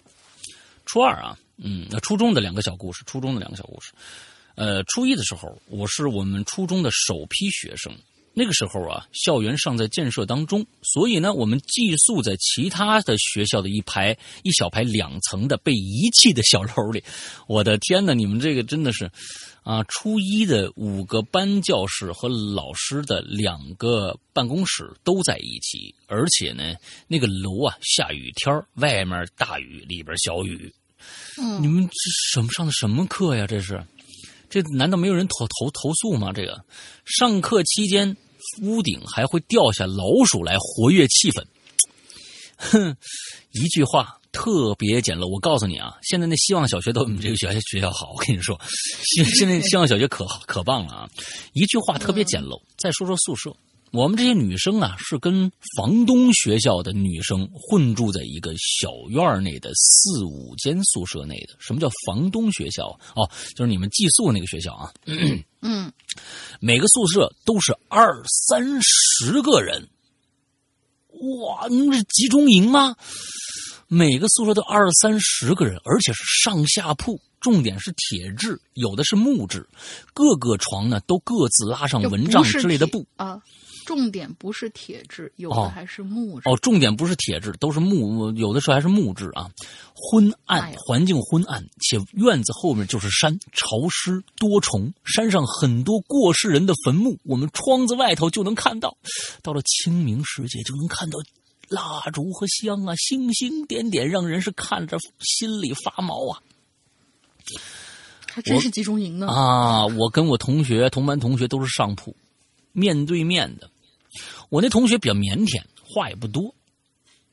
[0.86, 3.93] 初二啊，嗯，那初中的两个小故事，初中的两个小故事。
[4.55, 7.93] 呃，初一的时候，我是我们初中的首批学生，
[8.35, 17.02] 那个时候啊，校园尚在建设当中，所以呢，我们寄宿在其他的学校的一排一小排两层的被遗弃的小楼里。
[17.47, 19.11] 我的天哪，你们这个真的是
[19.62, 19.82] 啊！
[19.85, 26.74] 初一的五个班教室和老师的两个办公室都在一起，而且呢，
[27.06, 30.73] 那个楼啊，下雨天儿外面大雨，里边小雨。
[31.39, 31.93] 嗯你们这
[32.32, 33.47] 什么上的什么课呀？
[33.47, 33.82] 这是，
[34.51, 36.32] 这难道没有人投投投诉吗？
[36.32, 36.65] 这个
[37.05, 38.16] 上课期间
[38.62, 41.44] 屋顶还会掉下老鼠来活跃气氛。
[42.56, 42.96] 哼，
[43.52, 45.26] 一句话特别简陋。
[45.28, 48.12] 我告诉你啊，现在那希望小学都比这个学学校好。
[48.12, 48.58] 我跟你说，
[49.02, 51.10] 现现在希望小学可可棒了啊！
[51.52, 52.60] 一句话特别简陋。
[52.76, 53.54] 再说说宿舍。
[53.92, 61.54] 我们这些女生啊，是跟房东学校的女生混住在一个小院内的四五间宿舍内的。
[61.60, 62.86] 什么叫房东学校？
[63.14, 64.92] 哦，就是你们寄宿那个学校啊。
[65.66, 65.91] 嗯，
[66.61, 69.89] 每个宿舍都是二三十个人，
[71.09, 72.95] 哇，你们是集中营吗？
[73.89, 79.66] 每个宿舍都二三十个人，而且是上下铺，重点是铁质，有的是木质，
[80.12, 83.07] 各个床呢都各自拉上蚊帐之类的布。
[83.16, 83.41] 啊。
[83.85, 86.48] 重点不是铁质，有哦的还是木质。
[86.48, 89.51] 哦，重点不是铁质，都是木，有的时候还是木质啊。
[89.94, 98.97] 昏暗哎，环境昏暗，且院子后面就是山，潮湿多虫，山上很多过世人的坟墓，我们窗子外头就能看到。
[99.43, 101.19] 到了清明时节，就能看到
[101.69, 106.40] 蜡烛和香啊，星星点点，让人是看着心里发毛啊。
[108.27, 109.28] 还真是集中营呢。
[109.28, 112.16] 啊，我跟我同学同班同学都是上铺，
[112.73, 113.70] 面对面的。
[114.51, 116.55] 我那同学比较腼腆，话也不多。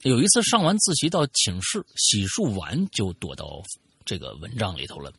[0.03, 3.61] 有一次上完自习到寝室洗漱完，就躲到
[4.03, 5.11] 这个蚊帐里头了，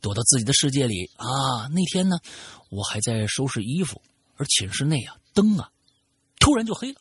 [0.00, 1.66] 躲到自己的世界里啊。
[1.72, 2.18] 那天呢，
[2.70, 4.00] 我还在收拾衣服，
[4.36, 5.68] 而寝室内啊灯啊
[6.38, 7.00] 突然就黑了。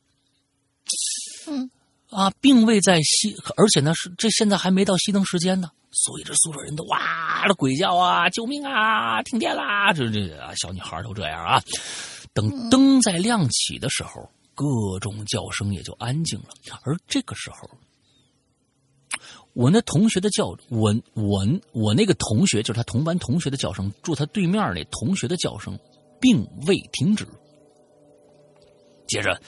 [1.48, 1.70] 嗯
[2.10, 9.92] 啊，并未在熄，而且呢是这现在还没到熄灯时间呢，所以这宿舍人都哇的鬼叫啊，救命啊，停电啦！
[9.92, 11.62] 这这啊小女孩都这样啊。
[12.38, 16.50] 等灯再亮起的时候，各种叫声也就安静了。
[16.84, 17.68] 而这个时候，
[19.54, 25.76] 我那同学的叫，我我我那个同学就是他同班同学的叫声，住他对面那同学的叫声，
[26.22, 27.26] 并未停止。
[29.08, 29.42] 接着，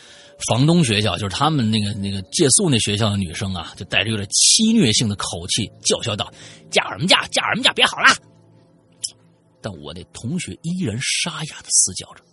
[0.47, 6.33] 房东学校就是他们那个那个借宿那学校的女生啊，就带着有点欺虐性的口气叫嚣道
[6.71, 7.15] ：“叫什么叫？
[7.27, 7.71] 叫什么叫？
[7.73, 8.11] 别好啦！”
[9.61, 12.23] 但我那同学依然沙哑的嘶叫着。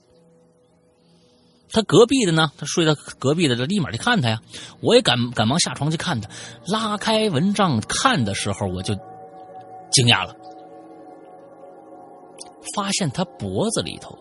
[1.70, 4.40] 他隔壁的呢，他睡在隔壁的，就立马去看他呀。
[4.80, 6.28] 我也赶赶忙下床去看他，
[6.66, 8.94] 拉开蚊帐看的时候，我就
[9.90, 10.34] 惊讶了，
[12.74, 14.16] 发现他脖子里头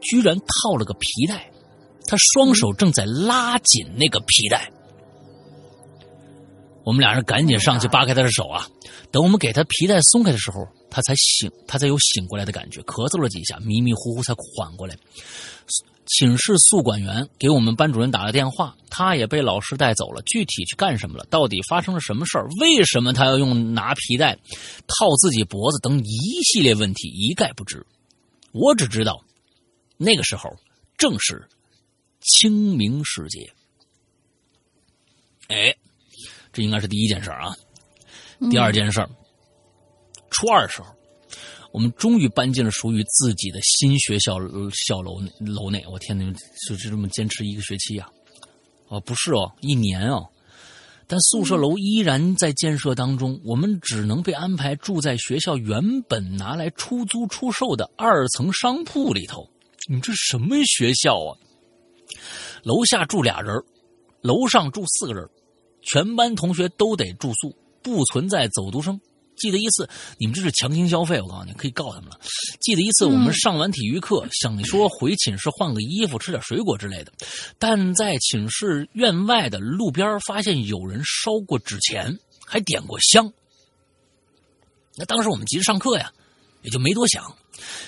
[0.00, 1.50] 居然套了个皮带。
[2.04, 4.68] 他双手正在拉紧那个皮带，
[6.84, 8.66] 我们俩人赶紧上去扒开他的手啊！
[9.12, 14.96] 等我们给他皮带松开的时候，他才醒，他才有醒过来的感觉，咳嗽了几下，迷迷糊糊才缓过来。
[16.18, 20.20] 寝室宿管员给我们班主任打了电话，他也被老师带走了。
[20.22, 21.24] 具体去干什么了？
[21.30, 22.46] 到底发生了什么事儿？
[22.60, 24.34] 为什么他要用拿皮带
[24.86, 25.78] 套自己脖子？
[25.80, 27.86] 等一系列问题一概不知。
[28.52, 29.24] 我只知道，
[29.96, 30.54] 那个时候
[30.96, 31.48] 正是。
[32.24, 33.52] 清明时节，
[35.48, 35.74] 哎，
[36.52, 37.52] 这应该是第一件事啊。
[38.48, 39.10] 第二件事儿，
[40.30, 40.94] 初二时候，
[41.72, 44.38] 我们终于搬进了属于自己的新学校
[44.72, 45.82] 校楼楼内。
[45.90, 46.24] 我天哪，
[46.68, 48.08] 就是这么坚持一个学期啊！
[48.88, 50.28] 哦，不是哦，一年哦。
[51.06, 59.48] 但宿舍楼依然在建设当中，我们只能被安排住在学校原本拿来出租出售的二层商铺里头。
[59.88, 61.36] 你这什么学校啊？
[62.62, 63.54] 楼下住俩人，
[64.20, 65.28] 楼上住四个人，
[65.82, 69.00] 全班同学都得住宿，不存在走读生。
[69.42, 72.20] 记得一次，你们这是强行消费，我告诉你，可以告他们了。
[72.60, 77.12] 记得一次，我们上完体育课，想说回寝室换个衣服，吃点水果之类的，
[77.58, 82.16] 但在寝室院外的路边发现有人烧过纸钱，
[82.46, 83.32] 还点过香。
[84.94, 86.12] 那当时我们急着上课呀，
[86.62, 87.24] 也就没多想。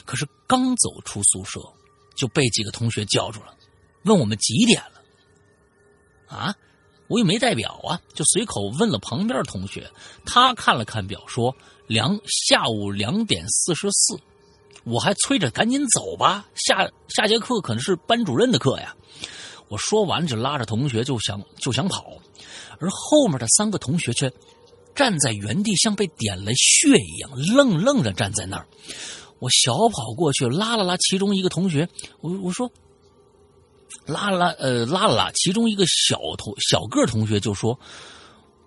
[0.05, 1.61] 可是刚走出宿舍，
[2.17, 3.55] 就被几个同学叫住了。
[4.03, 6.37] 问我们几点了？
[6.37, 6.55] 啊，
[7.09, 9.91] 我也没带表啊，就随口问了旁边的同学。
[10.25, 11.55] 他看了看表，说
[11.87, 14.19] 两下午两点四十四。
[14.85, 18.95] 我还催着赶紧走吧，下下节课可能是班主任的课呀。
[19.69, 22.05] 我说完就拉着同学就想就想跑，
[22.79, 24.31] 而后面的三个同学却
[24.95, 28.67] 站在原地，像被点了穴一样，愣愣的站在那儿。
[29.39, 31.89] 我小跑过去拉了拉其中一个同学，
[32.21, 32.71] 我我说。
[34.07, 37.79] 拉拉呃拉拉，其中一个小同小个同学就说。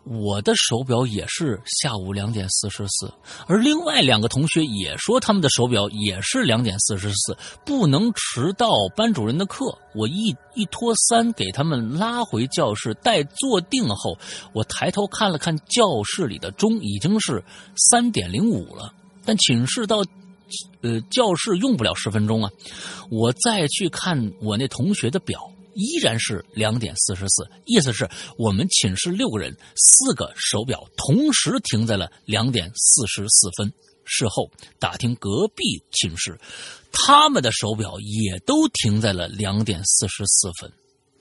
[0.10, 3.12] 我的手表也是下午两点四十四，
[3.46, 9.78] 而另外两个同学也说他们的手表也是两点四十四，不能迟到班主任的课。
[9.94, 14.18] 我一一拖三给他们拉回教室，待坐定后，
[14.54, 17.44] 我抬头看了看教室里的钟，已经是
[17.76, 18.94] 三点零五了。
[19.26, 20.06] 但寝室到
[20.82, 22.52] 呃教室用不了十分钟啊，
[23.10, 25.40] 我再去看我那同学的表。
[25.80, 33.72] 依然是两点四十四，意思是我们寝室六个人，四个手表同时停在了两点四十四分。
[34.04, 34.50] 事后
[34.80, 36.40] 打听隔壁寝室，
[36.92, 40.74] 他们的手表也都停在了两点四十四分。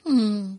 [0.07, 0.59] 嗯，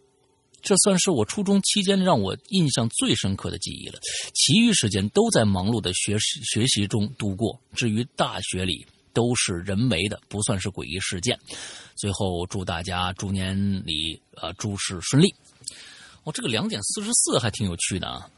[0.68, 3.98] 这算是我初中期间让我印象最深刻的记忆了。
[4.34, 7.58] 其余时间都在忙碌的学习学习中度过。
[7.74, 11.40] 至于大学里，都是人为的，不算是诡异事件。
[11.96, 15.34] 最后祝大家猪年里呃诸事顺利。
[16.26, 18.30] 哦，这个两点四十四还挺有趣的啊。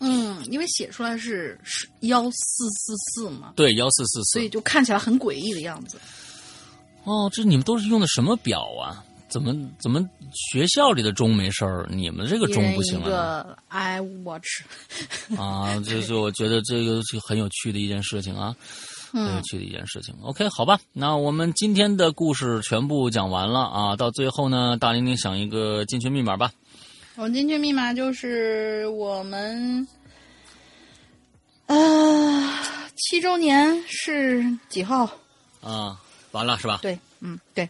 [0.00, 5.96] 嗯，因为写出来是是幺四四四嘛，对，幺四四四，所以就看起来很诡异的样子。
[7.04, 9.04] 哦，这你们都是用的什么表啊？
[9.32, 10.00] 怎么怎么
[10.34, 14.62] 学校里的钟没事儿，你们这个钟不行一个 iWatch
[15.36, 15.80] 啊？
[15.84, 18.54] 这是我觉得这个是很有趣的一件事情啊。
[19.14, 20.14] 很有趣的一件事情。
[20.22, 23.94] OK，好吧，那我们今天的故事全部讲完了啊。
[23.94, 26.50] 到最后呢，大玲玲想一个进群密码吧。
[27.16, 29.86] 我进群密码就是我们
[31.66, 32.58] 呃
[32.96, 35.04] 七周年是几号？
[35.60, 36.00] 啊，
[36.30, 36.78] 完了是吧？
[36.80, 37.68] 对，嗯，对。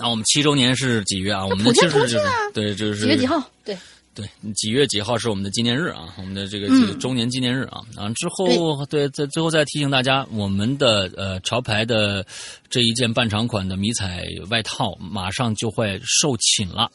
[0.00, 1.44] 那我们七周年是几月啊？
[1.44, 3.50] 我们的普天庆是啊对，就是几月几号？
[3.64, 3.76] 对，
[4.14, 6.08] 对，几月几号是我们的纪念日啊？
[6.16, 7.82] 我们的这个嗯这个周年纪念日啊！
[7.96, 12.24] 啊，之后对，在最后再提醒大家，我们的呃潮牌的
[12.70, 16.88] 这一件半长款的迷彩外套马上就会售罄了，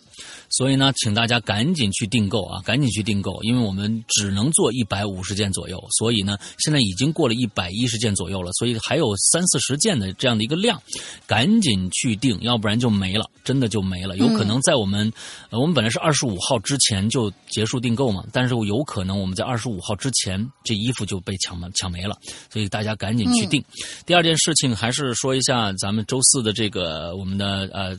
[0.50, 10.82] 所以呢，请大家赶紧去订购啊，赶紧去订购，因为我们只能做一百五十件左右，所以呢，现在已经过了一百一十件左右了，所以还有三四十件的这样的一个量，
[11.28, 15.12] 赶紧去订，要不然就没了，真的就没了，有可能在我们、
[15.50, 22.18] 呃我们本来是二十五号之前就结束订购嘛，但是有可能我们在二十五号之前这衣服就被抢了抢没了，
[22.50, 23.62] 所以大家赶紧去订。
[24.06, 27.98] 第二件事情还是说一下咱们周四的这个我们的呃。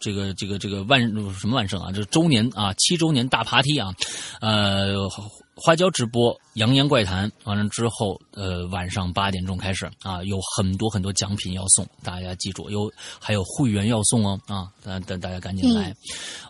[0.00, 3.92] 这个这个这个万什么万圣啊，这周年啊，七周年大爬梯啊，
[4.40, 4.94] 呃，
[5.56, 15.94] 花椒直播《扬言怪谈》完了之后，呃，晚上八点钟开始啊，有很多很多奖品要送，大家记住，有还有会员要送哦啊，大大大家赶紧来。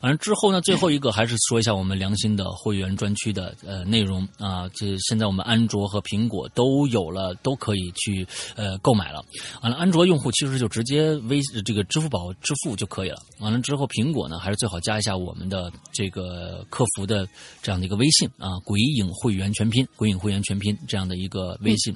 [0.00, 8.26] 完了之后呢，最后一个还是说一下我们良心的会员专区的呃内容啊，这现在我们安卓和苹果都有了，都可以去
[8.56, 9.22] 呃购买了。
[9.62, 13.20] 完了，安卓用户其实就直接微这个支付宝支付就可以了。
[13.40, 17.28] 完了之后，苹果呢还是最好加一下我们的这个客服的
[17.60, 21.94] 这样的一个微信啊，鬼影会员全拼，鬼影会员全拼这样的一个微信。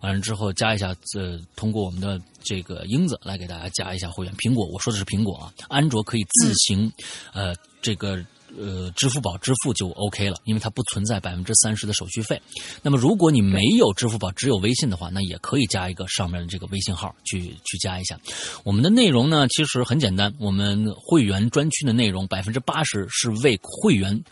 [0.00, 4.34] 完了之后加一下，呃，通过我们的这个英子来给大家加一下会员。
[4.36, 6.90] 苹果我说的是苹果啊，安卓可以自行，
[7.32, 8.18] 呃，这个。
[8.54, 12.38] 呃，支付宝支付就 OK 了，因为它不存在百分之三十的手续费。
[12.82, 18.20] 那么，如果你没有支付宝，只有微信的话，那也可以加一个上面的这个微信号去去加一下。
[18.62, 24.22] 我们的内容呢，其实很简单，我们会员专区的内容百分之八十是为会员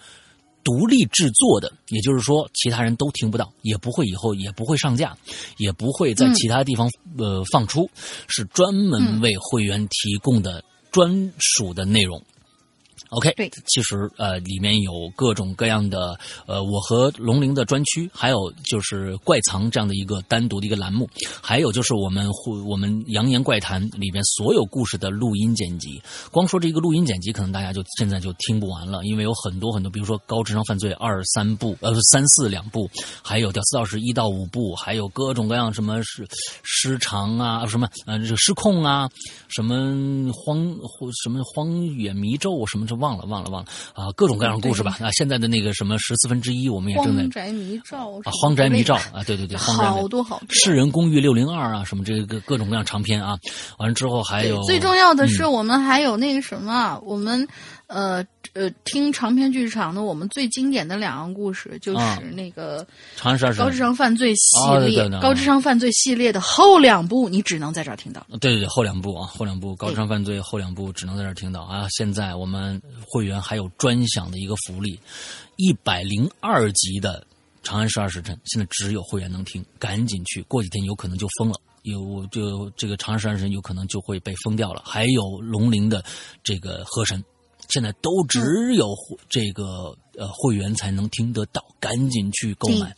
[0.62, 5.16] 独立制作的，也就是说，其他人都听不到，也不会以后也不会上架，
[5.56, 7.90] 也不会在其他地方、呃放出，
[8.26, 12.22] 是专门为会员提供的专属的内容。
[13.10, 16.16] OK，对其实呃里面有各种各样的
[16.46, 21.08] 呃我和龙鳞的专区，还有就是怪藏这样的一个单独的一个栏目，
[21.42, 26.00] 还有就是我们会我们扬言怪谈里边所有故事的录音剪辑。
[26.30, 32.88] 光说这个录音剪辑，可能大家就现在就听不完了，因为有很多很多，比如说高智商犯罪二三部，呃三四两部，
[33.22, 36.24] 还有屌丝道士一到五部，还有各种各样什么失
[36.62, 39.08] 失常啊，什么呃这个失控啊，
[39.48, 40.76] 什么荒
[41.24, 43.68] 什么荒野迷咒什么这忘了忘了忘了。
[43.94, 44.96] 啊，各种各样的故事吧。
[45.00, 50.46] 啊，现在的那个什么十四分之一，我们也正在荒宅迷照啊，荒宅迷照啊，对对对，荒宅好多好多。
[50.50, 53.38] 世人公寓六零二啊，什么这个各种各样长篇啊，
[53.78, 55.50] 完了之后还有最重要的是，嗯。
[55.50, 57.48] 我们还有那个什么啊，我们
[57.90, 62.86] 呃呃听长篇剧场的，我们最经典的两个故事，就啊是那个
[63.16, 68.24] 长安十二高智商犯罪系列高智商犯罪系列的后两部，你只能在这儿听到。
[68.40, 71.86] 对对对，后两部啊，后两部高智商犯罪后两部只能在这儿听到啊。
[71.90, 74.98] 现在我们会员还有专享的一个福利，
[75.56, 77.20] 一百零二集的
[77.66, 81.56] 《长安十二时辰》，现在只有会员能听，赶紧去，过几天有可能就封了。
[81.82, 84.82] 有就这个长安十二时辰有可能就会被封掉了。
[84.84, 86.04] 还有龙鳞的
[86.44, 87.24] 这个河神，
[87.70, 88.94] 现在都只有
[89.28, 92.94] 这个呃会员才能听得到，赶紧去购买，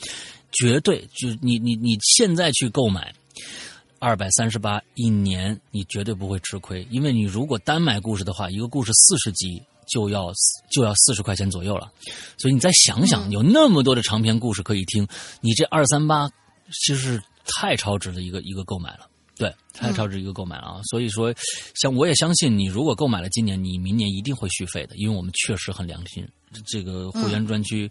[0.50, 3.14] 绝对就你你你现在去购买。
[4.04, 10.32] 二百三十八一年，你绝对不会吃亏，因为你如果单买故事的话，一个故事四十集就要
[10.72, 11.88] 就要四十块钱左右了，
[12.36, 15.06] 所以你再想想，有那么多的长篇故事可以听，
[15.40, 16.28] 你这二三八
[16.72, 19.08] 其实是太超值的一个一个购买了，
[19.42, 20.80] 对，太超值一个购买了啊！
[20.84, 21.34] 所以说，
[21.74, 26.24] 像我也相信你，如果购买了今年，你明年一定会续费的，因为我们确实很良心，
[26.64, 27.90] 这个会员专区。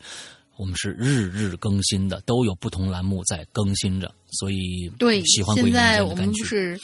[0.56, 6.80] 我们是日日更新的，都有不同栏目在更新着，所以对喜欢现在我们不是，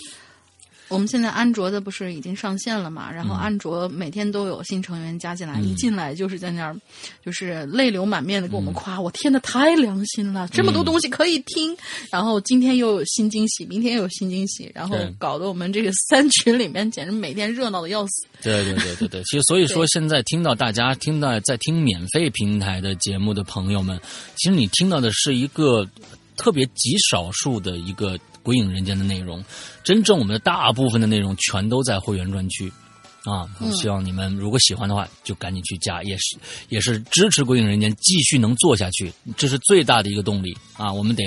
[0.89, 3.11] 我们现在安卓的不是已经上线了嘛？
[3.11, 6.75] 然后安卓每天都有新成员加进来，一进来就是在那儿，
[7.25, 11.75] 就是泪流满面的跟我们夸：“我天呐，太良心了，这么多东西可以听。”
[12.11, 18.25] 然后今天又有新惊喜，明天又有新惊喜，然后搞得我们这个三群里面简直每天热闹的要死。
[18.41, 23.99] 对对对对对，其实所以说现在听到大家听到在听免费平台的节目的朋友们，
[24.35, 25.87] 其实你听到的是一个
[26.35, 28.15] 特别极少数的一个
[28.47, 29.43] 《鬼影人间》的内容，
[29.83, 32.71] 真正我们的大部分的内容全都在会员专区
[33.25, 33.45] 啊！
[33.73, 36.37] 希望你们如果喜欢的话，就赶紧去加，也是
[36.69, 40.93] 也是支持《鬼影人间》继续能做下去，这是最大的一个动力啊！
[40.93, 41.25] 我们得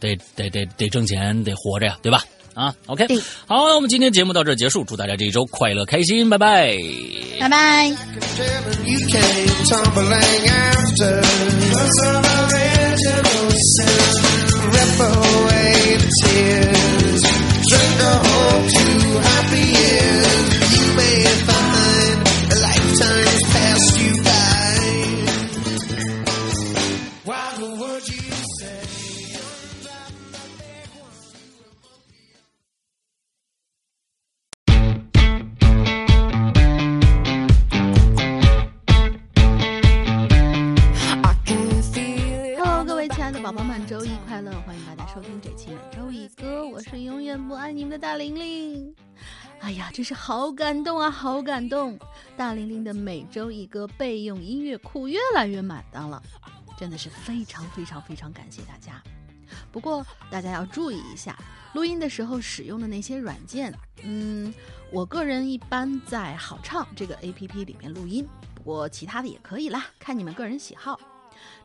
[0.00, 2.24] 得得得得挣钱，得活着呀，对吧？
[2.54, 3.06] 啊，OK，
[3.46, 6.76] 好，那我们今天节目到这结束，祝大家这一周快乐开心，拜拜，
[7.38, 7.94] 拜拜。
[17.68, 20.48] Drink the whole two happy years.
[20.72, 21.16] You may
[44.38, 44.52] 快乐！
[44.60, 48.94] 欢迎大家收听这期每周一歌，我是永远不爱你们的大玲玲。
[49.58, 51.98] 哎呀，真是好感动啊，好感动！
[52.36, 56.22] 大玲玲的每周一歌备用音乐库越来越满当了，
[56.78, 59.02] 真的是非常非常非常感谢大家。
[59.72, 61.36] 不过大家要注意一下，
[61.74, 64.54] 录音的时候使用的那些软件，嗯，
[64.92, 68.24] 我个人一般在好唱这个 A P P 里面录音，
[68.54, 71.00] 不过其他的也可以啦，看你们个人喜好。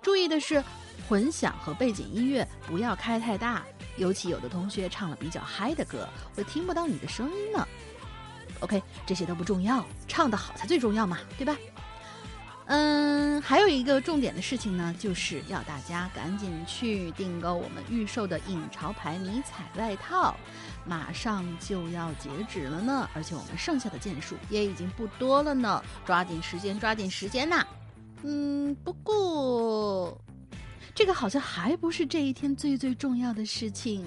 [0.03, 0.61] 注意的是，
[1.07, 3.63] 混响和背景音乐不要开太大，
[3.97, 7.65] 尤其有的同学唱了比较嗨的歌，会听不到你的声音呢。
[8.59, 11.55] OK，这些都不重要，唱得好才最重要嘛，对吧？
[12.65, 20.35] 嗯，还有一个重点的事情呢，就是要大家赶紧去订购我们预售的影潮牌迷彩外套，
[20.85, 27.65] 马上就要截止了呢，而且我们剩下的件数也已经不多了呢，抓紧时间，抓紧时间呐！
[28.23, 30.17] 嗯，不过，
[30.95, 34.05] 这个好像还不是这一天最最重要的事情。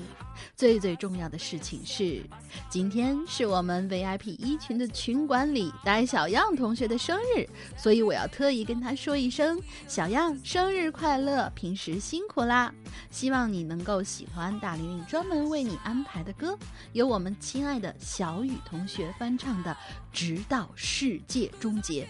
[0.54, 2.22] 最最重要的事情是，
[2.68, 11.50] 今天是我们 VIP 一群的群管理戴小样同学的生日，所以我要特意跟他说一声：“小样，生日快乐！
[11.54, 12.72] 平时辛苦啦！
[13.10, 16.56] 希望你能够喜欢大玲玲专门为你安排的歌，
[16.92, 19.72] 由我们亲爱的小雨同学翻唱的
[20.12, 22.04] 《直到世界终结》。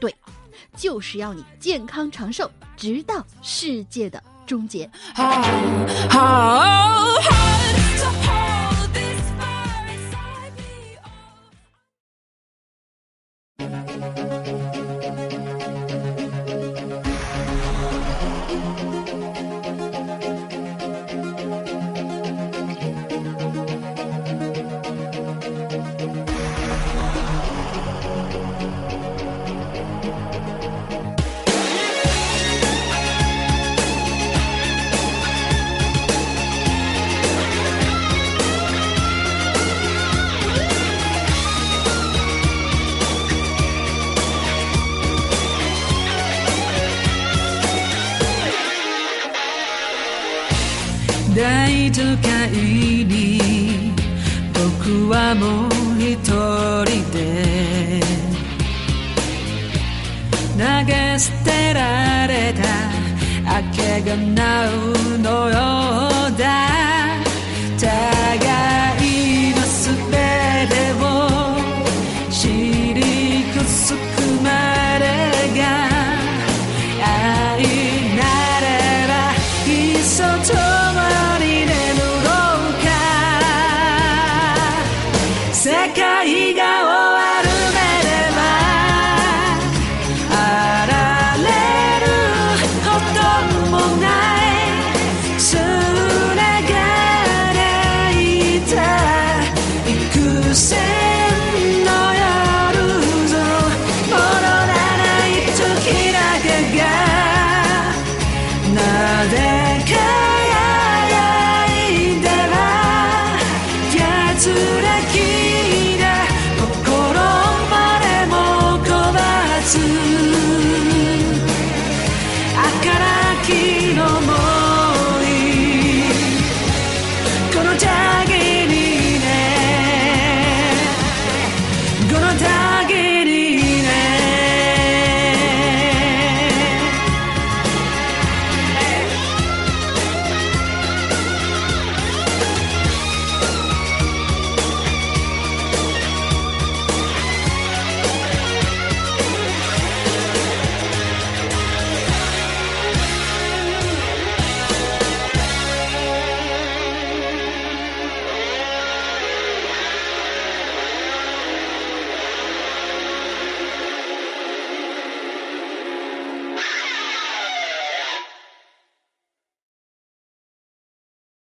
[0.00, 0.14] 对。”
[0.76, 4.90] 就是要你健康长寿，直到世界的终结。
[5.14, 5.42] 大